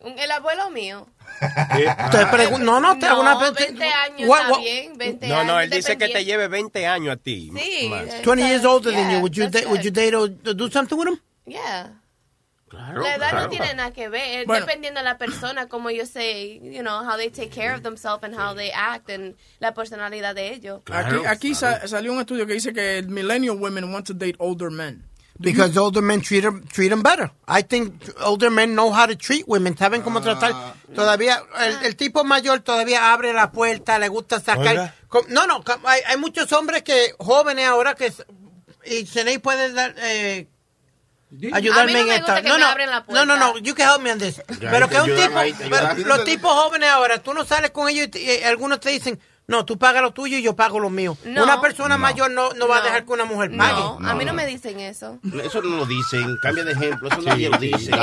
Un- 0.00 0.18
El 0.18 0.28
abuelo 0.32 0.70
mío. 0.70 1.06
Te 1.38 2.58
no, 2.58 2.80
no, 2.80 2.98
te 2.98 3.06
hago 3.06 3.20
una 3.20 3.34
No, 3.34 3.38
pre- 3.54 3.66
20 3.66 3.84
años 3.84 4.28
What- 4.28 4.40
está 4.40 4.52
what- 4.54 4.60
bien. 4.60 4.98
20 4.98 5.28
No, 5.28 5.44
no, 5.44 5.60
él 5.60 5.70
dice 5.70 5.96
que 5.96 6.08
te 6.08 6.24
lleve 6.24 6.48
20 6.48 6.84
años 6.88 7.12
a 7.14 7.16
ti. 7.16 7.52
Sí. 7.56 7.88
más. 7.88 8.06
20 8.24 8.42
years 8.48 8.64
older 8.64 8.92
than 8.92 9.08
you. 9.12 9.18
Would 9.20 9.34
you, 9.34 9.46
date, 9.48 9.66
would 9.68 9.82
you 9.82 9.92
date 9.92 10.16
or 10.16 10.28
do 10.28 10.68
something 10.68 10.96
with 10.96 11.10
him? 11.10 11.20
Yeah. 11.46 11.92
Claro, 12.68 13.02
La 13.02 13.14
edad 13.14 13.30
claro. 13.30 13.40
no 13.44 13.48
tiene 13.48 13.74
nada 13.74 13.92
que 13.92 14.08
ver, 14.08 14.44
Bueno. 14.44 14.66
dependiendo 14.66 14.98
de 14.98 15.04
la 15.04 15.18
persona, 15.18 15.68
como 15.68 15.88
ellos 15.88 16.08
say, 16.08 16.58
you 16.64 16.80
know, 16.82 17.04
how 17.08 17.16
they 17.16 17.30
take 17.30 17.48
care 17.50 17.72
of 17.74 17.82
themselves 17.82 18.24
and 18.24 18.34
how 18.36 18.54
they 18.56 18.72
act 18.74 19.08
and 19.08 19.36
la 19.60 19.72
personalidad 19.72 20.34
de 20.34 20.52
ellos. 20.52 20.80
Aquí, 20.90 21.24
aquí 21.26 21.54
sa- 21.54 21.86
salió 21.86 22.12
un 22.12 22.18
estudio 22.18 22.44
que 22.44 22.54
dice 22.54 22.72
que 22.72 22.98
el 22.98 23.08
millennial 23.08 23.56
women 23.56 23.92
want 23.92 24.06
to 24.06 24.14
date 24.14 24.34
older 24.38 24.70
men. 24.70 25.04
Because 25.38 25.78
older 25.78 26.02
men 26.02 26.22
treat 26.22 26.42
them, 26.42 26.66
treat 26.66 26.90
'em 26.90 27.02
better. 27.02 27.30
I 27.46 27.62
think 27.62 28.02
older 28.24 28.50
men 28.50 28.72
know 28.72 28.90
how 28.90 29.06
to 29.06 29.14
treat 29.16 29.44
women. 29.46 29.76
Saben 29.76 30.00
cómo 30.02 30.22
tratar. 30.22 30.52
Todavía, 30.94 31.42
el, 31.60 31.84
el 31.84 31.94
tipo 31.94 32.24
mayor 32.24 32.60
todavía 32.60 33.12
abre 33.12 33.34
la 33.34 33.52
puerta, 33.52 33.98
le 33.98 34.08
gusta 34.08 34.40
sacar. 34.40 34.66
Oiga. 34.66 34.94
No, 35.28 35.46
no, 35.46 35.62
hay, 35.84 36.00
hay 36.06 36.16
muchos 36.16 36.50
hombres 36.54 36.82
que, 36.82 37.14
jóvenes 37.18 37.66
ahora, 37.66 37.94
que. 37.94 38.10
Y 38.86 39.04
Ceney 39.04 39.36
puede 39.38 39.72
dar. 39.72 39.94
Eh, 39.98 40.48
ayudarme 41.52 41.82
A 41.82 41.86
mí 41.86 41.92
no 41.92 42.00
en 42.00 42.18
esta. 42.18 42.42
no, 42.42 42.58
no, 42.58 42.74
no, 43.08 43.24
no, 43.26 43.36
no, 43.36 43.58
you 43.58 43.74
can 43.74 43.88
help 43.88 44.02
me 44.02 44.12
on 44.12 44.18
this. 44.18 44.42
Ya, 44.60 44.70
pero 44.70 44.88
que 44.88 45.00
un 45.00 45.14
tipo, 45.14 45.70
pero 45.70 45.94
los 46.06 46.24
tipos 46.24 46.52
jóvenes 46.52 46.88
ahora, 46.90 47.18
tú 47.22 47.34
no 47.34 47.44
sales 47.44 47.70
con 47.70 47.88
ellos 47.88 48.08
y 48.14 48.42
algunos 48.44 48.80
te 48.80 48.90
dicen, 48.90 49.18
no, 49.48 49.64
tú 49.64 49.78
pagas 49.78 50.02
lo 50.02 50.12
tuyo 50.12 50.36
y 50.38 50.42
yo 50.42 50.56
pago 50.56 50.80
lo 50.80 50.90
mío. 50.90 51.16
No. 51.24 51.44
Una 51.44 51.60
persona 51.60 51.96
No. 51.96 52.02
mayor 52.02 52.30
no, 52.32 52.52
no 52.54 52.66
va 52.66 52.78
a 52.78 52.82
dejar 52.82 53.04
que 53.04 53.12
una 53.12 53.24
mujer 53.24 53.56
pague. 53.56 53.74
No, 53.80 53.98
a 54.08 54.14
mí 54.14 54.24
no 54.24 54.32
me 54.34 54.44
dicen 54.46 54.80
eso. 54.80 55.18
Eso 55.44 55.62
no 55.62 55.76
lo 55.76 55.86
dicen, 55.86 56.36
cambia 56.42 56.64
de 56.64 56.72
ejemplo, 56.72 57.08
eso 57.08 57.20
nadie 57.22 57.48
lo 57.48 57.56
dice. 57.58 57.90
No, 57.90 57.98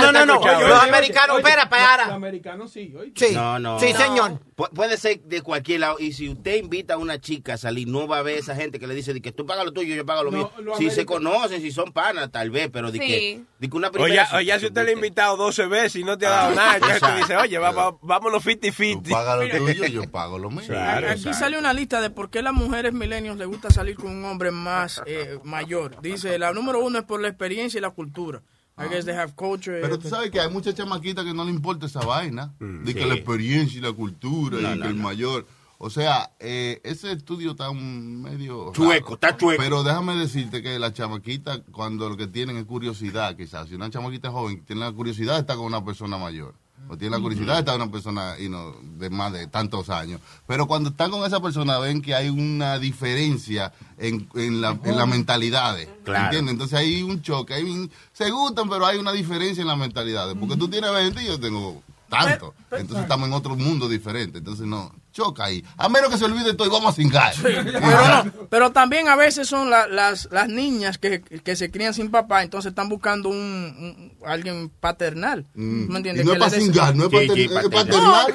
no, 0.00 0.12
no, 0.12 0.12
no, 0.12 0.26
no. 0.26 0.68
Los 0.68 0.82
americanos, 0.82 1.38
espera, 1.38 1.62
Los 1.62 1.70
para. 1.70 2.14
americanos 2.14 2.72
sí, 2.72 2.94
oye. 2.98 3.12
Sí. 3.14 3.34
No, 3.34 3.58
no. 3.58 3.80
Sí, 3.80 3.92
señor. 3.94 4.40
Pu- 4.56 4.70
puede 4.70 4.96
ser 4.96 5.20
de 5.20 5.42
cualquier 5.42 5.80
lado. 5.80 5.96
Y 5.98 6.12
si 6.12 6.28
usted 6.30 6.56
invita 6.56 6.94
a 6.94 6.96
una 6.96 7.20
chica 7.20 7.54
a 7.54 7.56
salir, 7.58 7.86
no 7.88 8.06
va 8.08 8.18
a 8.18 8.22
ver 8.22 8.38
esa 8.38 8.54
gente 8.56 8.78
que 8.78 8.86
le 8.86 8.94
dice 8.94 9.12
de 9.12 9.20
que 9.20 9.32
tú 9.32 9.44
pagas 9.46 9.64
lo 9.66 9.72
tuyo, 9.72 9.94
yo 9.94 10.04
pago 10.06 10.24
lo 10.24 10.30
No, 10.30 10.36
mío. 10.38 10.52
los 10.62 10.78
Si 10.78 10.90
se 10.90 11.04
conocen, 11.04 11.60
si 11.60 11.70
son 11.72 11.92
panas, 11.92 12.30
tal 12.32 12.50
vez, 12.50 12.70
pero 12.72 12.90
de 12.90 12.98
Sí. 12.98 13.06
que, 13.06 13.42
de 13.58 13.68
que 13.70 13.76
una 13.76 13.88
Oye, 13.88 13.98
primera. 13.98 14.28
oye, 14.34 14.58
si 14.60 14.66
usted 14.66 14.84
le 14.84 14.90
ha 14.90 14.94
invitado 14.94 15.36
12 15.36 15.66
veces 15.66 15.96
y 15.96 16.04
no 16.04 16.16
te 16.16 16.26
ha 16.26 16.30
dado 16.30 16.54
nada, 16.54 16.74
entonces 16.76 17.00
tú 17.00 17.06
dices, 17.16 17.36
oye, 17.38 17.58
vámonos 17.58 18.42
50-50. 18.44 19.10
Paga 19.10 19.36
lo 19.36 19.48
tuyo, 19.58 19.86
yo 19.86 20.10
pago 20.10 20.38
lo 20.38 20.50
mío. 20.50 20.65
Claro, 20.66 21.06
Aquí 21.08 21.16
exacto. 21.20 21.38
sale 21.38 21.58
una 21.58 21.72
lista 21.72 22.00
de 22.00 22.10
por 22.10 22.30
qué 22.30 22.42
las 22.42 22.52
mujeres 22.54 22.92
milenios 22.92 23.36
les 23.36 23.46
gusta 23.46 23.70
salir 23.70 23.96
con 23.96 24.10
un 24.10 24.24
hombre 24.24 24.50
más 24.50 25.02
eh, 25.06 25.38
mayor. 25.44 26.00
Dice, 26.02 26.38
la 26.38 26.52
número 26.52 26.84
uno 26.84 26.98
es 26.98 27.04
por 27.04 27.20
la 27.20 27.28
experiencia 27.28 27.78
y 27.78 27.80
la 27.80 27.90
cultura. 27.90 28.42
I 28.78 28.88
guess 28.90 29.06
they 29.06 29.14
have 29.14 29.32
culture. 29.34 29.80
Pero 29.80 29.98
tú 29.98 30.08
sabes 30.08 30.30
que 30.30 30.38
hay 30.38 30.50
muchas 30.50 30.74
chamaquitas 30.74 31.24
que 31.24 31.32
no 31.32 31.44
le 31.44 31.50
importa 31.50 31.86
esa 31.86 32.00
vaina. 32.00 32.52
de 32.58 32.94
que 32.94 33.06
la 33.06 33.14
experiencia 33.14 33.78
y 33.78 33.80
la 33.80 33.92
cultura 33.92 34.58
No, 34.60 34.74
y 34.74 34.76
no, 34.78 34.82
que 34.82 34.88
el 34.90 34.96
no. 34.98 35.02
mayor. 35.02 35.46
O 35.78 35.90
sea, 35.90 36.30
eh, 36.40 36.80
ese 36.84 37.12
estudio 37.12 37.50
está 37.52 37.68
un 37.70 38.22
medio. 38.22 38.72
Chueco, 38.72 39.14
está 39.14 39.36
chueco. 39.36 39.62
Pero 39.62 39.82
déjame 39.82 40.14
decirte 40.16 40.62
que 40.62 40.78
las 40.78 40.92
chamaquitas, 40.94 41.60
cuando 41.70 42.08
lo 42.08 42.16
que 42.16 42.26
tienen 42.26 42.56
es 42.56 42.64
curiosidad, 42.64 43.36
quizás. 43.36 43.68
Si 43.68 43.74
una 43.74 43.90
chamaquita 43.90 44.30
joven 44.30 44.62
tiene 44.64 44.80
la 44.82 44.92
curiosidad 44.92 45.38
estar 45.38 45.56
con 45.56 45.66
una 45.66 45.84
persona 45.84 46.16
mayor. 46.18 46.54
O 46.88 46.96
tiene 46.96 47.16
la 47.16 47.22
curiosidad 47.22 47.54
de 47.54 47.58
estar 47.60 47.74
con 47.74 47.82
una 47.82 47.92
persona 47.92 48.38
you 48.38 48.48
know, 48.48 48.74
de 48.98 49.10
más 49.10 49.32
de 49.32 49.46
tantos 49.48 49.90
años. 49.90 50.20
Pero 50.46 50.66
cuando 50.66 50.90
están 50.90 51.10
con 51.10 51.24
esa 51.26 51.40
persona 51.40 51.78
ven 51.78 52.00
que 52.02 52.14
hay 52.14 52.28
una 52.28 52.78
diferencia 52.78 53.72
en, 53.98 54.28
en, 54.34 54.60
la, 54.60 54.78
en 54.84 54.96
las 54.96 55.08
mentalidades. 55.08 55.88
Claro. 56.04 56.24
¿Entiendes? 56.26 56.52
Entonces 56.52 56.78
hay 56.78 57.02
un 57.02 57.22
choque. 57.22 57.54
Hay 57.54 57.64
un- 57.64 57.90
se 58.12 58.30
gustan, 58.30 58.68
pero 58.68 58.86
hay 58.86 58.98
una 58.98 59.12
diferencia 59.12 59.62
en 59.62 59.68
las 59.68 59.78
mentalidades. 59.78 60.36
Porque 60.38 60.56
tú 60.56 60.68
tienes 60.68 60.92
20 60.92 61.22
y 61.22 61.26
yo 61.26 61.40
tengo 61.40 61.82
tanto. 62.08 62.54
Entonces 62.70 63.02
estamos 63.02 63.26
en 63.28 63.34
otro 63.34 63.56
mundo 63.56 63.88
diferente. 63.88 64.38
Entonces 64.38 64.66
no, 64.66 64.92
choca 65.16 65.44
ahí. 65.44 65.64
A 65.78 65.88
menos 65.88 66.10
que 66.10 66.18
se 66.18 66.26
olvide 66.26 66.52
todo 66.52 66.68
y 66.68 66.70
vamos 66.70 66.92
a 66.92 66.96
cingar. 66.96 67.32
Pero, 67.42 67.62
no, 67.64 68.32
pero 68.50 68.70
también 68.72 69.08
a 69.08 69.16
veces 69.16 69.48
son 69.48 69.70
la- 69.70 69.86
las, 69.86 70.28
las 70.30 70.48
niñas 70.48 70.98
que, 70.98 71.22
que 71.22 71.56
se 71.56 71.70
crían 71.70 71.94
sin 71.94 72.10
papá, 72.10 72.42
entonces 72.42 72.68
están 72.70 72.90
buscando 72.90 73.30
un, 73.30 73.36
un- 73.36 74.12
alguien 74.26 74.68
paternal. 74.68 75.46
Mm. 75.54 75.88
¿Me 75.90 75.96
entiendes? 75.96 76.24
Y 76.24 76.26
no 76.28 76.34
es 76.34 76.38
para 76.38 76.50
cingar, 76.50 76.94
no 76.94 77.04
es 77.06 77.10
Sí, 77.10 77.16
pater- 77.16 77.34
sí, 77.34 77.44
es 77.44 77.50
paternal. 77.52 78.26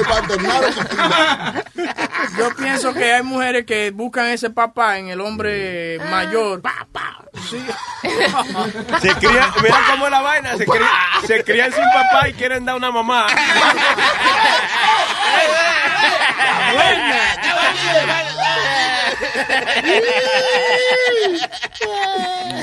Es 0.00 0.06
paternal. 0.06 1.64
Yo 2.38 2.54
pienso 2.56 2.92
que 2.92 3.12
hay 3.14 3.22
mujeres 3.22 3.64
que 3.64 3.90
buscan 3.90 4.26
ese 4.26 4.50
papá 4.50 4.98
en 4.98 5.08
el 5.08 5.20
hombre 5.22 5.98
mayor. 6.10 6.62
Sí. 7.48 7.58
Se 9.00 9.14
crían, 9.14 9.50
mira 9.62 9.78
cómo 9.90 10.04
es 10.06 10.10
la 10.10 10.20
vaina, 10.20 10.56
se 10.56 10.66
crían, 10.66 10.88
se 11.26 11.42
crían 11.44 11.72
sin 11.72 11.84
papá 11.84 12.28
y 12.28 12.34
quieren 12.34 12.64
dar 12.66 12.76
una 12.76 12.90
mamá. 12.90 13.26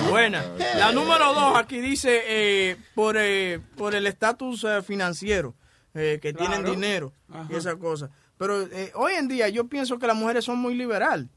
buena. 0.10 0.44
buena. 0.44 0.44
La 0.78 0.92
número 0.92 1.34
dos 1.34 1.58
aquí 1.58 1.80
dice 1.80 2.22
eh, 2.26 2.78
por, 2.96 3.16
eh, 3.18 3.60
por 3.76 3.96
el 3.96 4.08
estatus 4.08 4.64
eh, 4.64 4.82
financiero, 4.82 5.56
eh, 5.94 6.20
que 6.22 6.34
claro. 6.34 6.54
tienen 6.54 6.72
dinero 6.72 7.14
Ajá. 7.30 7.48
y 7.50 7.56
esas 7.56 7.76
cosas. 7.76 8.10
Pero 8.38 8.62
eh, 8.64 8.92
hoy 8.96 9.14
en 9.14 9.28
día 9.28 9.50
yo 9.50 9.68
pienso 9.68 9.98
que 9.98 10.08
las 10.08 10.16
mujeres 10.16 10.46
son 10.46 10.60
muy 10.60 10.76
liberal. 10.76 11.30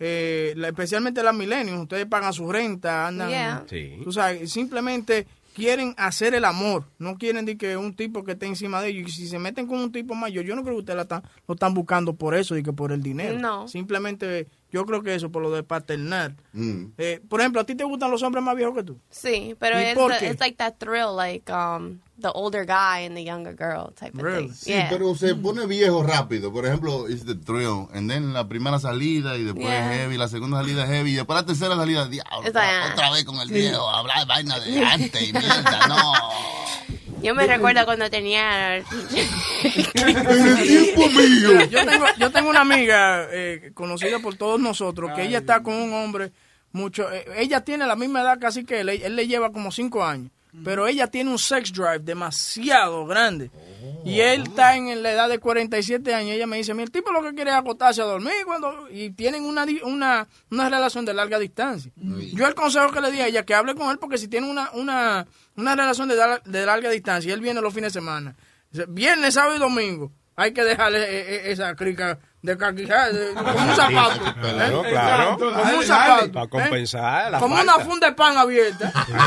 Eh, 0.00 0.54
especialmente 0.64 1.22
las 1.24 1.34
milenios, 1.34 1.76
ustedes 1.80 2.06
pagan 2.06 2.32
su 2.32 2.50
renta, 2.52 3.08
andan, 3.08 3.30
yeah. 3.30 3.64
sí. 3.68 4.00
tú 4.04 4.12
sabes, 4.12 4.52
simplemente 4.52 5.26
quieren 5.58 5.94
hacer 5.98 6.34
el 6.34 6.44
amor, 6.44 6.84
no 6.98 7.18
quieren 7.18 7.44
de 7.44 7.58
que 7.58 7.76
un 7.76 7.94
tipo 7.94 8.24
que 8.24 8.32
esté 8.32 8.46
encima 8.46 8.80
de 8.80 8.90
ellos, 8.90 9.10
y 9.10 9.12
si 9.12 9.26
se 9.26 9.38
meten 9.38 9.66
con 9.66 9.80
un 9.80 9.90
tipo 9.90 10.14
mayor, 10.14 10.44
yo 10.44 10.54
no 10.54 10.62
creo 10.62 10.76
que 10.76 10.80
ustedes 10.80 11.06
lo 11.46 11.54
están 11.54 11.74
buscando 11.74 12.14
por 12.14 12.34
eso 12.34 12.56
y 12.56 12.62
que 12.62 12.72
por 12.72 12.92
el 12.92 13.02
dinero. 13.02 13.38
No. 13.38 13.66
Simplemente 13.66 14.46
yo 14.70 14.84
creo 14.84 15.02
que 15.02 15.14
eso, 15.14 15.30
por 15.30 15.42
lo 15.42 15.50
de 15.50 15.62
paternar. 15.62 16.34
Mm. 16.52 16.86
Eh, 16.98 17.20
por 17.28 17.40
ejemplo, 17.40 17.60
¿a 17.60 17.64
ti 17.64 17.74
te 17.74 17.84
gustan 17.84 18.10
los 18.10 18.22
hombres 18.22 18.44
más 18.44 18.54
viejos 18.54 18.74
que 18.74 18.82
tú? 18.82 18.98
Sí, 19.10 19.56
pero 19.58 19.80
¿Y 19.80 19.84
es 19.84 19.96
it's 20.22 20.40
like 20.40 20.56
that 20.56 20.74
thrill, 20.78 21.16
like 21.16 21.50
um, 21.50 22.00
the 22.20 22.28
older 22.34 22.66
guy 22.66 23.06
and 23.06 23.16
the 23.16 23.24
younger 23.24 23.54
girl 23.54 23.92
type 23.94 24.14
of 24.14 24.22
Really? 24.22 24.48
thing. 24.48 24.54
Sí, 24.54 24.70
yeah. 24.72 24.88
pero 24.90 25.14
se 25.14 25.34
pone 25.34 25.66
viejo 25.66 26.02
rápido. 26.02 26.52
Por 26.52 26.66
ejemplo, 26.66 27.08
it's 27.08 27.24
the 27.24 27.34
thrill. 27.34 27.88
And 27.94 28.10
then 28.10 28.34
la 28.34 28.46
primera 28.46 28.78
salida 28.78 29.36
y 29.36 29.44
después 29.44 29.66
Yeah. 29.66 29.88
heavy, 29.92 30.18
la 30.18 30.28
segunda 30.28 30.58
salida 30.58 30.86
heavy 30.86 31.12
y 31.12 31.14
después 31.14 31.36
la 31.36 31.46
tercera 31.46 31.74
salida, 31.76 32.06
diablo, 32.06 32.42
like, 32.42 32.58
ah. 32.58 32.90
otra 32.92 33.10
vez 33.10 33.24
con 33.24 33.36
el 33.40 33.48
viejo, 33.48 33.88
hablar 33.88 34.26
vaina 34.26 34.58
de 34.60 34.84
antes 34.84 35.28
y 35.28 35.32
mierda, 35.32 35.86
no. 35.88 36.12
Yo 37.22 37.34
me 37.34 37.46
recuerdo 37.46 37.84
cuando 37.84 38.08
tenía... 38.10 38.76
En 38.78 38.84
el 38.84 40.62
tiempo 40.62 41.08
mío. 41.08 41.66
Yo 41.70 41.84
tengo, 41.86 42.04
yo 42.18 42.30
tengo 42.30 42.50
una 42.50 42.60
amiga 42.60 43.26
eh, 43.30 43.70
conocida 43.74 44.18
por 44.20 44.36
todos 44.36 44.60
nosotros 44.60 45.10
que 45.14 45.24
ella 45.24 45.38
está 45.38 45.62
con 45.62 45.74
un 45.74 45.92
hombre 45.92 46.32
mucho. 46.72 47.10
eh, 47.12 47.24
ella 47.38 47.60
tiene 47.62 47.86
la 47.86 47.96
misma 47.96 48.20
edad 48.22 48.38
casi 48.38 48.64
que 48.64 48.80
él. 48.80 48.88
Él 48.90 49.16
le 49.16 49.26
lleva 49.26 49.52
como 49.52 49.70
cinco 49.72 50.04
años. 50.04 50.30
Pero 50.64 50.88
ella 50.88 51.06
tiene 51.06 51.30
un 51.30 51.38
sex 51.38 51.72
drive 51.72 52.00
demasiado 52.00 53.06
grande. 53.06 53.50
Y 54.04 54.18
él 54.20 54.42
está 54.44 54.74
en 54.76 55.02
la 55.02 55.12
edad 55.12 55.28
de 55.28 55.38
47 55.38 56.12
años. 56.14 56.32
Ella 56.32 56.46
me 56.48 56.56
dice, 56.56 56.74
mi 56.74 56.82
el 56.82 56.90
tipo 56.90 57.12
lo 57.12 57.22
que 57.22 57.32
quiere 57.34 57.50
es 57.50 57.56
acostarse 57.56 58.00
a 58.00 58.06
dormir. 58.06 58.32
cuando 58.44 58.88
Y 58.90 59.10
tienen 59.10 59.44
una, 59.44 59.64
di- 59.66 59.80
una, 59.84 60.26
una 60.50 60.68
relación 60.68 61.04
de 61.04 61.14
larga 61.14 61.38
distancia. 61.38 61.92
Yo 62.32 62.46
el 62.46 62.54
consejo 62.54 62.90
que 62.90 63.00
le 63.00 63.12
di 63.12 63.20
a 63.20 63.26
ella, 63.28 63.44
que 63.44 63.54
hable 63.54 63.74
con 63.76 63.90
él, 63.90 63.98
porque 63.98 64.18
si 64.18 64.26
tiene 64.26 64.50
una, 64.50 64.70
una, 64.72 65.26
una 65.58 65.76
relación 65.76 66.08
de, 66.08 66.16
de 66.44 66.66
larga 66.66 66.90
distancia, 66.90 67.28
y 67.28 67.32
él 67.32 67.40
viene 67.40 67.60
los 67.60 67.74
fines 67.74 67.92
de 67.92 68.00
semana. 68.00 68.34
Viernes, 68.88 69.34
sábado 69.34 69.56
y 69.56 69.58
domingo. 69.58 70.12
Hay 70.36 70.52
que 70.52 70.62
dejarle 70.62 71.00
eh, 71.02 71.34
eh, 71.48 71.52
esa 71.52 71.74
crica 71.74 72.16
de 72.42 72.56
caquijá, 72.56 73.08
de- 73.10 73.34
como 73.34 73.50
un 73.50 73.74
zapato. 73.74 74.34
Claro, 74.40 74.84
¿eh? 74.84 74.90
claro. 74.90 75.36
Como 75.36 75.78
un 75.78 75.84
zapato. 75.84 76.32
Para 76.32 76.44
¿eh? 76.44 76.48
compensar 76.48 77.30
la 77.32 77.38
Como 77.40 77.56
falta. 77.56 77.74
una 77.76 77.84
funda 77.84 78.06
de 78.08 78.14
pan 78.14 78.36
abierta. 78.38 78.92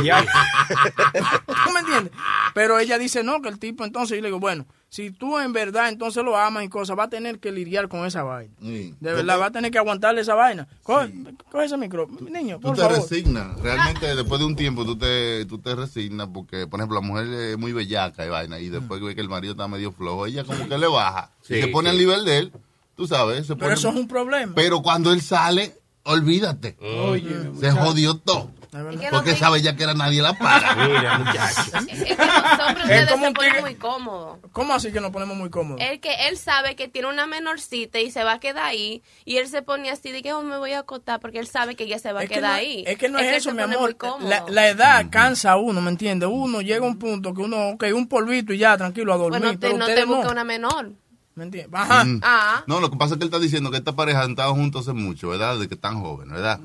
¿Tú 1.65 1.71
me 1.73 1.79
entiendes? 1.81 2.13
Pero 2.53 2.79
ella 2.79 2.97
dice 2.97 3.23
no, 3.23 3.41
que 3.41 3.49
el 3.49 3.59
tipo 3.59 3.83
entonces, 3.83 4.15
yo 4.17 4.21
le 4.21 4.29
digo, 4.29 4.39
bueno, 4.39 4.65
si 4.91 5.09
tú 5.09 5.39
en 5.39 5.53
verdad 5.53 5.87
entonces 5.87 6.21
lo 6.21 6.35
amas 6.35 6.65
y 6.65 6.67
cosas, 6.67 6.99
va 6.99 7.03
a 7.05 7.09
tener 7.09 7.39
que 7.39 7.49
lidiar 7.53 7.87
con 7.87 8.05
esa 8.05 8.23
vaina. 8.23 8.53
Sí. 8.61 8.93
De 8.99 9.13
verdad, 9.13 9.39
va 9.39 9.45
a 9.45 9.51
tener 9.51 9.71
que 9.71 9.77
aguantarle 9.77 10.19
esa 10.19 10.35
vaina. 10.35 10.67
Coge, 10.83 11.13
coge 11.49 11.63
ese 11.65 11.77
micro, 11.77 12.09
niño, 12.29 12.57
Tú 12.57 12.67
por 12.67 12.75
te 12.75 12.81
favor. 12.81 12.97
resignas. 12.97 13.57
Realmente, 13.61 14.13
después 14.13 14.39
de 14.41 14.45
un 14.45 14.55
tiempo, 14.57 14.83
tú 14.83 14.97
te, 14.97 15.45
tú 15.45 15.59
te 15.59 15.75
resignas 15.75 16.27
porque, 16.33 16.67
por 16.67 16.81
ejemplo, 16.81 16.99
la 16.99 17.07
mujer 17.07 17.27
es 17.27 17.57
muy 17.57 17.71
bellaca 17.71 18.25
y 18.25 18.29
vaina, 18.29 18.59
y 18.59 18.67
después 18.67 18.99
ve 19.01 19.15
que 19.15 19.21
el 19.21 19.29
marido 19.29 19.53
está 19.53 19.65
medio 19.69 19.93
flojo, 19.93 20.25
ella 20.25 20.43
como 20.43 20.67
que 20.67 20.77
le 20.77 20.87
baja. 20.87 21.31
Sí, 21.41 21.55
y 21.55 21.61
se 21.61 21.67
pone 21.69 21.89
sí. 21.89 21.95
al 21.95 21.97
nivel 21.97 22.25
de 22.25 22.37
él, 22.39 22.51
tú 22.97 23.07
sabes. 23.07 23.47
Se 23.47 23.55
Pero 23.55 23.67
pone- 23.67 23.73
eso 23.75 23.89
es 23.89 23.95
un 23.95 24.07
problema. 24.09 24.51
Pero 24.55 24.81
cuando 24.81 25.13
él 25.13 25.21
sale, 25.21 25.73
olvídate. 26.03 26.75
Oye, 26.81 27.49
Se 27.57 27.71
jodió 27.71 28.15
todo. 28.17 28.51
Es 28.71 29.09
Porque 29.09 29.35
sabe 29.35 29.61
ya 29.61 29.75
que 29.75 29.83
era 29.83 29.93
nadie 29.93 30.21
la 30.21 30.33
para. 30.33 30.75
Mira, 30.87 31.17
muchacho. 31.17 31.77
Es 31.89 32.03
que 32.03 32.15
los 32.15 32.67
hombres 32.67 32.83
ustedes 32.85 33.11
como 33.11 33.25
se 33.25 33.31
ponen 33.33 33.61
muy 33.61 33.75
cómodos. 33.75 34.39
¿Cómo 34.53 34.73
así 34.73 34.93
que 34.93 35.01
nos 35.01 35.11
ponemos 35.11 35.35
muy 35.35 35.49
cómodos? 35.49 35.81
Es 35.81 35.99
que 35.99 36.29
él 36.29 36.37
sabe 36.37 36.77
que 36.77 36.87
tiene 36.87 37.09
una 37.09 37.27
menorcita 37.27 37.99
y 37.99 38.11
se 38.11 38.23
va 38.23 38.33
a 38.33 38.39
quedar 38.39 38.63
ahí. 38.63 39.03
Y 39.25 39.37
él 39.37 39.49
se 39.49 39.61
pone 39.61 39.89
así 39.89 40.11
de 40.11 40.21
que 40.21 40.31
oh, 40.31 40.41
me 40.41 40.57
voy 40.57 40.71
a 40.71 40.79
acotar 40.79 41.19
porque 41.19 41.39
él 41.39 41.47
sabe 41.47 41.75
que 41.75 41.83
ella 41.83 41.99
se 41.99 42.13
va 42.13 42.21
a 42.21 42.23
Es 42.23 42.29
que, 42.29 42.35
quedar 42.35 42.51
no, 42.51 42.57
ahí. 42.57 42.83
es 42.87 42.97
que 42.97 43.09
no 43.09 43.19
es, 43.19 43.37
eso, 43.37 43.51
mi 43.51 43.61
amor. 43.61 43.97
La, 44.21 44.45
la 44.47 44.69
edad 44.69 45.05
cansa 45.09 45.51
a 45.51 45.57
uno, 45.57 45.81
¿me 45.81 45.91
entiendes? 45.91 46.29
Uno 46.31 46.61
llega 46.61 46.85
a 46.85 46.87
un 46.87 46.97
punto 46.97 47.33
que 47.33 47.41
uno, 47.41 47.71
ok, 47.71 47.85
un 47.93 48.07
polvito 48.07 48.53
y 48.53 48.57
ya, 48.57 48.77
tranquilo, 48.77 49.11
a 49.13 49.17
dormir. 49.17 49.41
bueno, 49.41 49.59
te, 49.59 49.67
pero 49.67 49.77
no 49.77 49.85
te 49.85 50.05
busca 50.05 50.23
no. 50.23 50.31
una 50.31 50.43
menor. 50.45 50.91
¿Me 51.33 51.45
entiendes? 51.45 51.73
Ajá. 51.73 52.03
Mm. 52.03 52.19
Ah, 52.23 52.61
No, 52.67 52.81
lo 52.81 52.91
que 52.91 52.97
pasa 52.97 53.13
es 53.13 53.17
que 53.17 53.23
él 53.23 53.29
está 53.29 53.39
diciendo 53.39 53.71
que 53.71 53.77
esta 53.77 53.93
pareja 53.95 54.21
han 54.23 54.31
estado 54.31 54.53
juntos 54.53 54.81
hace 54.81 54.91
mucho, 54.93 55.29
¿verdad? 55.29 55.57
De 55.57 55.69
que 55.69 55.75
están 55.75 56.01
jóvenes, 56.01 56.33
¿verdad? 56.33 56.59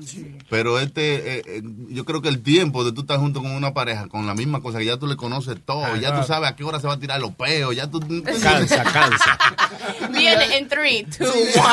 Pero 0.49 0.77
este, 0.79 1.37
eh, 1.37 1.41
eh, 1.45 1.61
yo 1.89 2.03
creo 2.03 2.21
que 2.21 2.27
el 2.27 2.43
tiempo 2.43 2.83
de 2.83 2.91
tú 2.91 2.99
estar 3.01 3.17
junto 3.17 3.41
con 3.41 3.51
una 3.51 3.73
pareja 3.73 4.07
con 4.07 4.27
la 4.27 4.33
misma 4.35 4.61
cosa, 4.61 4.79
que 4.79 4.85
ya 4.85 4.97
tú 4.97 5.07
le 5.07 5.15
conoces 5.15 5.55
todo, 5.65 5.95
ya 5.95 6.19
tú 6.19 6.27
sabes 6.27 6.49
a 6.49 6.55
qué 6.57 6.65
hora 6.65 6.81
se 6.81 6.87
va 6.87 6.93
a 6.95 6.99
tirar 6.99 7.21
los 7.21 7.31
peos, 7.33 7.73
ya 7.75 7.89
tú... 7.89 7.99
Cansa, 8.43 8.83
cansa. 8.83 9.37
viene 10.11 10.57
en 10.57 10.67
3, 10.67 11.17
2, 11.19 11.29
1. 11.55 11.63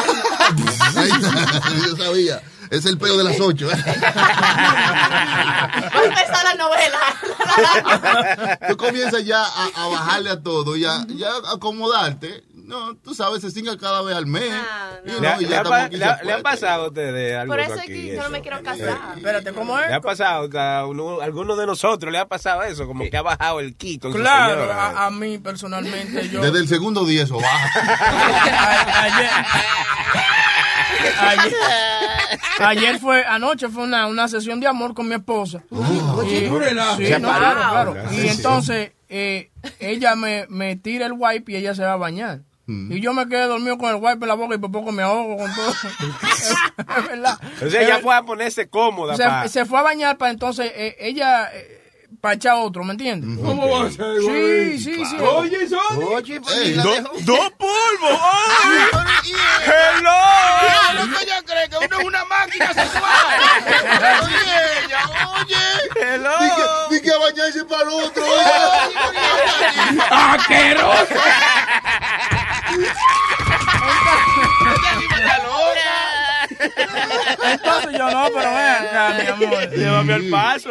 Ahí 0.97 1.11
está, 1.11 1.87
yo 1.87 1.97
sabía. 1.97 2.41
Es 2.71 2.87
el 2.87 2.97
peo 2.97 3.17
de 3.19 3.25
las 3.25 3.39
ocho. 3.41 3.71
¿eh? 3.71 3.75
Va 3.77 3.83
a 6.01 6.05
empezar 6.05 6.45
la 6.45 6.55
novela. 6.55 6.99
tú 8.69 8.77
comienzas 8.77 9.25
ya 9.25 9.43
a, 9.45 9.69
a 9.77 9.87
bajarle 9.89 10.31
a 10.31 10.43
todo, 10.43 10.77
ya, 10.77 11.05
ya 11.09 11.29
a 11.29 11.55
acomodarte. 11.57 12.43
No, 12.67 12.97
tú 12.97 13.15
sabes, 13.15 13.43
se 13.43 13.51
cinga 13.51 13.77
cada 13.77 14.01
vez 14.03 14.17
al 14.17 14.27
mes. 14.27 14.51
Ah, 14.53 14.93
Y 15.05 15.09
no. 15.09 15.15
no, 15.17 15.21
¿Le, 15.21 15.29
ha- 15.29 15.37
y 15.41 15.45
le 15.45 15.99
le 15.99 16.37
le 16.37 16.43
pasado 16.43 16.85
a 16.85 16.89
ustedes 16.89 17.37
algo 17.37 17.53
Por 17.53 17.61
eso 17.61 17.75
es 17.75 17.81
aquí, 17.81 17.93
que 17.93 18.17
yo 18.17 18.23
no 18.23 18.31
me 18.31 18.41
quiero 18.41 18.63
casar. 18.63 18.99
Espérate, 19.17 19.53
¿cómo 19.53 19.79
es? 19.79 19.89
¿Le 19.89 19.95
ha 19.95 20.01
pasado 20.01 20.49
a 20.59 20.87
uno- 20.87 21.21
alguno 21.21 21.57
de 21.57 21.67
nosotros? 21.67 22.11
¿Le 22.11 22.19
ha 22.19 22.27
pasado 22.27 22.63
eso? 22.63 22.87
Como 22.87 23.05
que 23.09 23.17
ha 23.17 23.23
bajado 23.23 23.61
el 23.61 23.77
ki 23.77 23.99
con 23.99 24.13
su 24.13 24.19
Claro, 24.19 24.55
señora. 24.63 24.87
a, 24.87 25.07
a 25.07 25.11
mí 25.11 25.39
personalmente 25.39 26.29
yo... 26.31 26.41
Desde 26.41 26.59
el 26.59 26.69
segundo 26.69 27.05
día 27.05 27.25
eso 27.25 27.37
baja. 27.39 27.71
A- 28.95 29.03
ayer, 29.05 29.31
ayer, 31.21 31.55
ayer 32.61 32.99
fue, 33.01 33.25
anoche 33.27 33.69
fue 33.69 33.85
una, 33.85 34.07
una 34.07 34.29
sesión 34.29 34.61
de 34.61 34.67
amor 34.67 34.95
con 34.95 35.09
mi 35.09 35.15
esposa. 35.17 35.63
Y- 35.71 36.49
tú 36.49 36.59
relajas. 36.59 36.97
sí, 36.97 37.11
no, 37.21 37.29
claro, 37.37 37.61
claro. 37.93 38.13
Y 38.13 38.29
entonces 38.29 38.93
eh, 39.09 39.51
ella 39.79 40.17
me, 40.17 40.47
me 40.49 40.77
tira 40.77 41.07
el 41.07 41.13
wipe 41.17 41.53
y 41.53 41.57
ella 41.57 41.75
se 41.75 41.83
va 41.85 41.93
a 41.93 41.97
bañar. 41.97 42.41
Y 42.67 43.01
yo 43.01 43.13
me 43.13 43.29
quedé 43.29 43.43
dormido 43.47 43.77
con 43.77 43.91
el 43.91 43.97
wipe 43.97 44.25
en 44.25 44.29
la 44.29 44.35
boca 44.35 44.55
y 44.55 44.59
por 44.59 44.73
poco 44.73 44.91
me 44.91 45.03
ahogo 45.03 45.37
con 45.37 45.55
todo. 45.55 45.71
es 46.99 47.09
verdad. 47.09 47.39
O 47.65 47.69
sea, 47.71 47.83
ella 47.83 47.99
fue 48.01 48.15
a 48.15 48.23
ponerse 48.23 48.69
cómoda. 48.71 49.17
pa- 49.17 49.43
se, 49.43 49.49
se 49.51 49.65
fue 49.67 49.79
a 49.79 49.83
bañar 49.83 50.17
para 50.17 50.31
entonces 50.31 50.73
eh, 50.75 50.97
ella 50.99 51.51
eh, 51.53 51.83
para 52.23 52.37
echar 52.37 52.55
otro, 52.57 52.83
¿me 52.85 52.93
entiendes? 52.93 53.39
¿Cómo 53.45 53.69
va 53.69 53.87
a 53.87 53.91
ser, 53.91 54.17
Sí, 54.19 54.79
sí, 54.83 55.05
sí. 55.05 55.17
Oye, 55.21 55.69
son. 55.69 56.05
Oye, 56.05 56.41
pues, 56.41 56.77
la 56.77 56.83
do-. 56.83 57.11
¡Dos 57.21 57.51
polvos! 57.59 58.21
¡Ay! 58.65 59.33
¡Hello! 59.67 60.11
Claro 60.61 61.19
que 61.19 61.23
ella 61.25 61.43
cree 61.45 61.69
que 61.69 61.77
uno 61.77 61.99
es 61.99 62.05
una 62.07 62.25
máquina 62.25 62.73
sexual. 62.73 63.03
Oye, 64.23 64.87
ella, 64.87 65.01
oye. 65.39 65.57
¡Hello! 66.15 66.89
Di 66.91 67.01
que 67.03 67.11
a 67.11 67.19
bañarse 67.19 67.65
para 67.67 67.83
el 67.83 67.89
otro. 67.89 68.25
¡Asqueroso! 70.11 71.15
Entonces 77.43 77.93
yo 77.99 78.11
no, 78.11 78.27
pero 78.35 78.51
ven 78.55 78.89
acá, 78.89 79.15
mi 79.19 79.27
amor. 79.47 79.71
Llévame 79.71 80.13
al 80.15 80.25
paso. 80.29 80.71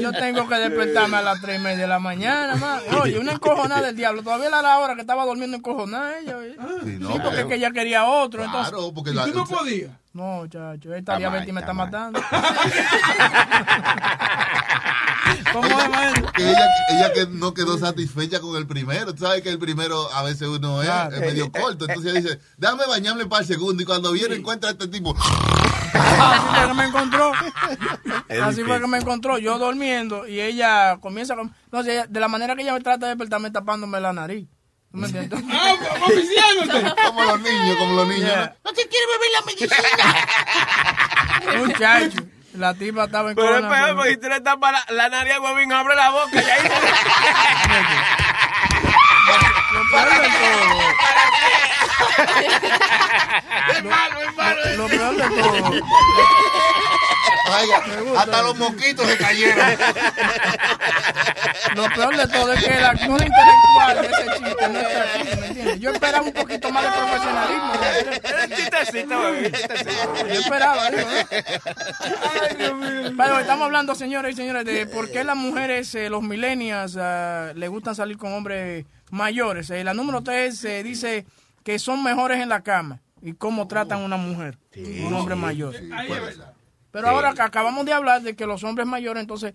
Yo 0.00 0.12
tengo 0.12 0.48
que 0.48 0.54
despertarme 0.56 1.16
a 1.18 1.22
las 1.22 1.40
tres 1.40 1.58
y 1.58 1.62
media 1.62 1.78
de 1.82 1.86
la 1.88 1.98
mañana, 1.98 2.54
man. 2.56 2.80
Oye, 3.02 3.18
una 3.18 3.32
encojonada 3.32 3.82
del 3.82 3.96
diablo. 3.96 4.22
Todavía 4.22 4.48
era 4.48 4.62
la 4.62 4.78
hora 4.78 4.94
que 4.94 5.00
estaba 5.02 5.24
durmiendo 5.24 5.56
encojonada 5.56 6.18
ella. 6.18 6.36
Sí, 6.84 6.96
no, 6.98 7.12
Sí, 7.12 7.18
porque 7.22 7.28
pero- 7.30 7.40
es 7.40 7.46
que 7.46 7.54
ella 7.54 7.70
quería 7.72 8.04
otro, 8.04 8.44
entonces. 8.44 8.72
Claro, 8.72 8.92
porque 8.94 9.10
¿Y 9.10 9.14
la, 9.14 9.24
tú 9.26 9.34
no 9.34 9.44
podías? 9.46 9.90
No, 10.12 10.46
chacho, 10.48 10.94
esta 10.94 10.98
Está 10.98 11.16
diabetes 11.18 11.48
mal, 11.48 11.54
me 11.54 11.60
está 11.60 11.72
matando. 11.72 12.20
¿Cómo 15.62 15.80
es, 15.80 15.90
maestro? 15.90 16.32
que 16.32 16.42
ella, 16.50 16.66
ella 16.90 17.12
que 17.12 17.26
no 17.26 17.52
quedó 17.54 17.78
satisfecha 17.78 18.40
con 18.40 18.56
el 18.56 18.66
primero. 18.66 19.14
Tú 19.14 19.24
sabes 19.24 19.42
que 19.42 19.50
el 19.50 19.58
primero 19.58 20.10
a 20.12 20.22
veces 20.22 20.48
uno 20.48 20.80
es, 20.82 20.88
Claro. 20.88 21.14
es 21.16 21.20
medio 21.20 21.50
corto. 21.52 21.84
Entonces 21.86 22.12
ella 22.12 22.20
dice, 22.22 22.40
déjame 22.56 22.86
bañarme 22.86 23.26
para 23.26 23.42
el 23.42 23.48
segundo. 23.48 23.82
Y 23.82 23.86
cuando 23.86 24.12
viene 24.12 24.36
encuentra 24.36 24.70
a 24.70 24.72
este 24.72 24.88
tipo. 24.88 25.14
Así 25.92 26.46
fue 26.54 26.68
que 26.68 26.74
me 26.74 26.84
encontró. 26.84 27.32
Es 28.28 28.40
Así 28.42 28.62
fue 28.64 28.80
que 28.80 28.86
me 28.86 28.98
encontró. 28.98 29.38
Yo 29.38 29.58
durmiendo 29.58 30.26
y 30.28 30.40
ella 30.40 30.98
comienza 31.00 31.34
con. 31.36 31.54
No 31.72 31.82
sé, 31.82 32.04
de 32.08 32.20
la 32.20 32.28
manera 32.28 32.54
que 32.56 32.62
ella 32.62 32.72
me 32.74 32.80
trata 32.80 33.06
de 33.06 33.10
despertarme 33.12 33.50
tapándome 33.50 33.98
la 34.00 34.12
nariz. 34.12 34.46
¿Tú 34.90 34.96
me 34.98 35.06
entiendes? 35.06 35.40
¡Ah, 35.52 35.74
oficiándote! 36.06 36.94
Como 37.06 37.24
los 37.24 37.40
niños, 37.40 37.76
como 37.78 37.92
los 37.94 38.08
niños. 38.08 38.28
Yeah. 38.30 38.56
¿no? 38.64 38.70
¿No 38.70 38.76
te 38.76 38.88
quiere 38.88 39.06
beber 39.12 39.30
la 39.34 39.42
medicina? 39.46 39.76
Muchacho, 41.66 42.18
la 42.58 42.74
tipa 42.74 43.04
estaba 43.04 43.30
en 43.30 43.36
Pero 43.36 43.58
es 43.58 43.64
peor 43.64 43.96
porque 43.96 44.10
si 44.10 44.16
tú 44.18 44.28
le 44.28 44.40
tapas 44.40 44.72
la, 44.72 44.84
la 44.94 45.08
nariz 45.08 45.34
a 45.34 45.40
Huevín, 45.40 45.72
abre 45.72 45.94
la 45.94 46.10
boca 46.10 46.28
y 46.34 46.38
ahí 46.50 46.62
de 46.62 46.68
todo. 46.68 46.78
Es 53.68 53.84
malo, 53.84 54.22
es 54.22 54.36
malo. 54.36 54.60
Lo 54.76 54.86
peor 54.88 55.16
de 55.16 55.28
todo. 55.28 55.72
Hasta 58.18 58.42
los 58.42 58.56
mosquitos 58.58 59.06
se 59.06 59.16
cayeron. 59.16 59.66
Lo 61.74 61.88
peor 61.90 62.16
de 62.16 62.28
todo 62.28 62.52
es 62.52 62.64
que 62.64 62.76
el 62.76 62.84
actor 62.84 63.20
intelectual 63.22 64.02
de 64.02 64.06
ese 64.06 64.24
chiste 64.38 64.68
no 64.68 64.78
está 64.80 65.02
aquí, 65.02 65.40
¿me 65.40 65.46
entiendes? 65.46 65.80
Yo 65.80 65.90
esperaba 65.90 66.26
un 66.26 66.32
poquito 66.32 66.70
más 66.70 66.84
de 66.84 66.90
profesionalismo. 66.90 67.72
Un 68.44 68.50
chistecito, 68.56 69.20
bebé, 69.20 69.38
un 69.46 69.52
chistecito. 69.52 70.26
Yo 70.26 70.40
esperaba, 70.40 70.90
digo, 70.90 71.08
¿no? 72.70 73.16
Pero 73.16 73.38
estamos 73.40 73.64
hablando, 73.66 73.94
señores 73.94 74.34
y 74.34 74.36
señores, 74.36 74.64
de 74.64 74.86
por 74.86 75.10
qué 75.10 75.24
las 75.24 75.36
mujeres, 75.36 75.94
eh, 75.94 76.08
los 76.10 76.22
millennials, 76.22 76.96
ah, 76.98 77.52
les 77.54 77.68
gustan 77.70 77.94
salir 77.94 78.16
con 78.18 78.32
hombres 78.32 78.86
mayores. 79.10 79.70
Eh, 79.70 79.84
la 79.84 79.94
número 79.94 80.22
3 80.22 80.84
dice 80.84 81.26
que 81.68 81.78
son 81.78 82.02
mejores 82.02 82.40
en 82.40 82.48
la 82.48 82.62
cama 82.62 83.02
y 83.20 83.34
cómo 83.34 83.68
tratan 83.68 84.00
a 84.00 84.04
una 84.06 84.16
mujer, 84.16 84.56
un 84.74 85.12
hombre 85.12 85.34
mayor. 85.34 85.74
Pero 86.90 87.08
ahora 87.10 87.34
que 87.34 87.42
acabamos 87.42 87.84
de 87.84 87.92
hablar 87.92 88.22
de 88.22 88.34
que 88.34 88.46
los 88.46 88.64
hombres 88.64 88.86
mayores 88.86 89.20
entonces 89.20 89.52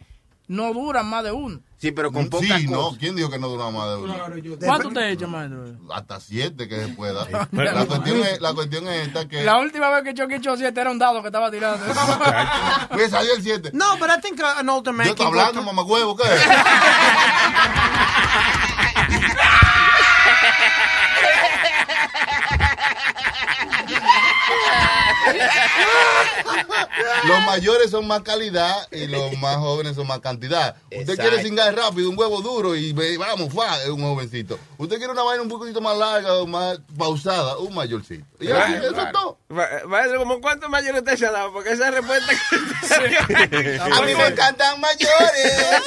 no 0.48 0.72
duran 0.74 1.08
más 1.08 1.24
de 1.24 1.32
uno. 1.32 1.62
Sí, 1.78 1.92
pero 1.92 2.12
con 2.12 2.30
pocas 2.30 2.62
Sí, 2.62 2.68
no. 2.68 2.96
¿Quién 3.00 3.16
dijo 3.16 3.32
que 3.32 3.40
no 3.40 3.48
dura 3.48 3.72
más 3.72 3.90
de 3.90 3.96
uno? 3.96 4.16
¿Cuánto 4.64 4.92
te 4.92 5.10
echa, 5.10 5.26
maestro? 5.26 5.66
Hasta 5.92 6.20
siete 6.20 6.68
que 6.68 6.86
se 6.86 6.90
pueda. 6.90 7.26
La 7.52 7.86
cuestión 7.88 8.20
es, 8.20 8.40
la 8.40 8.54
cuestión 8.54 8.88
es 8.90 9.08
esta 9.08 9.28
que... 9.28 9.44
La 9.44 9.58
última 9.58 9.90
vez 9.90 10.04
que 10.04 10.14
Chucky 10.14 10.36
echó 10.36 10.56
siete 10.56 10.82
era 10.82 10.92
un 10.92 11.00
dado 11.00 11.24
que 11.24 11.30
estaba 11.30 11.50
tirando. 11.50 11.84
Me 12.96 13.10
salió 13.10 13.34
el 13.34 13.42
siete. 13.42 13.72
No, 13.74 13.98
but 13.98 14.10
I 14.16 14.22
think 14.22 14.40
uh, 14.40 14.60
an 14.60 14.70
older 14.70 14.94
man 14.94 15.08
Yo 15.08 15.14
estoy 15.14 15.26
hablando, 15.26 15.64
mamá 15.64 15.82
huevo, 15.82 16.16
¿qué? 16.16 16.26
Los 27.26 27.40
mayores 27.46 27.90
son 27.92 28.08
más 28.08 28.22
calidad 28.22 28.76
y 28.92 29.08
los 29.08 29.34
más 29.38 29.58
jóvenes 29.58 29.96
son 29.96 30.08
más 30.08 30.20
cantidad. 30.20 30.76
Usted 30.86 31.00
Exacto. 31.02 31.22
quiere 31.22 31.44
cingar 31.44 31.76
rápido, 31.76 32.10
un 32.10 32.18
huevo 32.18 32.42
duro 32.42 32.76
y 32.76 32.94
ve- 32.94 33.18
vamos, 33.18 33.52
fue, 33.54 33.66
es 33.84 33.90
un 33.90 34.02
jovencito. 34.02 34.60
Usted 34.78 34.98
quiere 34.98 35.12
una 35.14 35.24
vaina 35.24 35.42
un 35.42 35.50
poquito 35.50 35.82
más 35.82 35.98
larga 35.98 36.34
o 36.36 36.48
más 36.48 36.80
pausada, 36.98 37.58
un 37.58 37.74
mayorcito. 37.74 38.26
Y 38.40 38.52
así, 38.52 38.74
eso 38.74 39.02
es 39.02 39.12
todo. 39.12 39.38
Ma- 39.50 39.68
Maestro, 39.88 40.20
¿como 40.20 40.42
cuántos 40.42 40.70
mayores 40.70 41.02
usted 41.02 41.18
se 41.18 41.26
ha 41.28 41.32
dado? 41.32 41.54
Porque 41.54 41.72
esa 41.72 41.92
respuesta 41.92 42.34
que... 42.34 43.78
A 43.82 44.02
mí 44.02 44.16
me 44.16 44.28
encantan 44.28 44.80
mayores, 44.80 45.84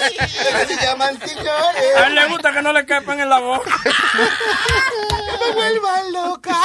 que 0.66 0.74
se 0.74 0.82
llaman 0.82 1.18
A 1.22 1.26
señores. 1.26 1.82
él 2.06 2.14
le 2.14 2.26
gusta 2.28 2.52
que 2.52 2.62
no 2.62 2.72
le 2.72 2.86
quepan 2.86 3.20
en 3.20 3.28
la 3.28 3.40
boca. 3.40 3.70
me 5.46 5.52
vuelvan 5.54 6.12
loca. 6.12 6.56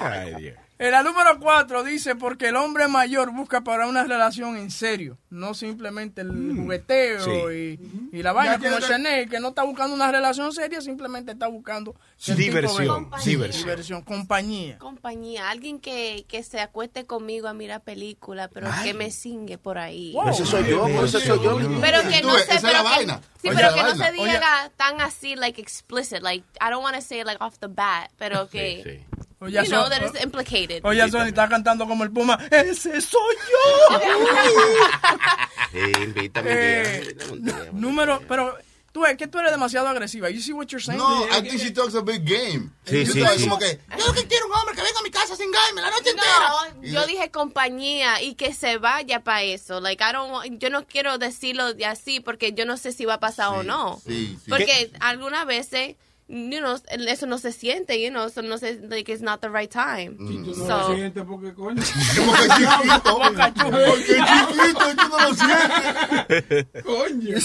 Ay, 0.00 0.34
Dios. 0.36 0.54
Eh, 0.78 0.90
La 0.90 1.02
número 1.02 1.38
cuatro 1.40 1.82
dice 1.82 2.16
porque 2.16 2.48
el 2.48 2.56
hombre 2.56 2.86
mayor 2.86 3.32
busca 3.32 3.62
para 3.62 3.86
una 3.86 4.04
relación 4.04 4.58
en 4.58 4.70
serio, 4.70 5.16
no 5.30 5.54
simplemente 5.54 6.20
el 6.20 6.28
jugueteo 6.54 7.24
Sí. 7.24 7.78
y, 8.12 8.18
y 8.18 8.22
la 8.22 8.32
vaina 8.32 8.58
como 8.58 8.76
que- 8.76 8.82
Chanel, 8.82 9.28
que 9.30 9.40
no 9.40 9.48
está 9.48 9.62
buscando 9.62 9.94
una 9.94 10.12
relación 10.12 10.52
seria, 10.52 10.82
simplemente 10.82 11.32
está 11.32 11.46
buscando 11.46 11.94
Diversión, 12.26 13.08
de- 13.10 13.16
diversión. 13.24 13.64
diversión, 13.64 14.02
compañía. 14.02 14.76
Compañía, 14.78 15.48
alguien 15.48 15.80
que, 15.80 16.26
que 16.28 16.42
se 16.42 16.60
acueste 16.60 17.06
conmigo 17.06 17.48
a 17.48 17.54
mirar 17.54 17.80
película, 17.82 18.48
pero 18.48 18.68
que 18.82 18.92
me 18.92 19.10
singue 19.10 19.56
por 19.56 19.78
ahí. 19.78 20.12
Wow. 20.12 20.28
Ese 20.28 20.44
soy 20.44 20.68
yo, 20.68 20.86
ese 20.88 21.20
soy 21.20 21.40
yo. 21.42 21.56
Pero 21.80 22.02
que 22.02 22.20
no 22.22 22.36
se, 22.36 22.60
pero 22.60 22.84
que, 22.84 23.06
sí, 23.40 23.48
pero 23.54 23.74
que 23.74 23.94
no 23.94 24.12
diga 24.12 24.70
tan 24.76 25.00
así, 25.00 25.36
like 25.36 25.58
explicit, 25.60 26.20
like 26.20 26.44
I 26.60 26.70
don't 26.70 26.82
want 26.84 26.96
to 26.96 27.00
say 27.02 27.24
like 27.24 27.42
off 27.42 27.58
the 27.60 27.68
bat, 27.68 28.10
pero 28.18 28.48
que 28.50 29.04
Sí, 29.08 29.25
sí. 29.38 29.44
Oye, 29.44 29.52
you 29.64 29.70
know 29.70 29.82
Son- 29.82 29.90
that 29.90 30.02
it's 30.02 30.22
implicated. 30.24 30.80
Oye, 30.84 31.10
Sony 31.10 31.28
está 31.28 31.48
cantando 31.48 31.86
como 31.86 32.04
el 32.04 32.10
Puma. 32.10 32.38
¡Ese 32.50 33.00
soy 33.00 33.36
yo! 33.50 33.98
Sí, 35.72 35.78
invítame 36.02 36.48
Eh, 36.50 37.16
invítame. 37.30 37.70
Número, 37.72 38.22
pero 38.28 38.56
tú 38.92 39.00
ves 39.02 39.16
que 39.18 39.26
tú 39.26 39.38
eres 39.38 39.50
demasiado 39.50 39.88
agresiva. 39.88 40.30
You 40.30 40.40
see 40.40 40.52
what 40.52 40.66
you're 40.68 40.82
saying? 40.82 40.98
No, 40.98 41.26
I 41.26 41.42
think 41.42 41.60
she 41.60 41.70
talks 41.70 41.94
a 41.94 42.00
big 42.00 42.24
game. 42.24 42.70
Sí, 42.86 43.04
Yo 43.04 43.12
sí, 43.12 43.24
sí. 43.36 43.42
Como 43.44 43.58
que, 43.58 43.78
yo 43.98 44.06
lo 44.06 44.12
que 44.14 44.26
quiero 44.26 44.46
un 44.46 44.52
hombre 44.54 44.74
que 44.74 44.82
venga 44.82 44.98
a 45.00 45.02
mi 45.02 45.10
casa 45.10 45.36
sin 45.36 45.46
cingarme 45.46 45.82
la 45.82 45.90
noche 45.90 46.10
entera. 46.10 46.48
No, 46.76 46.82
yo 46.82 47.04
dije 47.06 47.30
compañía 47.30 48.22
y 48.22 48.34
que 48.36 48.54
se 48.54 48.78
vaya 48.78 49.20
para 49.22 49.42
eso. 49.42 49.80
Like 49.80 50.02
I 50.02 50.12
don't 50.12 50.32
want- 50.32 50.58
yo 50.58 50.70
no 50.70 50.86
quiero 50.86 51.18
decirlo 51.18 51.74
de 51.74 51.84
así 51.84 52.20
porque 52.20 52.52
yo 52.54 52.64
no 52.64 52.76
sé 52.78 52.92
si 52.92 53.04
va 53.04 53.14
a 53.14 53.20
pasar 53.20 53.48
o 53.48 53.62
no. 53.62 54.00
Sí, 54.06 54.38
sí. 54.42 54.48
Porque 54.50 54.90
algunas 55.00 55.44
veces 55.46 55.96
you 56.28 56.58
know, 56.60 56.76
eso 57.08 57.26
no 57.26 57.38
se 57.38 57.52
siente, 57.52 58.02
you 58.02 58.10
know, 58.10 58.26
eso 58.26 58.42
no 58.42 58.58
se 58.58 58.80
like 58.88 59.10
it's 59.12 59.22
not 59.22 59.40
the 59.40 59.48
right 59.48 59.70
time. 59.70 60.16
Mm. 60.18 60.44
Tú 60.44 60.54
no 60.56 60.66
So- 60.66 60.88
lo 60.88 60.94
sientes 60.96 61.24
porque 61.24 61.54
coño. 61.54 61.82
Como 62.16 62.32
que 62.32 62.48
chiquito. 63.54 63.70
Porque 63.70 64.14
chiquito, 64.16 64.96
tú 64.96 65.08
no 65.08 65.18
lo 65.20 65.34
sientes. 65.34 66.66
coño. 66.84 67.36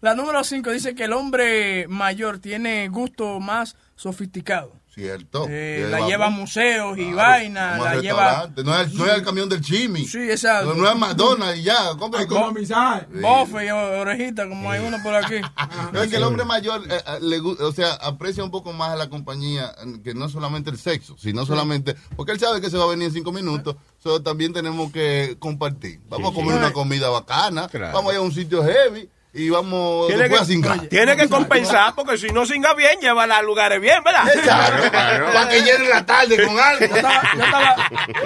La 0.00 0.14
número 0.14 0.42
5 0.42 0.70
dice 0.70 0.94
que 0.94 1.04
el 1.04 1.12
hombre 1.12 1.86
mayor 1.88 2.38
tiene 2.38 2.88
gusto 2.88 3.38
más 3.40 3.76
sofisticado. 3.96 4.72
Cierto. 4.94 5.46
Eh, 5.48 5.86
la 5.90 6.06
lleva 6.06 6.26
a 6.26 6.30
museos 6.30 6.98
y 6.98 7.12
Claro, 7.12 7.16
vainas, 7.16 7.80
la 7.80 7.96
lleva. 7.96 8.50
No 8.62 8.78
es, 8.78 8.92
no 8.92 9.06
es 9.06 9.14
el 9.14 9.22
camión 9.24 9.48
del 9.48 9.62
chimi. 9.62 10.04
Sí, 10.06 10.18
exacto. 10.30 10.74
No, 10.74 10.82
no 10.82 10.90
es 10.90 10.96
McDonald's 10.96 11.60
y 11.60 11.62
ya. 11.62 11.88
A 11.90 11.96
Compra, 11.96 12.20
economizar. 12.22 13.08
bofe 13.10 13.64
y 13.66 13.70
orejita, 13.70 14.46
como 14.48 14.70
hay 14.70 14.84
uno 14.86 14.98
por 15.02 15.14
aquí. 15.14 15.36
No, 15.92 16.02
es 16.02 16.10
que 16.10 16.16
el 16.16 16.22
hombre 16.24 16.44
mayor, 16.44 16.82
eh, 16.90 17.00
eh, 17.06 17.18
le, 17.20 17.40
o 17.40 17.72
sea, 17.72 17.92
aprecia 17.94 18.44
un 18.44 18.50
poco 18.50 18.72
más 18.72 18.90
a 18.90 18.96
la 18.96 19.08
compañía, 19.08 19.74
eh, 19.84 20.00
que 20.02 20.14
no 20.14 20.28
solamente 20.28 20.70
el 20.70 20.78
sexo, 20.78 21.16
sino 21.18 21.44
solamente, 21.46 21.94
porque 22.16 22.32
él 22.32 22.38
sabe 22.40 22.60
que 22.60 22.70
se 22.70 22.76
va 22.76 22.84
a 22.84 22.88
venir 22.88 23.08
en 23.08 23.12
cinco 23.14 23.32
minutos, 23.32 23.76
so, 23.98 24.22
también 24.22 24.52
tenemos 24.52 24.90
que 24.92 25.36
compartir. 25.38 26.00
Vamos 26.08 26.32
a 26.32 26.34
comer 26.34 26.56
una 26.56 26.72
comida 26.72 27.08
bacana, 27.10 27.68
Claro. 27.68 27.92
vamos 27.94 28.10
a 28.10 28.14
ir 28.14 28.18
a 28.18 28.22
un 28.22 28.32
sitio 28.32 28.62
heavy 28.64 29.08
y 29.34 29.48
vamos 29.48 30.08
Tiene 30.08 30.22
después 30.24 30.40
que, 30.40 30.44
a 30.44 30.46
cingar. 30.46 30.80
tiene 30.88 31.16
que 31.16 31.26
compensar 31.28 31.94
porque 31.94 32.18
si 32.18 32.28
no 32.28 32.44
singa 32.44 32.74
bien, 32.74 33.00
llévala 33.00 33.38
a 33.38 33.42
lugares 33.42 33.80
bien, 33.80 34.02
¿verdad? 34.04 34.24
Claro, 34.42 35.32
Para 35.32 35.48
que 35.48 35.62
llene 35.62 35.88
la 35.88 36.04
tarde 36.04 36.44
con 36.44 36.58
algo. 36.58 36.80
Yo 36.86 36.96
estaba, 36.96 37.22
yo, 37.36 37.42
estaba, 37.44 37.76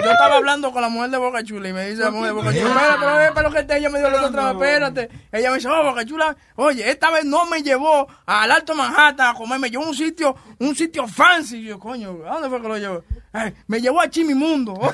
yo 0.03 0.11
estaba 0.11 0.35
hablando 0.35 0.71
con 0.73 0.81
la 0.81 0.89
mujer 0.89 1.09
de 1.11 1.17
Boca 1.17 1.43
Chula 1.45 1.69
y 1.69 1.73
me 1.73 1.87
dice 1.89 2.01
la 2.03 2.11
mujer 2.11 2.27
de 2.27 2.31
Boca 2.33 2.51
Chula, 2.53 2.69
"Espera, 2.69 2.95
pero 2.99 3.19
es 3.21 3.31
para 3.31 3.49
lo 3.49 3.55
que 3.55 3.63
te, 3.63 3.77
ella 3.77 3.89
me 3.89 3.99
dio 3.99 4.09
la 4.09 4.25
otra 4.25 4.51
vez, 4.53 4.73
espérate. 4.73 5.09
Ella 5.31 5.49
me 5.49 5.55
dice, 5.55 5.69
oh, 5.69 5.83
Boca 5.83 6.05
Chula, 6.05 6.35
oye, 6.55 6.89
esta 6.89 7.09
vez 7.09 7.23
no 7.23 7.45
me 7.45 7.63
llevó 7.63 8.07
al 8.25 8.51
Alto 8.51 8.75
Manhattan 8.75 9.29
a 9.29 9.33
comer, 9.33 9.59
me 9.59 9.69
llevó 9.69 9.85
a 9.85 9.87
un 9.87 9.95
sitio, 9.95 10.35
un 10.59 10.75
sitio 10.75 11.07
fancy. 11.07 11.57
Y 11.59 11.63
yo, 11.67 11.79
coño, 11.79 12.17
¿a 12.27 12.33
dónde 12.33 12.49
fue 12.49 12.61
que 12.61 12.67
lo 12.67 12.77
llevó? 12.77 13.03
Ay, 13.31 13.53
me 13.67 13.79
llevó 13.79 14.01
a 14.01 14.09
Chimimundo. 14.09 14.73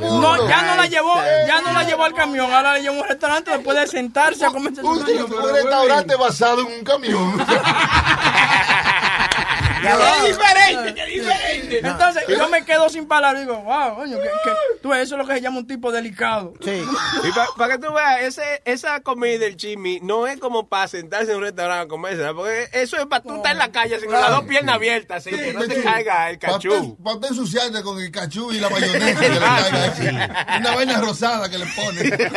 No, 0.00 0.48
ya 0.48 0.62
no 0.62 0.74
la 0.76 0.86
llevó, 0.86 1.14
ya 1.46 1.60
no 1.62 1.72
la 1.72 1.82
llevó 1.84 2.04
al 2.04 2.14
camión, 2.14 2.52
ahora 2.52 2.72
la 2.74 2.78
llevó 2.78 2.96
a 2.98 3.02
un 3.02 3.08
restaurante 3.08 3.50
después 3.50 3.76
de 3.78 3.86
sentarse 4.24 4.44
a 4.46 4.50
comerse 4.50 4.80
su 4.80 4.86
Un, 4.86 4.98
un 4.98 5.52
restaurante 5.52 6.16
basado 6.16 6.60
en 6.60 6.66
un 6.78 6.84
camión. 6.84 7.46
¡Qué 9.84 10.28
diferente, 10.28 10.94
qué 10.94 11.06
diferente! 11.06 11.78
Entonces 11.86 12.22
yo 12.28 12.48
me 12.48 12.64
quedo 12.64 12.88
sin 12.88 13.06
palabras 13.06 13.42
y 13.42 13.46
digo, 13.46 13.60
wow, 13.62 13.94
coño, 13.96 14.16
que, 14.18 14.24
que- 14.24 14.80
tú 14.82 14.88
ves, 14.90 15.02
eso 15.02 15.14
es 15.16 15.18
lo 15.22 15.26
que 15.26 15.34
se 15.34 15.40
llama 15.40 15.58
un 15.58 15.66
tipo 15.66 15.92
delicado. 15.92 16.54
Sí. 16.62 16.82
Y 17.24 17.30
para 17.58 17.74
que 17.78 17.86
tú 17.86 17.92
veas, 17.92 18.22
ese, 18.22 18.62
esa 18.64 19.00
comida 19.00 19.38
del 19.38 19.56
chimi 19.56 20.00
no 20.02 20.26
es 20.26 20.38
como 20.38 20.68
para 20.68 20.88
sentarse 20.88 21.30
en 21.32 21.38
un 21.38 21.42
restaurante 21.44 21.84
a 21.84 21.88
comerse, 21.88 22.24
porque 22.34 22.68
eso 22.72 22.96
es 22.96 23.06
para 23.06 23.22
tú 23.22 23.34
estar 23.36 23.52
en 23.52 23.58
la 23.58 23.70
calle 23.72 23.96
así, 23.96 24.06
con 24.06 24.14
las 24.14 24.30
dos 24.30 24.44
piernas 24.44 24.74
abiertas, 24.76 25.26
así, 25.26 25.30
que 25.36 25.52
no 25.52 25.60
te 25.66 25.82
caiga 25.82 26.30
el 26.30 26.38
cachú. 26.38 26.96
Para 27.02 27.16
usted 27.16 27.28
ensuciarte 27.28 27.82
con 27.82 28.00
el 28.00 28.10
cachú 28.10 28.52
y 28.52 28.60
la 28.60 28.68
mayonesa 28.70 29.20
que 29.20 29.28
le 29.28 29.38
caiga 29.40 29.84
así. 29.84 30.06
Una 30.60 30.74
vaina 30.74 31.00
rosada 31.00 31.48
que 31.50 31.58
le 31.58 31.66
pone. 31.66 32.28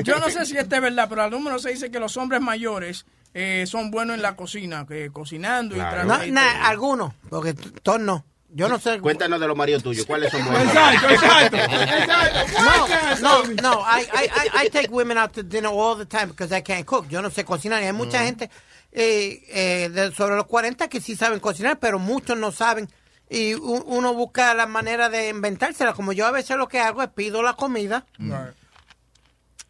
Yo 0.04 0.18
no 0.18 0.30
sé 0.30 0.46
si 0.46 0.56
esto 0.56 0.74
es 0.76 0.82
verdad, 0.82 1.06
pero 1.08 1.22
al 1.22 1.30
número 1.30 1.58
6 1.58 1.74
dice 1.80 1.90
que 1.90 1.98
los 1.98 2.16
hombres 2.16 2.40
mayores 2.40 3.04
eh, 3.34 3.64
son 3.66 3.90
buenos 3.90 4.16
en 4.16 4.22
la 4.22 4.36
cocina, 4.36 4.86
que 4.88 5.10
cocinando 5.10 5.74
y 5.76 5.78
Claro. 5.78 6.04
No, 6.04 6.24
y- 6.24 6.30
na- 6.30 6.66
algunos, 6.68 7.12
porque 7.28 7.54
todos 7.54 8.00
no. 8.00 8.24
Yo 8.52 8.68
no 8.68 8.80
sé. 8.80 8.98
Cuéntanos 8.98 9.38
de 9.40 9.46
los 9.46 9.56
maridos 9.56 9.80
tuyos, 9.84 10.04
¿cuáles 10.06 10.32
son 10.32 10.44
buenos? 10.44 10.64
Exacto, 10.64 11.08
exacto. 11.08 11.56
Exacto. 11.56 13.22
No, 13.22 13.44
no, 13.44 13.62
no. 13.62 13.80
I, 13.82 14.02
I, 14.02 14.66
I, 14.66 14.70
take 14.70 14.88
women 14.90 15.18
out 15.18 15.32
to 15.32 15.42
dinner 15.44 15.70
all 15.72 15.96
the 15.96 16.04
time 16.06 16.26
because 16.28 16.52
I 16.56 16.60
can't 16.62 16.84
cook. 16.84 17.06
Yo 17.08 17.22
no 17.22 17.30
sé 17.30 17.44
cocinar. 17.44 17.80
Y 17.82 17.86
hay 17.86 17.92
mucha 17.92 18.24
gente 18.24 18.50
eh, 18.92 19.40
eh, 19.50 19.88
de 19.90 20.12
sobre 20.12 20.34
los 20.34 20.46
40 20.46 20.88
que 20.88 21.00
sí 21.00 21.14
saben 21.14 21.38
cocinar, 21.38 21.78
pero 21.78 21.98
muchos 22.00 22.36
no 22.36 22.50
saben. 22.50 22.88
Y 23.28 23.54
u- 23.54 23.84
uno 23.86 24.14
busca 24.14 24.52
la 24.54 24.66
manera 24.66 25.08
de 25.08 25.28
inventársela. 25.28 25.92
Como 25.92 26.12
yo 26.12 26.26
a 26.26 26.32
veces 26.32 26.56
lo 26.56 26.66
que 26.66 26.80
hago 26.80 27.02
es 27.04 27.08
pido 27.10 27.42
la 27.44 27.54
comida, 27.54 28.04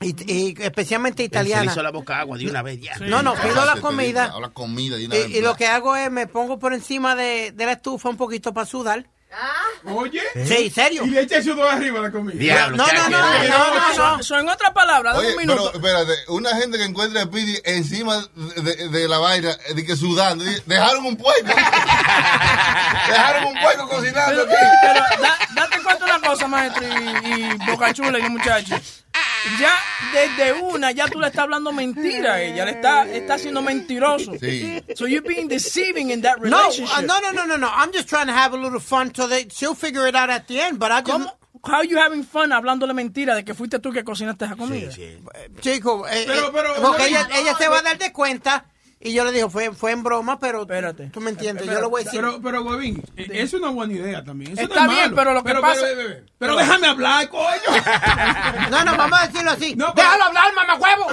y, 0.03 0.15
y 0.33 0.55
especialmente 0.63 1.23
Se 1.23 1.27
italiana. 1.27 1.71
hizo 1.71 1.83
la 1.83 1.91
boca 1.91 2.21
agua 2.21 2.39
de 2.39 2.47
una 2.49 2.63
vez 2.63 2.81
ya. 2.81 2.97
No, 3.01 3.23
no, 3.23 3.35
pido 3.35 3.65
la 3.67 3.77
comida. 3.77 4.33
La 4.41 4.49
comida 4.49 4.99
y 4.99 5.05
una 5.05 5.17
Y, 5.17 5.37
y 5.37 5.41
lo 5.43 5.55
que 5.55 5.67
hago 5.67 5.95
es 5.95 6.11
me 6.11 6.27
pongo 6.27 6.59
por 6.59 6.73
encima 6.73 7.15
de, 7.15 7.53
de 7.53 7.67
la 7.67 7.73
estufa 7.73 8.09
un 8.09 8.17
poquito 8.17 8.55
para 8.55 8.65
sudar. 8.67 9.07
Oye. 9.85 10.21
Sí, 10.47 10.71
serio. 10.71 11.05
Y 11.05 11.11
le 11.11 11.21
echa 11.21 11.41
sudor 11.43 11.69
arriba 11.71 12.01
la 12.01 12.11
comida. 12.11 12.37
Diablo, 12.37 12.79
No, 12.79 12.87
no, 12.87 13.09
no, 13.11 13.21
no, 13.21 13.49
no, 13.49 13.75
no. 13.75 13.95
So- 14.19 14.23
so, 14.25 14.39
en 14.39 14.49
otras 14.49 14.73
palabras, 14.73 15.15
dame 15.15 15.27
Oye, 15.29 15.37
un 15.37 15.43
pero 15.47 15.55
minuto. 15.55 15.77
espérate, 15.77 16.13
una 16.29 16.57
gente 16.57 16.79
que 16.79 16.85
encuentra 16.85 17.21
a 17.21 17.25
Speedy 17.27 17.59
encima 17.65 18.27
de, 18.57 18.63
de- 18.75 18.89
de 18.89 19.09
la 19.09 19.19
vaina, 19.19 19.51
eh, 19.69 19.75
de 19.75 19.85
que 19.85 19.97
sudando, 19.97 20.43
dice, 20.45 20.63
dejaron 20.67 21.05
un 21.05 21.17
puerco. 21.17 21.47
dejaron 23.09 23.45
un 23.45 23.61
puerco 23.61 23.89
cocinando 23.89 24.47
Pero, 24.47 24.57
aquí. 24.57 24.77
pero 24.83 25.23
da- 25.23 25.39
date 25.55 25.83
cuento 25.83 26.05
una 26.07 26.21
cosa, 26.21 26.47
maestro, 26.49 26.83
y, 26.87 27.29
y 27.29 27.71
Boca 27.71 27.93
Chula 27.95 28.19
y 28.19 28.23
los 28.23 28.31
muchachos. 28.31 29.05
Ya 29.59 29.73
desde 30.13 30.53
una, 30.53 30.91
ya 30.93 31.07
tú 31.09 31.19
le 31.21 31.29
estás 31.29 31.45
hablando 31.45 31.73
mentira 31.73 32.35
a 32.35 32.43
ella, 32.43 32.65
le 32.65 32.73
está, 32.73 33.07
está 33.11 33.39
siendo 33.39 33.63
mentiroso. 33.63 34.33
Sí. 34.39 34.83
So 34.97 35.07
you're 35.07 35.27
being 35.27 35.49
deceiving 35.49 36.11
in 36.11 36.21
that 36.23 36.39
No, 36.39 36.59
relationship. 36.59 36.99
uh, 36.99 37.03
no, 37.03 37.21
no, 37.21 37.33
no, 37.33 37.47
no, 37.47 37.57
no. 37.57 37.69
I'm 37.69 37.91
just 37.93 38.09
trying 38.09 38.27
to 38.27 38.33
have 38.35 38.53
a 38.55 38.59
little 38.59 38.81
fun 38.81 39.15
so 39.15 39.27
that 39.29 39.51
she'll 39.53 39.75
figure 39.75 40.07
it 40.07 40.15
out 40.15 40.31
at 40.31 40.47
the 40.47 40.61
end. 40.61 40.79
But 40.79 40.93
I 40.93 41.01
just, 41.03 41.11
¿Cómo? 41.11 41.37
How 41.63 41.83
you 41.83 41.99
having 41.99 42.23
fun 42.25 42.51
hablándole 42.53 42.95
mentira 42.95 43.35
de 43.35 43.45
que 43.45 43.53
fuiste 43.55 43.79
tú 43.81 43.93
que 43.93 44.03
cocinaste 44.03 44.47
esa 44.47 44.57
comida? 44.57 44.91
chico, 45.61 46.07
eh, 46.09 46.25
Pero- 46.27 46.47
eh, 46.49 46.51
pero- 46.55 46.75
porque 46.81 46.99
no, 47.03 47.05
ella, 47.07 47.29
no, 47.29 47.35
ella 47.35 47.53
no, 47.53 47.59
se 47.59 47.69
va 47.69 47.79
a 47.79 47.83
dar 47.83 47.99
de 47.99 48.13
cuenta 48.13 48.65
y 49.03 49.13
yo 49.15 49.25
le 49.25 49.33
digo, 49.33 49.49
fue, 49.49 49.73
fue 49.73 49.93
en 49.93 50.03
broma, 50.03 50.39
pero 50.39 50.63
Espérate. 50.63 51.07
tú 51.09 51.21
me 51.21 51.31
entiendes. 51.31 51.67
Yo 51.67 51.81
le 51.81 51.87
voy 51.87 52.03
a 52.03 52.05
decir. 52.05 52.21
Pero, 52.21 52.41
pero, 52.43 52.63
Huevín, 52.63 53.03
eh, 53.17 53.29
es 53.33 53.55
una 53.55 53.71
buena 53.71 53.95
idea 53.95 54.23
también. 54.23 54.53
Eso 54.53 54.63
no 54.63 54.69
Está 54.69 54.83
es 54.85 54.91
bien, 54.91 55.03
malo. 55.05 55.17
pero 55.17 55.35
lo 55.35 55.43
que 55.43 55.55
pasa- 55.55 55.81
Pero, 55.83 55.97
pero, 55.97 56.27
pero 56.39 56.57
déjame 56.57 56.87
hablar, 56.87 57.29
coño. 57.31 57.45
no, 58.71 58.85
no, 58.85 58.97
vamos 58.97 59.19
a 59.21 59.27
decirlo 59.27 59.51
así. 59.53 59.75
No, 59.75 59.93
Déjalo 59.95 60.25
hablar, 60.25 60.55
mamacuevo. 60.55 61.07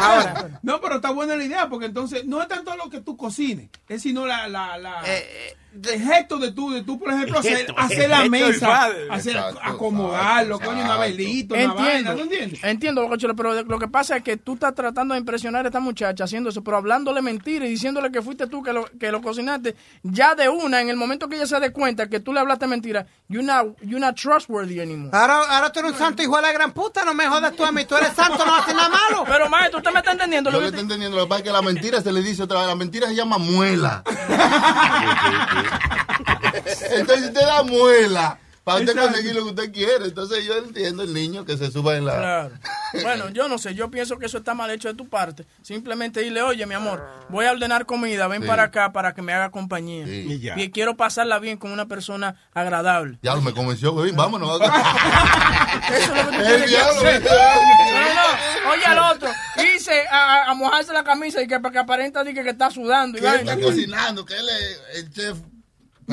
Ahora, 0.00 0.60
no, 0.62 0.80
pero 0.80 0.96
está 0.96 1.10
buena 1.10 1.34
la 1.34 1.44
idea, 1.44 1.68
porque 1.68 1.86
entonces 1.86 2.24
no 2.26 2.40
es 2.40 2.48
tanto 2.48 2.76
lo 2.76 2.88
que 2.88 3.00
tú 3.00 3.16
cocines, 3.16 3.68
es 3.88 4.02
sino 4.02 4.26
la, 4.26 4.46
la, 4.48 4.78
la 4.78 5.02
Eh, 5.06 5.56
el 5.74 6.02
gesto 6.02 6.38
de 6.38 6.52
tú, 6.52 6.70
de 6.72 6.82
tú, 6.82 6.98
por 6.98 7.10
ejemplo, 7.10 7.38
hacer, 7.38 7.56
gesto, 7.56 7.74
hacer 7.76 8.02
el 8.02 8.10
la 8.10 8.24
mesa, 8.28 8.84
hacer, 9.10 9.36
Exacto, 9.36 9.60
acomodarlo, 9.62 10.56
exacto, 10.56 10.74
coño, 10.74 10.84
una 10.84 10.98
velita, 10.98 11.54
una 11.54 11.72
vaina, 11.74 12.14
¿tú 12.14 12.20
entiendes? 12.22 12.64
entiendo, 12.64 13.08
pero 13.36 13.54
de- 13.54 13.64
lo 13.64 13.78
que 13.78 13.88
pasa 13.88 14.16
es 14.16 14.22
que 14.22 14.36
tú 14.36 14.54
estás 14.54 14.74
tratando 14.74 15.14
de 15.14 15.20
impresionar 15.20 15.64
a 15.64 15.68
esta 15.68 15.80
muchacha 15.80 16.24
haciendo 16.24 16.50
eso, 16.50 16.62
pero 16.62 16.76
hablándole 16.76 17.22
mentira 17.22 17.66
y 17.66 17.70
diciéndole 17.70 18.10
que 18.12 18.20
fuiste 18.22 18.46
tú 18.46 18.62
que 18.62 18.72
lo, 18.72 18.84
que 18.98 19.10
lo 19.10 19.22
cocinaste, 19.22 19.74
ya 20.02 20.34
de 20.34 20.48
una, 20.48 20.80
en 20.80 20.88
el 20.90 20.96
momento 20.96 21.28
que 21.28 21.36
ella 21.36 21.46
se 21.46 21.58
dé 21.58 21.72
cuenta 21.72 22.08
que 22.08 22.20
tú 22.20 22.32
le 22.32 22.40
hablaste 22.40 22.66
mentira, 22.66 23.06
you're 23.28 23.46
not, 23.46 23.76
you're 23.82 23.98
not 24.00 24.14
trustworthy 24.16 24.80
anymore. 24.80 25.10
Ahora, 25.16 25.40
ahora 25.48 25.72
tú 25.72 25.80
eres 25.80 25.92
un 25.92 25.98
santo 25.98 26.22
hijo 26.22 26.36
de 26.36 26.42
la 26.42 26.52
gran 26.52 26.72
puta, 26.72 27.04
no 27.04 27.14
me 27.14 27.26
jodas 27.26 27.54
tú 27.56 27.64
a 27.64 27.72
mí. 27.72 27.84
Tú 27.84 27.96
eres 27.96 28.12
santo, 28.14 28.44
no 28.44 28.54
haces 28.54 28.74
nada 28.74 28.88
malo. 28.88 29.24
Pero 29.28 29.48
maestro, 29.48 29.78
usted 29.78 29.90
me 29.92 29.98
está 30.00 30.12
entendiendo 30.12 30.50
Yo 30.50 30.56
lo 30.56 30.60
que 30.60 30.66
estoy 30.66 30.80
entendiendo, 30.82 31.16
lo 31.16 31.24
que 31.24 31.28
pasa 31.30 31.38
es 31.40 31.44
que 31.44 31.52
la 31.52 31.62
mentira 31.62 32.00
se 32.00 32.12
le 32.12 32.22
dice 32.22 32.42
otra 32.42 32.58
vez, 32.60 32.68
la 32.68 32.74
mentira 32.74 33.08
se 33.08 33.14
llama 33.14 33.38
muela. 33.38 34.02
Entonces 36.90 37.28
usted 37.28 37.40
da 37.40 37.62
muela 37.62 38.38
para 38.64 38.78
usted 38.78 38.92
Exacto. 38.92 39.10
conseguir 39.10 39.34
lo 39.34 39.44
que 39.44 39.50
usted 39.50 39.72
quiere. 39.72 40.04
Entonces 40.04 40.44
yo 40.44 40.56
entiendo 40.56 41.02
el 41.02 41.12
niño 41.12 41.44
que 41.44 41.56
se 41.56 41.70
suba 41.70 41.96
en 41.96 42.04
la... 42.06 42.16
Claro. 42.16 42.50
Bueno, 43.02 43.30
yo 43.30 43.48
no 43.48 43.56
sé, 43.56 43.74
yo 43.74 43.90
pienso 43.90 44.18
que 44.18 44.26
eso 44.26 44.36
está 44.36 44.52
mal 44.52 44.70
hecho 44.70 44.88
de 44.88 44.92
tu 44.94 45.08
parte. 45.08 45.46
Simplemente 45.62 46.20
dile, 46.20 46.42
oye, 46.42 46.66
mi 46.66 46.74
amor, 46.74 47.02
voy 47.30 47.46
a 47.46 47.52
ordenar 47.52 47.86
comida, 47.86 48.28
ven 48.28 48.42
Sí. 48.42 48.48
para 48.48 48.64
acá 48.64 48.92
para 48.92 49.14
que 49.14 49.22
me 49.22 49.32
haga 49.32 49.50
compañía. 49.50 50.04
Sí. 50.04 50.26
Y 50.28 50.40
ya. 50.40 50.58
Y 50.58 50.70
quiero 50.70 50.94
pasarla 50.94 51.38
bien 51.38 51.56
con 51.56 51.72
una 51.72 51.86
persona 51.86 52.36
agradable. 52.52 53.18
Ya 53.22 53.34
me 53.36 53.54
convenció, 53.54 53.92
güey, 53.92 54.12
vámonos. 54.12 54.60
Eso 55.90 56.14
es 56.14 56.24
lo 56.26 56.30
que 56.32 56.36
tú 56.36 56.44
El 56.44 56.64
que. 56.66 56.76
No, 56.76 58.14
no, 58.14 58.70
oye 58.72 58.84
al 58.84 58.98
otro, 58.98 59.30
dice 59.56 60.04
a, 60.10 60.52
mojarse 60.54 60.92
la 60.92 61.02
camisa 61.02 61.40
y 61.40 61.46
que 61.48 61.58
para 61.60 61.72
que 61.72 61.78
aparenta 61.78 62.22
diga 62.22 62.42
que 62.42 62.50
está 62.50 62.70
sudando. 62.70 63.16
Y 63.16 63.22
Que 63.22 63.28
él 63.28 63.36
está 63.36 63.58
cocinando, 63.58 64.24
que 64.26 64.34
él 64.34 64.48
es 64.50 64.98
el 64.98 65.10
chef. 65.10 65.38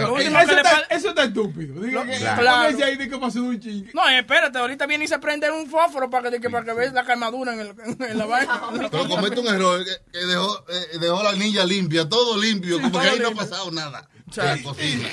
Eso, 0.03 0.39
está, 0.39 0.61
pa- 0.63 0.83
eso 0.89 1.09
está 1.09 1.23
estúpido. 1.23 1.81
Digo, 1.81 2.03
que, 2.03 2.17
Claro. 2.17 2.37
póngase 2.43 2.83
ahí 2.83 2.95
de 2.97 3.09
que 3.09 3.17
pasó 3.17 3.41
un 3.43 3.59
chingue. 3.59 3.91
No, 3.93 4.07
espérate, 4.09 4.57
ahorita 4.57 4.85
viene 4.85 5.05
y 5.05 5.07
se 5.07 5.19
prende 5.19 5.49
un 5.51 5.69
fósforo 5.69 6.09
para 6.09 6.29
que, 6.31 6.39
que- 6.39 6.49
para 6.49 6.65
que 6.65 6.73
veas 6.73 6.93
la 6.93 7.03
quemadura 7.05 7.53
en, 7.53 7.59
el, 7.61 7.75
en 8.09 8.17
la 8.17 8.25
vaina. 8.25 8.61
Pero 8.91 9.07
comete 9.07 9.39
un 9.39 9.47
error, 9.47 9.83
que, 9.85 9.91
que 10.19 10.25
dejó, 10.25 10.65
eh, 10.69 10.97
dejó 10.99 11.23
la 11.23 11.33
niña 11.33 11.65
limpia, 11.65 12.07
todo 12.07 12.37
limpio, 12.37 12.77
como 12.77 12.91
todo 12.91 13.01
que 13.01 13.09
ahí 13.09 13.19
no 13.19 13.29
ha 13.29 13.35
pasado 13.35 13.71
nada. 13.71 14.07
Sí. 14.31 14.39
En 14.41 14.45
la 14.47 14.63
cocina. 14.63 15.07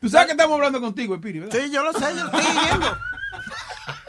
Tú 0.00 0.08
sabes 0.08 0.26
que 0.26 0.32
estamos 0.32 0.54
hablando 0.56 0.80
contigo, 0.80 1.14
Espiri, 1.14 1.40
¿verdad? 1.40 1.58
Sí, 1.60 1.70
yo 1.70 1.82
lo 1.84 1.92
sé, 1.92 2.06
yo 2.16 2.24
lo 2.24 2.38
estoy 2.38 2.42
viendo. 2.68 2.98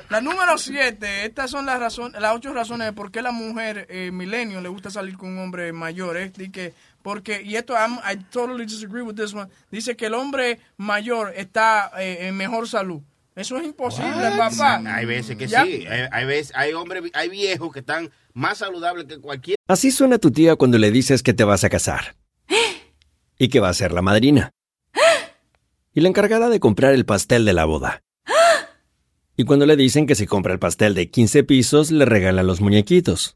La 0.09 0.21
número 0.21 0.57
7, 0.59 1.25
estas 1.25 1.49
son 1.49 1.65
las 1.65 1.79
razones, 1.79 2.21
las 2.21 2.35
ocho 2.35 2.53
razones 2.53 2.85
de 2.87 2.93
por 2.93 3.11
qué 3.11 3.21
la 3.23 3.31
mujer 3.31 3.87
eh, 3.89 4.11
milenio 4.11 4.61
le 4.61 4.69
gusta 4.69 4.91
salir 4.91 5.17
con 5.17 5.29
un 5.29 5.39
hombre 5.39 5.73
mayor. 5.73 6.17
Es 6.17 6.33
de 6.33 6.51
que, 6.51 6.73
porque, 7.03 7.43
y 7.43 7.55
esto, 7.57 7.73
I'm- 7.75 7.99
I 8.03 8.17
totally 8.31 8.65
disagree 8.65 9.03
with 9.03 9.13
this 9.15 9.33
one, 9.35 9.49
dice 9.69 9.95
que 9.95 10.07
el 10.07 10.15
hombre 10.15 10.59
mayor 10.77 11.33
está 11.35 11.91
eh, 11.99 12.27
en 12.27 12.35
mejor 12.35 12.67
salud. 12.67 13.01
Eso 13.35 13.57
es 13.57 13.65
imposible, 13.65 14.29
papá. 14.37 14.81
Hay 14.95 15.05
veces 15.05 15.35
que 15.37 15.47
Ya. 15.47 15.63
sí. 15.65 15.85
Hay, 15.87 16.07
hay 16.11 16.25
veces, 16.25 16.51
hay 16.55 16.73
hombres, 16.73 17.03
hay 17.13 17.29
viejos 17.29 17.71
que 17.73 17.79
están 17.79 18.09
más 18.33 18.59
saludables 18.59 19.05
que 19.05 19.19
cualquier. 19.19 19.57
Así 19.67 19.91
suena 19.91 20.17
tu 20.17 20.31
tía 20.31 20.55
cuando 20.55 20.77
le 20.77 20.89
dices 20.91 21.21
que 21.23 21.33
te 21.33 21.43
vas 21.43 21.63
a 21.63 21.69
casar. 21.69 22.15
Y 23.37 23.49
que 23.49 23.59
va 23.59 23.69
a 23.69 23.73
ser 23.73 23.91
la 23.91 24.01
madrina. 24.01 24.51
Y 25.95 26.01
la 26.01 26.09
encargada 26.09 26.49
de 26.49 26.59
comprar 26.59 26.93
el 26.93 27.05
pastel 27.05 27.43
de 27.45 27.53
la 27.53 27.65
boda. 27.65 28.01
Y 29.35 29.45
cuando 29.45 29.65
le 29.65 29.75
dicen 29.75 30.05
que 30.05 30.13
si 30.15 30.27
compra 30.27 30.53
el 30.53 30.59
pastel 30.59 30.93
de 30.93 31.09
15 31.09 31.43
pisos, 31.43 31.89
le 31.91 32.05
regalan 32.05 32.45
los 32.45 32.61
muñequitos. 32.61 33.35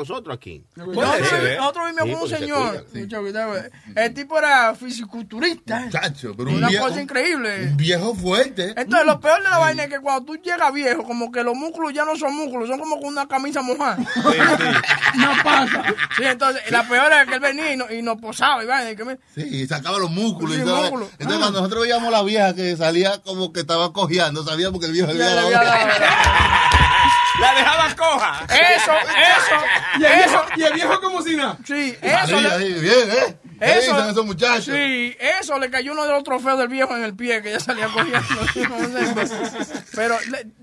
Nosotros 0.00 0.34
aquí. 0.36 0.64
Nosotros, 0.76 1.14
¿eh? 1.14 2.02
vivimos 2.02 2.02
Sí, 2.04 2.12
con 2.12 2.22
un 2.22 2.28
señor. 2.28 2.86
eh. 2.94 3.70
El 3.96 4.14
tipo 4.14 4.38
era 4.38 4.74
fisiculturista. 4.74 5.88
Chacho, 5.90 6.34
pero 6.36 6.50
un 6.50 6.56
Una 6.56 6.68
cosa 6.80 7.02
increíble. 7.02 7.68
un 7.70 7.76
viejo 7.76 8.14
fuerte. 8.14 8.74
Entonces, 8.76 9.06
lo 9.06 9.20
peor 9.20 9.42
de 9.42 9.50
la 9.50 9.58
vaina 9.58 9.84
es 9.84 9.90
que 9.90 10.00
cuando 10.00 10.24
tú 10.24 10.36
llegas 10.42 10.72
viejo, 10.72 11.04
como 11.04 11.30
que 11.30 11.42
los 11.44 11.54
músculos 11.54 11.92
ya 11.92 12.04
no 12.04 12.16
son 12.16 12.34
músculos, 12.34 12.68
son 12.68 12.78
como 12.78 12.98
con 12.98 13.08
una 13.08 13.26
camisa 13.28 13.62
mojada. 13.62 13.98
No 15.16 15.32
pasa. 15.42 15.82
Sí, 16.16 16.22
entonces, 16.24 16.62
la 16.70 16.86
peor 16.88 17.12
es 17.12 17.26
que 17.28 17.34
él 17.34 17.40
venía 17.40 17.72
y, 17.72 17.76
no- 17.76 17.90
y 17.90 18.00
nos 18.00 18.20
posaba 18.20 18.62
y 18.62 18.66
vaina. 18.66 18.94
que 18.94 19.18
Sí, 19.34 19.66
sacaba 19.66 19.98
los 19.98 20.10
músculos 20.10 20.56
y. 20.56 20.60
Entonces, 20.60 20.92
Ah. 20.92 21.16
cuando 21.18 21.50
nosotros 21.52 21.82
veíamos 21.82 22.08
a 22.08 22.10
la 22.10 22.22
vieja 22.22 22.54
que 22.54 22.76
salía 22.76 23.18
como 23.22 23.52
que 23.52 23.60
estaba 23.60 23.92
cojeando, 23.92 24.44
sabíamos 24.44 24.80
que 24.80 24.86
el 24.86 24.92
viejo 24.92 25.10
había 25.10 25.34
dado. 25.34 25.50
La 27.40 27.54
dejaba 27.54 27.94
coja. 27.96 28.44
Eso, 28.46 28.92
Y 29.98 30.04
el 30.04 30.12
eso, 30.12 30.16
viejo, 30.16 30.24
eso. 30.24 30.44
y 30.56 30.62
el 30.62 30.72
viejo 30.74 31.00
como 31.00 31.22
si 31.22 31.36
nada. 31.36 31.56
Sí, 31.66 31.96
Así, 32.02 32.32
eso. 32.34 32.40
le- 32.40 32.48
así, 32.48 32.72
bien, 32.74 33.10
¿eh? 33.10 33.36
¿Qué 33.58 33.78
Eso- 33.78 33.92
dicen 33.94 34.10
esos 34.10 34.24
muchachos? 34.26 34.64
Sí, 34.74 35.16
eso 35.38 35.58
le 35.58 35.70
cayó 35.70 35.92
uno 35.92 36.04
de 36.06 36.12
los 36.12 36.22
trofeos 36.24 36.58
del 36.58 36.68
viejo 36.68 36.96
en 36.96 37.04
el 37.04 37.14
pie 37.14 37.42
que 37.42 37.52
ya 37.52 37.60
salía 37.60 37.88
cogiendo. 37.88 38.20
Pero 39.94 40.16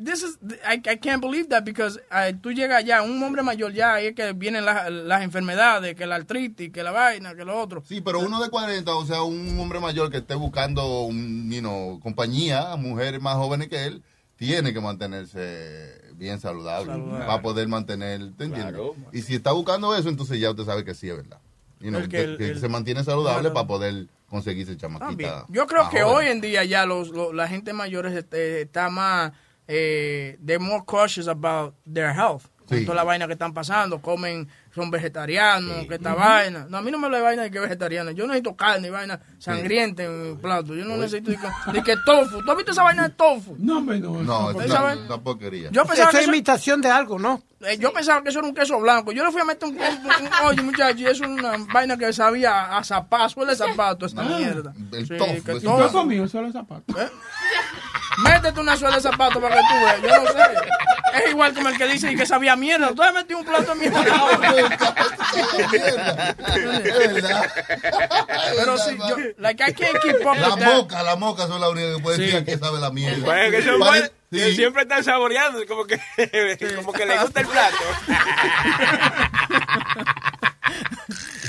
this 0.03 0.23
is, 0.23 0.38
I, 0.67 0.75
I 0.89 0.97
can't 0.97 1.21
believe 1.21 1.49
that 1.49 1.63
because 1.63 1.99
eh, 2.11 2.33
tú 2.41 2.51
llegas 2.51 2.83
ya, 2.83 3.01
un 3.01 3.21
hombre 3.21 3.43
mayor 3.43 3.71
ya, 3.73 3.95
ahí 3.95 4.07
es 4.07 4.15
que 4.15 4.33
vienen 4.33 4.65
las, 4.65 4.89
las 4.91 5.21
enfermedades, 5.21 5.95
que 5.95 6.05
la 6.05 6.15
artritis, 6.15 6.71
que 6.71 6.83
la 6.83 6.91
vaina, 6.91 7.35
que 7.35 7.45
lo 7.45 7.59
otro. 7.59 7.83
Sí, 7.88 8.01
pero 8.01 8.19
uno 8.19 8.41
de 8.41 8.49
40, 8.49 8.93
o 8.95 9.05
sea, 9.05 9.21
un 9.21 9.59
hombre 9.59 9.79
mayor 9.79 10.09
que 10.09 10.17
esté 10.17 10.35
buscando 10.35 11.01
un, 11.01 11.51
you 11.51 11.59
know, 11.59 11.99
compañía, 11.99 12.75
mujeres 12.77 13.21
más 13.21 13.35
jóvenes 13.35 13.67
que 13.67 13.85
él, 13.85 14.03
tiene 14.38 14.73
que 14.73 14.81
mantenerse 14.81 16.01
bien 16.18 16.39
saludable, 16.39 16.91
Saludable. 16.91 17.26
para 17.26 17.41
poder 17.41 17.68
mantener, 17.68 18.20
¿te 18.36 18.45
entiendes? 18.45 18.74
Claro. 18.74 18.95
Y 19.13 19.22
si 19.22 19.36
está 19.36 19.51
buscando 19.53 19.95
eso, 19.95 20.09
entonces 20.09 20.39
ya 20.39 20.49
usted 20.51 20.65
sabe 20.65 20.84
que 20.84 20.93
sí 20.93 21.09
es 21.09 21.15
verdad. 21.15 21.39
You 21.80 21.89
know, 21.89 22.01
que 22.01 22.09
que, 22.09 22.24
el- 22.24 22.38
que 22.38 22.49
el- 22.49 22.59
se 22.59 22.68
mantiene 22.70 23.03
saludable 23.03 23.41
Claro. 23.41 23.53
para 23.53 23.68
poder 23.68 24.07
conseguirse 24.28 24.76
También. 24.76 24.99
chamaquita. 24.99 25.45
Yo 25.49 25.68
creo 25.68 25.89
que 25.89 26.01
joven. 26.01 26.15
hoy 26.18 26.28
en 26.28 26.41
día 26.41 26.63
ya 26.65 26.86
los, 26.86 27.09
los- 27.09 27.34
la 27.34 27.47
gente 27.47 27.72
mayores 27.72 28.13
este, 28.13 28.61
está 28.61 28.89
más, 28.89 29.32
eh, 29.68 30.38
they're 30.45 30.59
more 30.63 30.84
cautious 30.86 31.28
about 31.28 31.76
their 31.91 32.11
health. 32.13 32.43
Con 32.68 32.84
toda 32.86 32.95
la 32.95 33.03
vaina 33.03 33.28
que 33.28 33.34
están 33.34 33.53
pasando, 33.53 34.01
comen, 34.01 34.47
son 34.76 34.91
vegetarianos, 34.91 35.86
que 35.88 35.95
esta 35.95 36.13
vaina. 36.13 36.68
No, 36.70 36.78
a 36.78 36.82
mí 36.82 36.91
no 36.91 36.99
me 36.99 37.09
de 37.09 37.22
vaina 37.22 37.43
de 37.43 37.51
que 37.51 37.59
vegetariano. 37.59 38.11
Yo 38.11 38.26
no 38.26 38.34
necesito 38.34 38.55
carne, 38.55 38.89
vaina 38.89 39.20
sangrienta 39.39 40.03
en 40.03 40.32
mi 40.32 40.36
plato. 40.38 40.76
Yo 40.76 40.86
no 40.86 40.97
necesito 40.97 41.32
ni 41.32 41.38
que, 41.38 41.47
ni 41.74 41.82
que 41.84 41.95
tofu. 42.05 42.43
¿Tú 42.43 42.51
has 42.51 42.57
visto 42.57 42.72
esa 42.74 42.84
vaina 42.84 43.03
de 43.07 43.15
tofu? 43.15 43.55
No, 43.59 43.78
hombre, 43.78 43.99
no. 43.99 44.22
No, 44.22 44.51
es 44.51 44.65
Esa 44.65 44.84
una, 44.95 45.18
porquería. 45.18 45.70
Yo 45.72 45.84
pensaba 45.86 46.09
Esa 46.09 46.11
que 46.11 46.18
es 46.18 46.24
eso- 46.24 46.32
imitación 46.32 46.82
de 46.82 46.89
algo, 46.89 47.18
¿no? 47.18 47.41
Eh, 47.61 47.76
yo 47.80 47.91
pensaba 47.91 48.22
que 48.22 48.30
eso 48.30 48.38
era 48.38 48.47
un 48.47 48.53
queso 48.53 48.80
blanco. 48.80 49.11
Yo 49.11 49.26
le 49.26 49.32
fui 49.32 49.41
a 49.41 49.45
meter 49.45 49.68
un, 49.68 49.76
un- 49.76 49.82
un- 49.82 50.45
oye, 50.45 50.61
muchacho, 50.61 50.99
y 50.99 51.05
eso 51.05 51.24
es 51.24 51.30
una 51.32 51.53
vaina 51.74 51.97
que 51.97 52.13
sabía 52.13 52.78
a 52.78 52.84
zapato, 52.84 53.30
suele 53.30 53.55
zapato 53.55 54.05
esta 54.05 54.22
mierda. 54.22 54.74
el 54.91 55.07
Sí, 55.07 55.18
tofu, 55.18 55.43
que 55.43 55.51
ese 55.53 55.61
todo- 55.65 55.80
Yo 55.80 55.88
he 55.88 55.91
comido 55.91 56.28
solo 56.28 56.51
zapatos. 56.51 56.95
Métete 58.24 58.60
una 58.60 58.76
suela 58.78 58.95
de 58.95 59.01
zapato 59.01 59.41
para 59.41 59.55
que 59.55 59.62
tú 59.62 59.74
veas. 59.76 60.01
Yo 60.01 60.24
no 60.24 60.32
sé. 60.32 60.39
Es 61.24 61.30
igual 61.32 61.53
como 61.53 61.70
el 61.70 61.78
que 61.78 61.88
dice 61.88 62.16
que 62.16 62.26
sabía 62.26 62.55
mierda. 62.55 62.93
Tú 62.93 63.01
has 63.01 63.14
metido 63.14 63.39
un 63.39 63.45
plato 63.45 63.74
de 63.74 63.80
mierda. 63.80 64.03
Pero 68.58 68.78
sí, 68.78 68.97
yo, 68.97 69.16
like, 69.38 69.64
I 69.64 69.74
can't 69.74 69.97
keep 70.01 70.26
up 70.26 70.36
La 70.38 70.49
with 70.55 70.60
that. 70.60 70.74
moca, 70.76 71.03
la 71.03 71.16
moca 71.16 71.47
son 71.47 71.62
la 71.62 71.70
única 71.70 71.95
que 71.95 72.01
puede 72.01 72.18
decir 72.18 72.45
que 72.45 72.58
sabe 72.58 72.80
la 72.80 72.91
mierda. 72.91 73.24
Pues 73.26 73.51
que 73.51 73.62
son 73.64 73.82
sí. 73.93 74.01
que 74.32 74.55
siempre 74.55 74.82
están 74.84 75.03
saboreando, 75.03 75.66
como 75.68 75.86
que, 75.86 75.99
como 76.76 76.93
que 76.93 77.05
les 77.05 77.22
gusta 77.22 77.41
el 77.41 77.47
plato. 77.47 77.76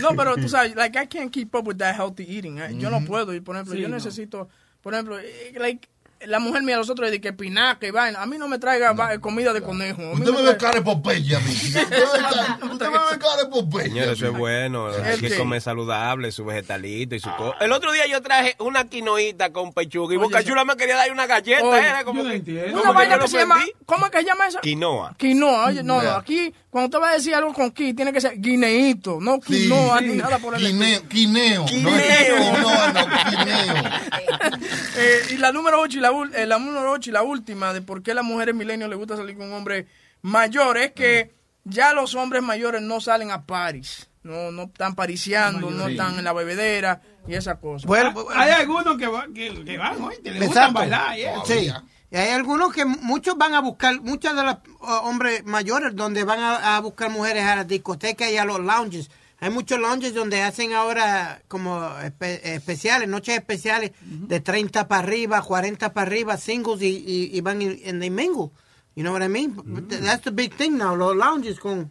No, 0.01 0.15
pero 0.15 0.37
tú 0.37 0.49
sabes, 0.49 0.77
like, 0.77 0.97
I 0.97 1.09
can't 1.09 1.33
keep 1.33 1.53
up 1.57 1.67
with 1.67 1.79
that 1.79 1.97
healthy 1.97 2.23
eating. 2.25 2.59
I- 2.61 2.79
Yo 2.79 2.89
no 2.89 3.05
puedo. 3.05 3.35
Y, 3.35 3.41
por 3.41 3.57
ejemplo, 3.57 3.75
Sí, 3.75 3.81
yo 3.81 3.89
no. 3.89 3.97
necesito, 3.97 4.49
por 4.81 4.95
ejemplo, 4.95 5.19
eh, 5.19 5.53
like, 5.59 5.89
la 6.27 6.39
mujer 6.41 6.63
mía 6.63 6.77
los 6.77 6.91
otros 6.91 7.11
de 7.11 7.21
que 7.21 7.33
pinaca 7.33 7.87
y 7.87 7.91
vaina. 7.91 8.21
A 8.23 8.27
mí 8.27 8.39
no 8.39 8.49
me 8.49 8.59
traiga 8.59 8.93
va- 8.93 9.19
comida 9.19 9.53
de 9.53 9.63
conejo. 9.63 10.03
A 10.03 10.15
mí 10.15 10.21
Usted 10.21 10.33
me 10.33 10.43
ve 10.43 10.57
cara 10.57 10.75
de 10.75 10.83
Popeye 10.83 11.37
a 11.37 11.41
mí. 11.41 11.53
Usted 11.53 12.87
me 12.87 12.99
ve 12.99 13.19
cara- 13.19 13.37
de 13.43 13.47
Popeye. 13.51 13.89
Señor, 13.89 14.09
eso 14.09 14.27
es 14.27 14.33
bueno. 14.33 14.89
Hay 14.89 15.15
¿El 15.15 15.21
que 15.21 15.37
comer 15.37 15.61
saludable, 15.61 16.33
su 16.33 16.45
vegetalito 16.45 17.15
y 17.15 17.21
su 17.21 17.31
co- 17.37 17.55
El 17.61 17.73
otro 17.73 17.93
día 17.93 18.07
yo 18.07 18.21
traje 18.23 18.57
una 18.59 18.85
quinoita 18.85 19.53
con 19.53 19.73
pechuga 19.73 20.15
y 20.15 20.17
Boca 20.17 20.43
Chula 20.43 20.65
me 20.65 20.77
quería 20.77 20.97
dar 20.97 21.11
una 21.13 21.27
galleta. 21.27 21.65
Oye, 21.65 21.81
era 21.87 22.05
como 22.05 22.19
yo 22.21 22.25
no 22.25 22.31
que, 22.31 22.37
entiendo. 22.37 22.73
Una 22.81 22.91
que 22.91 22.97
vaina 22.97 23.15
que 23.15 23.21
lo 23.21 23.29
se 23.29 23.39
llama. 23.39 23.65
¿cómo 23.87 24.07
es 24.07 24.13
que 24.13 24.19
se 24.19 24.25
llama 24.25 24.47
esa? 24.49 24.61
Quinoa. 24.61 25.15
Quinoa, 25.17 25.67
oye, 25.67 25.83
no, 25.83 25.97
no, 25.97 26.03
Yeah. 26.03 26.17
aquí, 26.19 26.53
cuando 26.71 26.87
usted 26.87 26.99
va 27.01 27.11
a 27.11 27.15
decir 27.15 27.35
algo 27.35 27.53
con 27.53 27.71
qui, 27.71 27.95
tiene 27.95 28.13
que 28.13 28.21
ser 28.21 28.39
guineíto, 28.41 29.19
no 29.21 29.41
quinoa 29.41 29.99
sí. 30.01 30.05
ni 30.07 30.15
nada 30.17 30.39
por 30.39 30.55
el 30.55 30.61
Quineo, 30.65 31.09
quineo. 31.09 31.65
No 31.83 31.97
es 31.97 32.03
Quineo. 32.03 32.55
quinoa, 32.55 32.93
no, 32.93 33.07
quineo. 33.31 33.75
Eh, 35.01 35.23
y 35.31 35.37
la 35.37 35.53
número 35.53 35.81
8 35.81 35.99
y 35.99 36.01
la, 36.01 36.08
eh, 36.35 36.47
la 36.47 36.59
número 36.59 36.91
ocho 36.93 37.11
y 37.11 37.13
la 37.13 37.23
última 37.23 37.73
de 37.73 37.83
por 37.83 38.03
qué 38.03 38.13
a 38.13 38.15
las 38.15 38.25
mujeres 38.25 38.55
milenios 38.55 38.89
les 38.89 38.99
gusta 38.99 39.17
salir 39.17 39.37
con 39.37 39.47
un 39.49 39.55
hombre 39.55 39.87
mayor 40.23 40.77
es 40.79 40.93
que 40.93 41.33
ya 41.65 41.93
los 41.93 42.15
hombres 42.15 42.43
mayores 42.43 42.83
no 42.83 43.01
salen 43.01 43.31
a 43.31 43.45
paris. 43.45 44.09
No, 44.23 44.51
no 44.51 44.65
están 44.65 44.95
pariciando, 44.95 45.71
no 45.71 45.89
están 45.89 46.19
en 46.19 46.25
la 46.25 46.33
bebedera 46.35 47.01
y 47.27 47.35
esas 47.35 47.59
cosas. 47.59 47.87
Bueno, 47.87 48.13
Hay 48.35 48.51
algunos 48.51 48.99
que, 48.99 49.07
van- 49.07 49.33
que, 49.33 49.65
que 49.65 49.79
van, 49.79 50.03
oye, 50.03 50.21
que 50.23 50.31
les 50.33 50.45
gustan 50.47 50.75
bailar. 50.75 51.17
yeah. 51.17 51.41
Sí. 51.47 51.71
Y 52.11 52.17
hay 52.17 52.31
algunos 52.31 52.73
que 52.75 52.85
muchos 52.85 53.39
van 53.39 53.55
a 53.55 53.61
buscar, 53.61 54.01
muchos 54.03 54.35
de 54.37 54.43
los 54.43 54.55
uh, 54.81 55.07
hombres 55.09 55.45
mayores 55.45 55.95
donde 55.97 56.25
van 56.25 56.41
a, 56.41 56.77
a 56.77 56.81
buscar 56.81 57.11
mujeres 57.11 57.45
a 57.45 57.57
las 57.57 57.69
discotecas 57.69 58.31
y 58.31 58.37
a 58.37 58.45
los 58.45 58.61
lounges. 58.61 59.11
Hay 59.41 59.51
muchos 59.51 59.79
lounges 59.79 60.15
donde 60.15 60.43
hacen 60.43 60.73
ahora 60.73 61.43
como 61.47 61.81
espe- 62.01 62.41
especiales, 62.43 63.09
noches 63.09 63.37
especiales 63.37 63.93
de 64.03 64.41
30 64.41 64.89
para 64.89 65.03
arriba, 65.03 65.41
40 65.43 65.93
para 65.93 66.07
arriba, 66.11 66.37
singles 66.37 66.83
y, 66.83 66.87
y, 67.07 67.31
y 67.37 67.41
van 67.41 67.61
and 67.63 68.01
they 68.01 68.11
mingle. 68.11 68.51
You 68.97 69.05
know 69.05 69.13
what 69.13 69.23
I 69.23 69.29
mean? 69.29 69.55
That's 69.89 70.25
the 70.25 70.33
big 70.33 70.55
thing 70.57 70.73
now, 70.77 70.97
los 70.97 71.15
lounges 71.17 71.61
con 71.61 71.89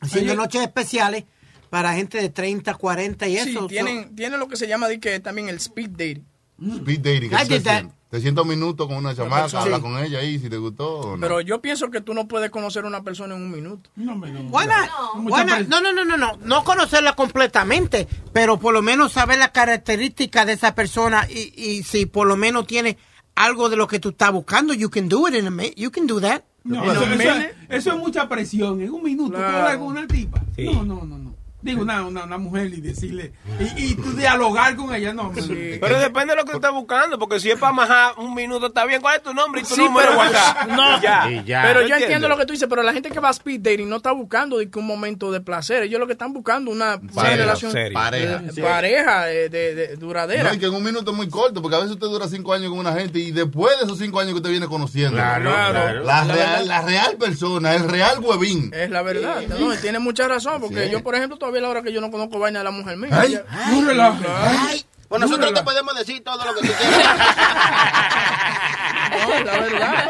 haciendo 0.00 0.32
Oye. 0.32 0.36
noches 0.36 0.62
especiales 0.62 1.24
para 1.68 1.94
gente 1.94 2.18
de 2.20 2.28
30, 2.28 2.74
40 2.74 3.26
y 3.26 3.38
Sí, 3.38 3.50
eso. 3.50 3.66
tienen, 3.66 4.14
tienen 4.14 4.38
lo 4.38 4.46
que 4.46 4.56
se 4.56 4.68
llama 4.68 4.86
di 4.88 4.98
que 5.00 5.18
también 5.18 5.48
el 5.48 5.56
speed 5.56 5.90
dating. 5.90 6.24
Speed 6.60 7.00
dating. 7.00 7.32
I 7.32 7.48
¿qué 7.48 7.58
did 7.58 7.62
that. 7.64 7.84
Te 8.12 8.20
sientas 8.20 8.42
un 8.42 8.50
minuto 8.50 8.86
con 8.86 8.98
una 8.98 9.14
chamaca, 9.14 9.48
Sí. 9.48 9.56
habla 9.56 9.80
con 9.80 9.96
ella 9.96 10.18
ahí 10.18 10.38
si 10.38 10.50
te 10.50 10.58
gustó 10.58 10.98
o 11.00 11.16
no. 11.16 11.20
Pero 11.22 11.40
yo 11.40 11.62
pienso 11.62 11.90
que 11.90 12.02
tú 12.02 12.12
no 12.12 12.28
puedes 12.28 12.50
conocer 12.50 12.84
a 12.84 12.86
una 12.86 13.02
persona 13.02 13.34
en 13.34 13.40
un 13.42 13.50
minuto. 13.50 13.88
No, 13.96 14.12
hombre, 14.12 14.30
no. 14.32 14.40
Why 14.50 14.66
not? 14.66 15.26
pres- 15.48 15.68
No, 15.68 15.80
no, 15.80 15.94
no, 15.94 16.04
no, 16.04 16.18
no. 16.18 16.36
No 16.44 16.62
conocerla 16.62 17.14
completamente, 17.16 18.06
pero 18.34 18.58
por 18.58 18.74
lo 18.74 18.82
menos 18.82 19.12
saber 19.12 19.38
las 19.38 19.52
características 19.52 20.44
de 20.46 20.52
esa 20.52 20.74
persona 20.74 21.26
y, 21.30 21.54
y 21.56 21.84
si 21.84 22.04
por 22.04 22.26
lo 22.26 22.36
menos 22.36 22.66
tiene 22.66 22.98
algo 23.34 23.70
de 23.70 23.76
lo 23.76 23.86
que 23.88 23.98
tú 23.98 24.10
estás 24.10 24.30
buscando, 24.30 24.74
you 24.74 24.90
can 24.90 25.08
do 25.08 25.26
it 25.26 25.34
in 25.34 25.46
a 25.46 25.50
minute. 25.50 25.74
You 25.80 25.90
can 25.90 26.06
do 26.06 26.20
that. 26.20 26.42
No, 26.64 26.84
eso, 26.84 27.04
eso- 27.04 27.46
eso 27.70 27.92
es 27.92 27.98
mucha 27.98 28.28
presión. 28.28 28.82
En 28.82 28.90
un 28.92 29.02
minuto 29.02 29.38
Claro. 29.38 29.50
tú 29.50 29.56
hablas 29.56 29.76
con 29.78 29.86
una 29.86 30.06
tipa. 30.06 30.42
Sí. 30.54 30.64
No, 30.66 30.84
no, 30.84 31.04
no, 31.06 31.16
no. 31.18 31.21
Digo, 31.62 31.82
una, 31.82 32.04
una, 32.06 32.24
una 32.24 32.38
mujer 32.38 32.66
y 32.74 32.80
decirle. 32.80 33.32
Y, 33.76 33.92
y 33.92 33.94
tú 33.94 34.12
dialogar 34.16 34.74
con 34.76 34.94
ella. 34.94 35.12
No. 35.12 35.32
Pero 35.34 35.98
depende 36.00 36.34
de 36.34 36.36
lo 36.40 36.44
que 36.44 36.50
tú 36.52 36.56
estés 36.58 36.72
buscando, 36.72 37.18
porque 37.18 37.40
si 37.40 37.50
es 37.50 37.58
para 37.58 37.72
majar 37.72 38.14
un 38.18 38.34
minuto 38.34 38.66
está 38.66 38.84
bien. 38.84 39.00
¿Cuál 39.00 39.16
es 39.16 39.22
tu 39.22 39.32
nombre 39.32 39.60
y 39.60 39.64
tu 39.64 39.74
Sí, 39.74 39.82
número 39.82 40.10
de 40.10 40.16
pero- 40.16 40.20
WhatsApp? 40.30 40.68
No. 40.68 41.00
ya. 41.02 41.30
Y 41.30 41.44
ya. 41.44 41.62
Pero 41.62 41.82
¿Tú 41.82 41.88
yo 41.88 41.96
entiendo 41.96 42.28
lo 42.28 42.36
que 42.36 42.46
tú 42.46 42.52
dices, 42.52 42.68
pero 42.68 42.82
la 42.82 42.92
gente 42.92 43.10
que 43.10 43.20
va 43.20 43.28
a 43.28 43.32
speed 43.32 43.60
dating 43.60 43.88
no 43.88 43.96
está 43.96 44.12
buscando 44.12 44.58
de 44.58 44.70
que 44.70 44.78
un 44.78 44.86
momento 44.86 45.30
de 45.30 45.40
placer. 45.40 45.84
Ellos 45.84 46.00
lo 46.00 46.06
que 46.06 46.12
están 46.14 46.32
buscando 46.32 46.70
una, 46.70 47.00
relación 47.14 47.72
serio. 47.72 47.94
Pareja. 47.94 48.42
eh, 48.56 48.62
pareja 48.62 49.24
de, 49.26 49.48
de- 49.48 49.96
duradera. 49.96 50.44
No, 50.50 50.54
y 50.54 50.58
que 50.58 50.66
en 50.66 50.74
un 50.74 50.82
minuto 50.82 51.10
es 51.12 51.16
muy 51.16 51.28
corto, 51.28 51.62
porque 51.62 51.76
a 51.76 51.80
veces 51.80 51.92
usted 51.92 52.06
dura 52.08 52.26
cinco 52.28 52.52
años 52.52 52.70
con 52.70 52.78
una 52.78 52.92
gente 52.92 53.18
y 53.18 53.30
después 53.30 53.78
de 53.78 53.84
esos 53.84 53.98
cinco 53.98 54.18
años 54.20 54.32
que 54.32 54.38
usted 54.38 54.50
viene 54.50 54.66
conociendo. 54.66 55.12
Claro, 55.16 55.50
claro. 55.50 56.02
La, 56.04 56.24
real, 56.24 56.66
la 56.68 56.82
real 56.82 57.16
persona, 57.16 57.74
el 57.74 57.88
real 57.88 58.18
huevín. 58.20 58.70
Es 58.74 58.90
la 58.90 59.02
verdad, 59.02 59.42
¿no? 59.48 59.72
Tiene 59.76 59.98
mucha 59.98 60.26
razón, 60.28 60.60
porque 60.60 60.86
Sí. 60.86 60.90
yo, 60.92 61.02
por 61.02 61.14
ejemplo, 61.14 61.36
todavía 61.38 61.51
a 61.58 61.62
la 61.62 61.68
hora 61.68 61.82
que 61.82 61.92
yo 61.92 62.00
no 62.00 62.10
conozco 62.10 62.38
vaina 62.38 62.60
de 62.60 62.64
la 62.64 62.70
mujer 62.70 62.96
mía. 62.96 63.10
Ay. 63.12 63.38
relajes. 63.84 64.86
Pues 65.08 65.20
nosotros 65.20 65.52
te 65.52 65.62
podemos 65.62 65.94
decir 65.94 66.24
todo 66.24 66.42
lo 66.42 66.54
que 66.54 66.66
tú 66.66 66.72
quieras. 66.72 67.16
no, 69.10 69.44
la 69.44 69.52
verdad. 69.58 70.06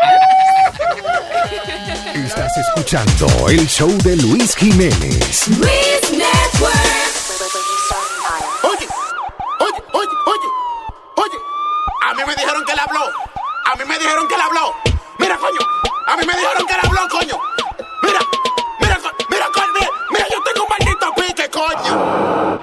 Estás 2.14 2.56
escuchando 2.56 3.26
el 3.48 3.66
show 3.66 3.90
de 4.04 4.16
Luis 4.16 4.54
Jiménez. 4.54 5.48
Oye, 8.62 8.86
oye, 9.58 9.82
oye, 9.92 10.08
oye, 10.26 10.48
oye. 11.16 11.38
A 12.08 12.14
mí 12.14 12.22
me 12.26 12.34
dijeron 12.36 12.64
que 12.64 12.72
él 12.72 12.78
habló. 12.78 13.00
A 13.72 13.76
mí 13.76 13.84
me 13.86 13.98
dijeron 13.98 14.28
que 14.28 14.34
él 14.34 14.40
habló. 14.40 14.74
Mira, 15.18 15.36
coño. 15.36 15.60
A 16.06 16.16
mí 16.16 16.24
me 16.26 16.32
dijeron 16.32 16.66
que 16.66 16.72
él 16.74 16.80
habló, 16.84 17.08
coño. 17.08 17.38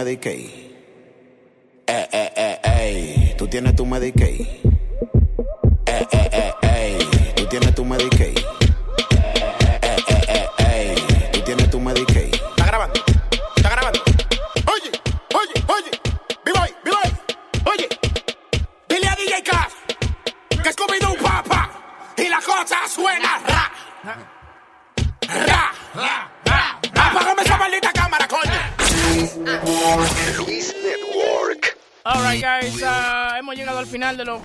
Medicaid. 0.00 0.46
Eh, 1.86 2.08
eh, 2.10 2.32
eh, 2.34 2.58
ey, 2.64 3.34
tú 3.36 3.46
tienes 3.48 3.76
tu 3.76 3.84
Medicaid. 3.84 4.59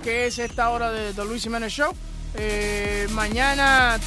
Que 0.06 0.26
es 0.28 0.38
esta 0.38 0.70
hora 0.70 0.92
de 0.92 1.12
The 1.14 1.24
Luis 1.24 1.42
Jiménez 1.42 1.72
Show. 1.72 1.92
Eh, 2.34 3.08
mañana 3.10 3.98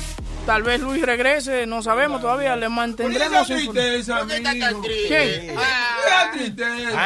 tal 0.45 0.64
vez 0.64 0.80
Luis 0.80 1.02
regrese, 1.02 1.66
no 1.68 1.84
sabemos 1.84 2.22
todavía. 2.22 2.56
Le 2.56 2.70
mantendremos 2.70 3.45
¿Por 3.50 3.74
qué 3.74 3.97
esa 3.97 4.26
tristeza. 4.26 4.26
¡Qué 5.10 6.38
tristeza! 6.38 7.06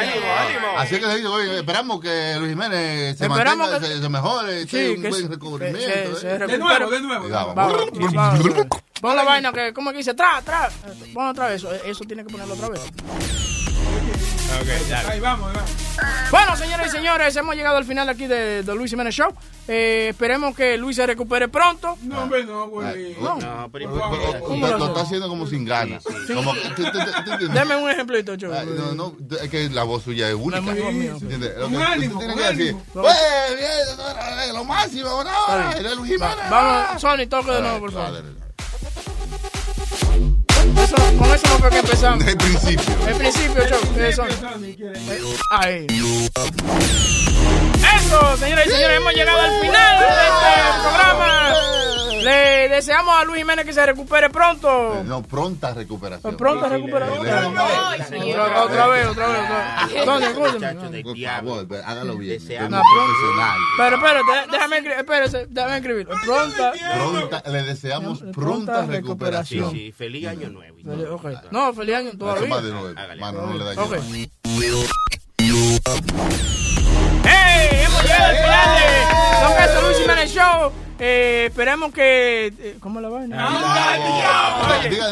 Así 0.77 0.99
que 0.99 1.05
oye, 1.07 1.57
esperamos 1.57 1.99
que 2.01 2.35
Luis 2.37 2.51
Jiménez 2.51 3.17
se 3.17 3.25
Esperamos 3.25 3.67
mantenga, 3.67 3.79
que- 3.79 3.95
se, 3.95 4.01
se 4.03 4.09
mejore, 4.09 4.67
Sí, 4.67 4.87
un 4.95 5.01
que 5.01 5.09
buen 5.09 5.21
se- 5.23 5.27
recubrimiento. 5.27 6.15
se- 6.15 6.21
se 6.21 6.27
¿eh? 6.29 6.37
recupere. 6.37 6.85
Cuidado. 7.19 7.53
Vamos, 7.55 7.89
vamos. 8.13 8.67
Pon 9.01 9.15
la 9.15 9.23
vaina 9.23 9.51
que, 9.51 9.73
¿cómo 9.73 9.89
que 9.91 9.97
dice? 9.97 10.13
Tra, 10.13 10.39
tra. 10.45 10.69
Pon 11.15 11.27
otra 11.29 11.47
vez. 11.47 11.55
Eso, 11.55 11.73
eso 11.73 12.03
tiene 12.05 12.23
que 12.23 12.29
ponerlo 12.31 12.53
otra 12.53 12.69
vez. 12.69 12.81
Ahí 15.09 15.19
vamos, 15.19 15.49
ahí 15.49 15.55
vamos. 15.55 15.71
Bueno, 16.31 16.55
señoras 16.57 16.87
y 16.87 16.89
señores, 16.89 17.35
hemos 17.35 17.55
llegado 17.55 17.77
al 17.77 17.85
final 17.85 18.09
aquí 18.09 18.25
de, 18.27 18.63
de 18.63 18.75
Luis 18.75 18.89
Jiménez 18.91 19.13
Show. 19.15 19.31
Eh, 19.67 20.07
esperemos 20.09 20.55
que 20.55 20.77
Luis 20.77 20.95
se 20.97 21.05
recupere 21.07 21.47
pronto. 21.47 21.97
No, 22.01 22.23
hombre, 22.23 22.43
no, 22.43 22.67
güey. 22.67 23.15
No. 23.21 23.69
Pero- 23.71 23.91
pero- 23.93 24.39
¿Cómo 24.43 24.67
lo, 24.67 24.77
lo 24.77 24.85
está 24.87 25.01
haciendo 25.01 25.29
como 25.29 25.47
sin 25.47 25.63
ganas. 25.65 26.03
Como 26.33 26.53
que- 26.53 26.59
¿tú- 26.75 26.83
tú- 26.83 26.91
tú- 26.91 27.23
tú 27.25 27.31
entiendes? 27.31 27.53
Deme 27.53 27.75
un 27.77 27.89
ejemplito. 27.89 28.33
Ah, 28.51 28.63
No, 28.65 28.93
no, 28.93 29.15
es 29.41 29.49
que 29.49 29.69
la 29.69 29.83
voz 29.83 30.03
suya 30.03 30.27
es 30.29 30.35
única. 30.35 30.61
No 30.61 30.71
es 30.71 30.77
que 30.77 30.81
tú 30.81 30.87
ánimo, 30.87 31.19
tienes 31.19 31.49
con 32.09 32.19
que 32.35 32.43
decir, 32.43 32.69
ánimo. 32.69 32.83
pues, 32.93 33.17
bien, 33.57 34.53
lo 34.55 34.63
máximo, 34.65 35.09
ahora, 35.09 35.71
eres 35.77 35.95
Luis 35.95 36.11
Jiménez. 36.11 36.35
Vamos, 36.49 37.01
Sony, 37.01 37.27
toque 37.29 37.51
de 37.51 37.61
nuevo, 37.61 37.79
por 37.79 37.91
favor. 37.93 38.23
Eso- 40.83 40.95
con 41.17 41.33
eso 41.33 41.47
no 41.49 41.57
fue 41.59 41.69
que 41.69 41.79
empezamos. 41.79 42.23
El 42.27 42.37
principio. 42.37 42.95
El 43.07 43.15
principio. 43.15 43.63
Eh, 43.97 44.13
Sony. 44.13 44.27
Eh, 44.79 45.23
Ahí. 45.49 45.87
Eso, 47.97 48.37
señoras 48.37 48.67
y 48.67 48.69
señores, 48.71 48.97
hemos 48.97 49.13
llegado 49.13 49.39
al 49.41 49.61
final 49.61 49.99
de 49.99 50.05
este 50.05 50.81
programa. 50.81 51.53
Le 52.23 52.69
deseamos 52.69 53.13
a 53.13 53.25
Luis 53.25 53.39
Jiménez 53.39 53.65
que 53.65 53.73
se 53.73 53.85
recupere 53.85 54.29
pronto. 54.29 55.03
No, 55.03 55.21
pronta 55.23 55.73
recuperación. 55.73 56.37
Pronta 56.37 56.69
recuperación. 56.69 57.19
Otra, 57.19 57.41
vez, 57.49 58.07
otra 58.63 58.87
vez, 58.87 59.07
otra 59.07 59.27
vez. 59.27 60.05
Sony, 60.05 60.23
escúchame. 60.23 61.03
Por 61.03 61.17
favor, 61.19 61.67
hágalo 61.85 62.17
bien. 62.17 62.39
Profesional. 62.39 63.59
Pero 63.77 63.95
espérate, 63.97 64.51
déjame 64.51 64.81
déjame 65.49 65.77
escribir. 65.77 66.07
Pronta. 66.25 66.73
Pronta, 66.95 67.43
le 67.49 67.63
deseamos 67.63 68.23
pronta 68.33 68.85
recuperación. 68.85 69.71
Sí, 69.71 69.91
feliz 69.91 70.27
año 70.27 70.49
nuevo. 70.49 70.77
No, 71.51 71.73
feliz 71.73 71.95
año 71.95 72.11
todavía. 72.17 72.47
más 72.47 72.63
de 72.63 72.71
nuevo. 72.71 72.89
Mano, 73.19 73.47
no 73.47 73.57
le 73.57 73.75
más. 73.75 73.89
¡Hey! 77.25 77.83
Hemos 77.85 78.03
llegado 78.03 78.52
Show. 80.33 80.71
Eh, 80.99 81.45
esperemos 81.49 81.91
que. 81.93 82.47
eh, 82.59 82.77
¿Cómo 82.79 83.01
la 83.01 83.09
vaina? 83.09 83.49
Diga- 84.89 85.11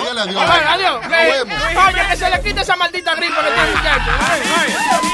dígale 0.00 0.20
adiós. 0.20 0.42
Adiós. 0.68 1.00
Eh. 1.12 1.42
Oye, 1.86 2.02
que 2.10 2.16
se 2.16 2.30
le 2.30 2.40
quite 2.42 2.60
esa 2.60 2.76
maldita 2.76 3.14
gripe 3.14 3.34
que 3.34 3.60
el 3.60 3.70
muchacho. 3.70 5.13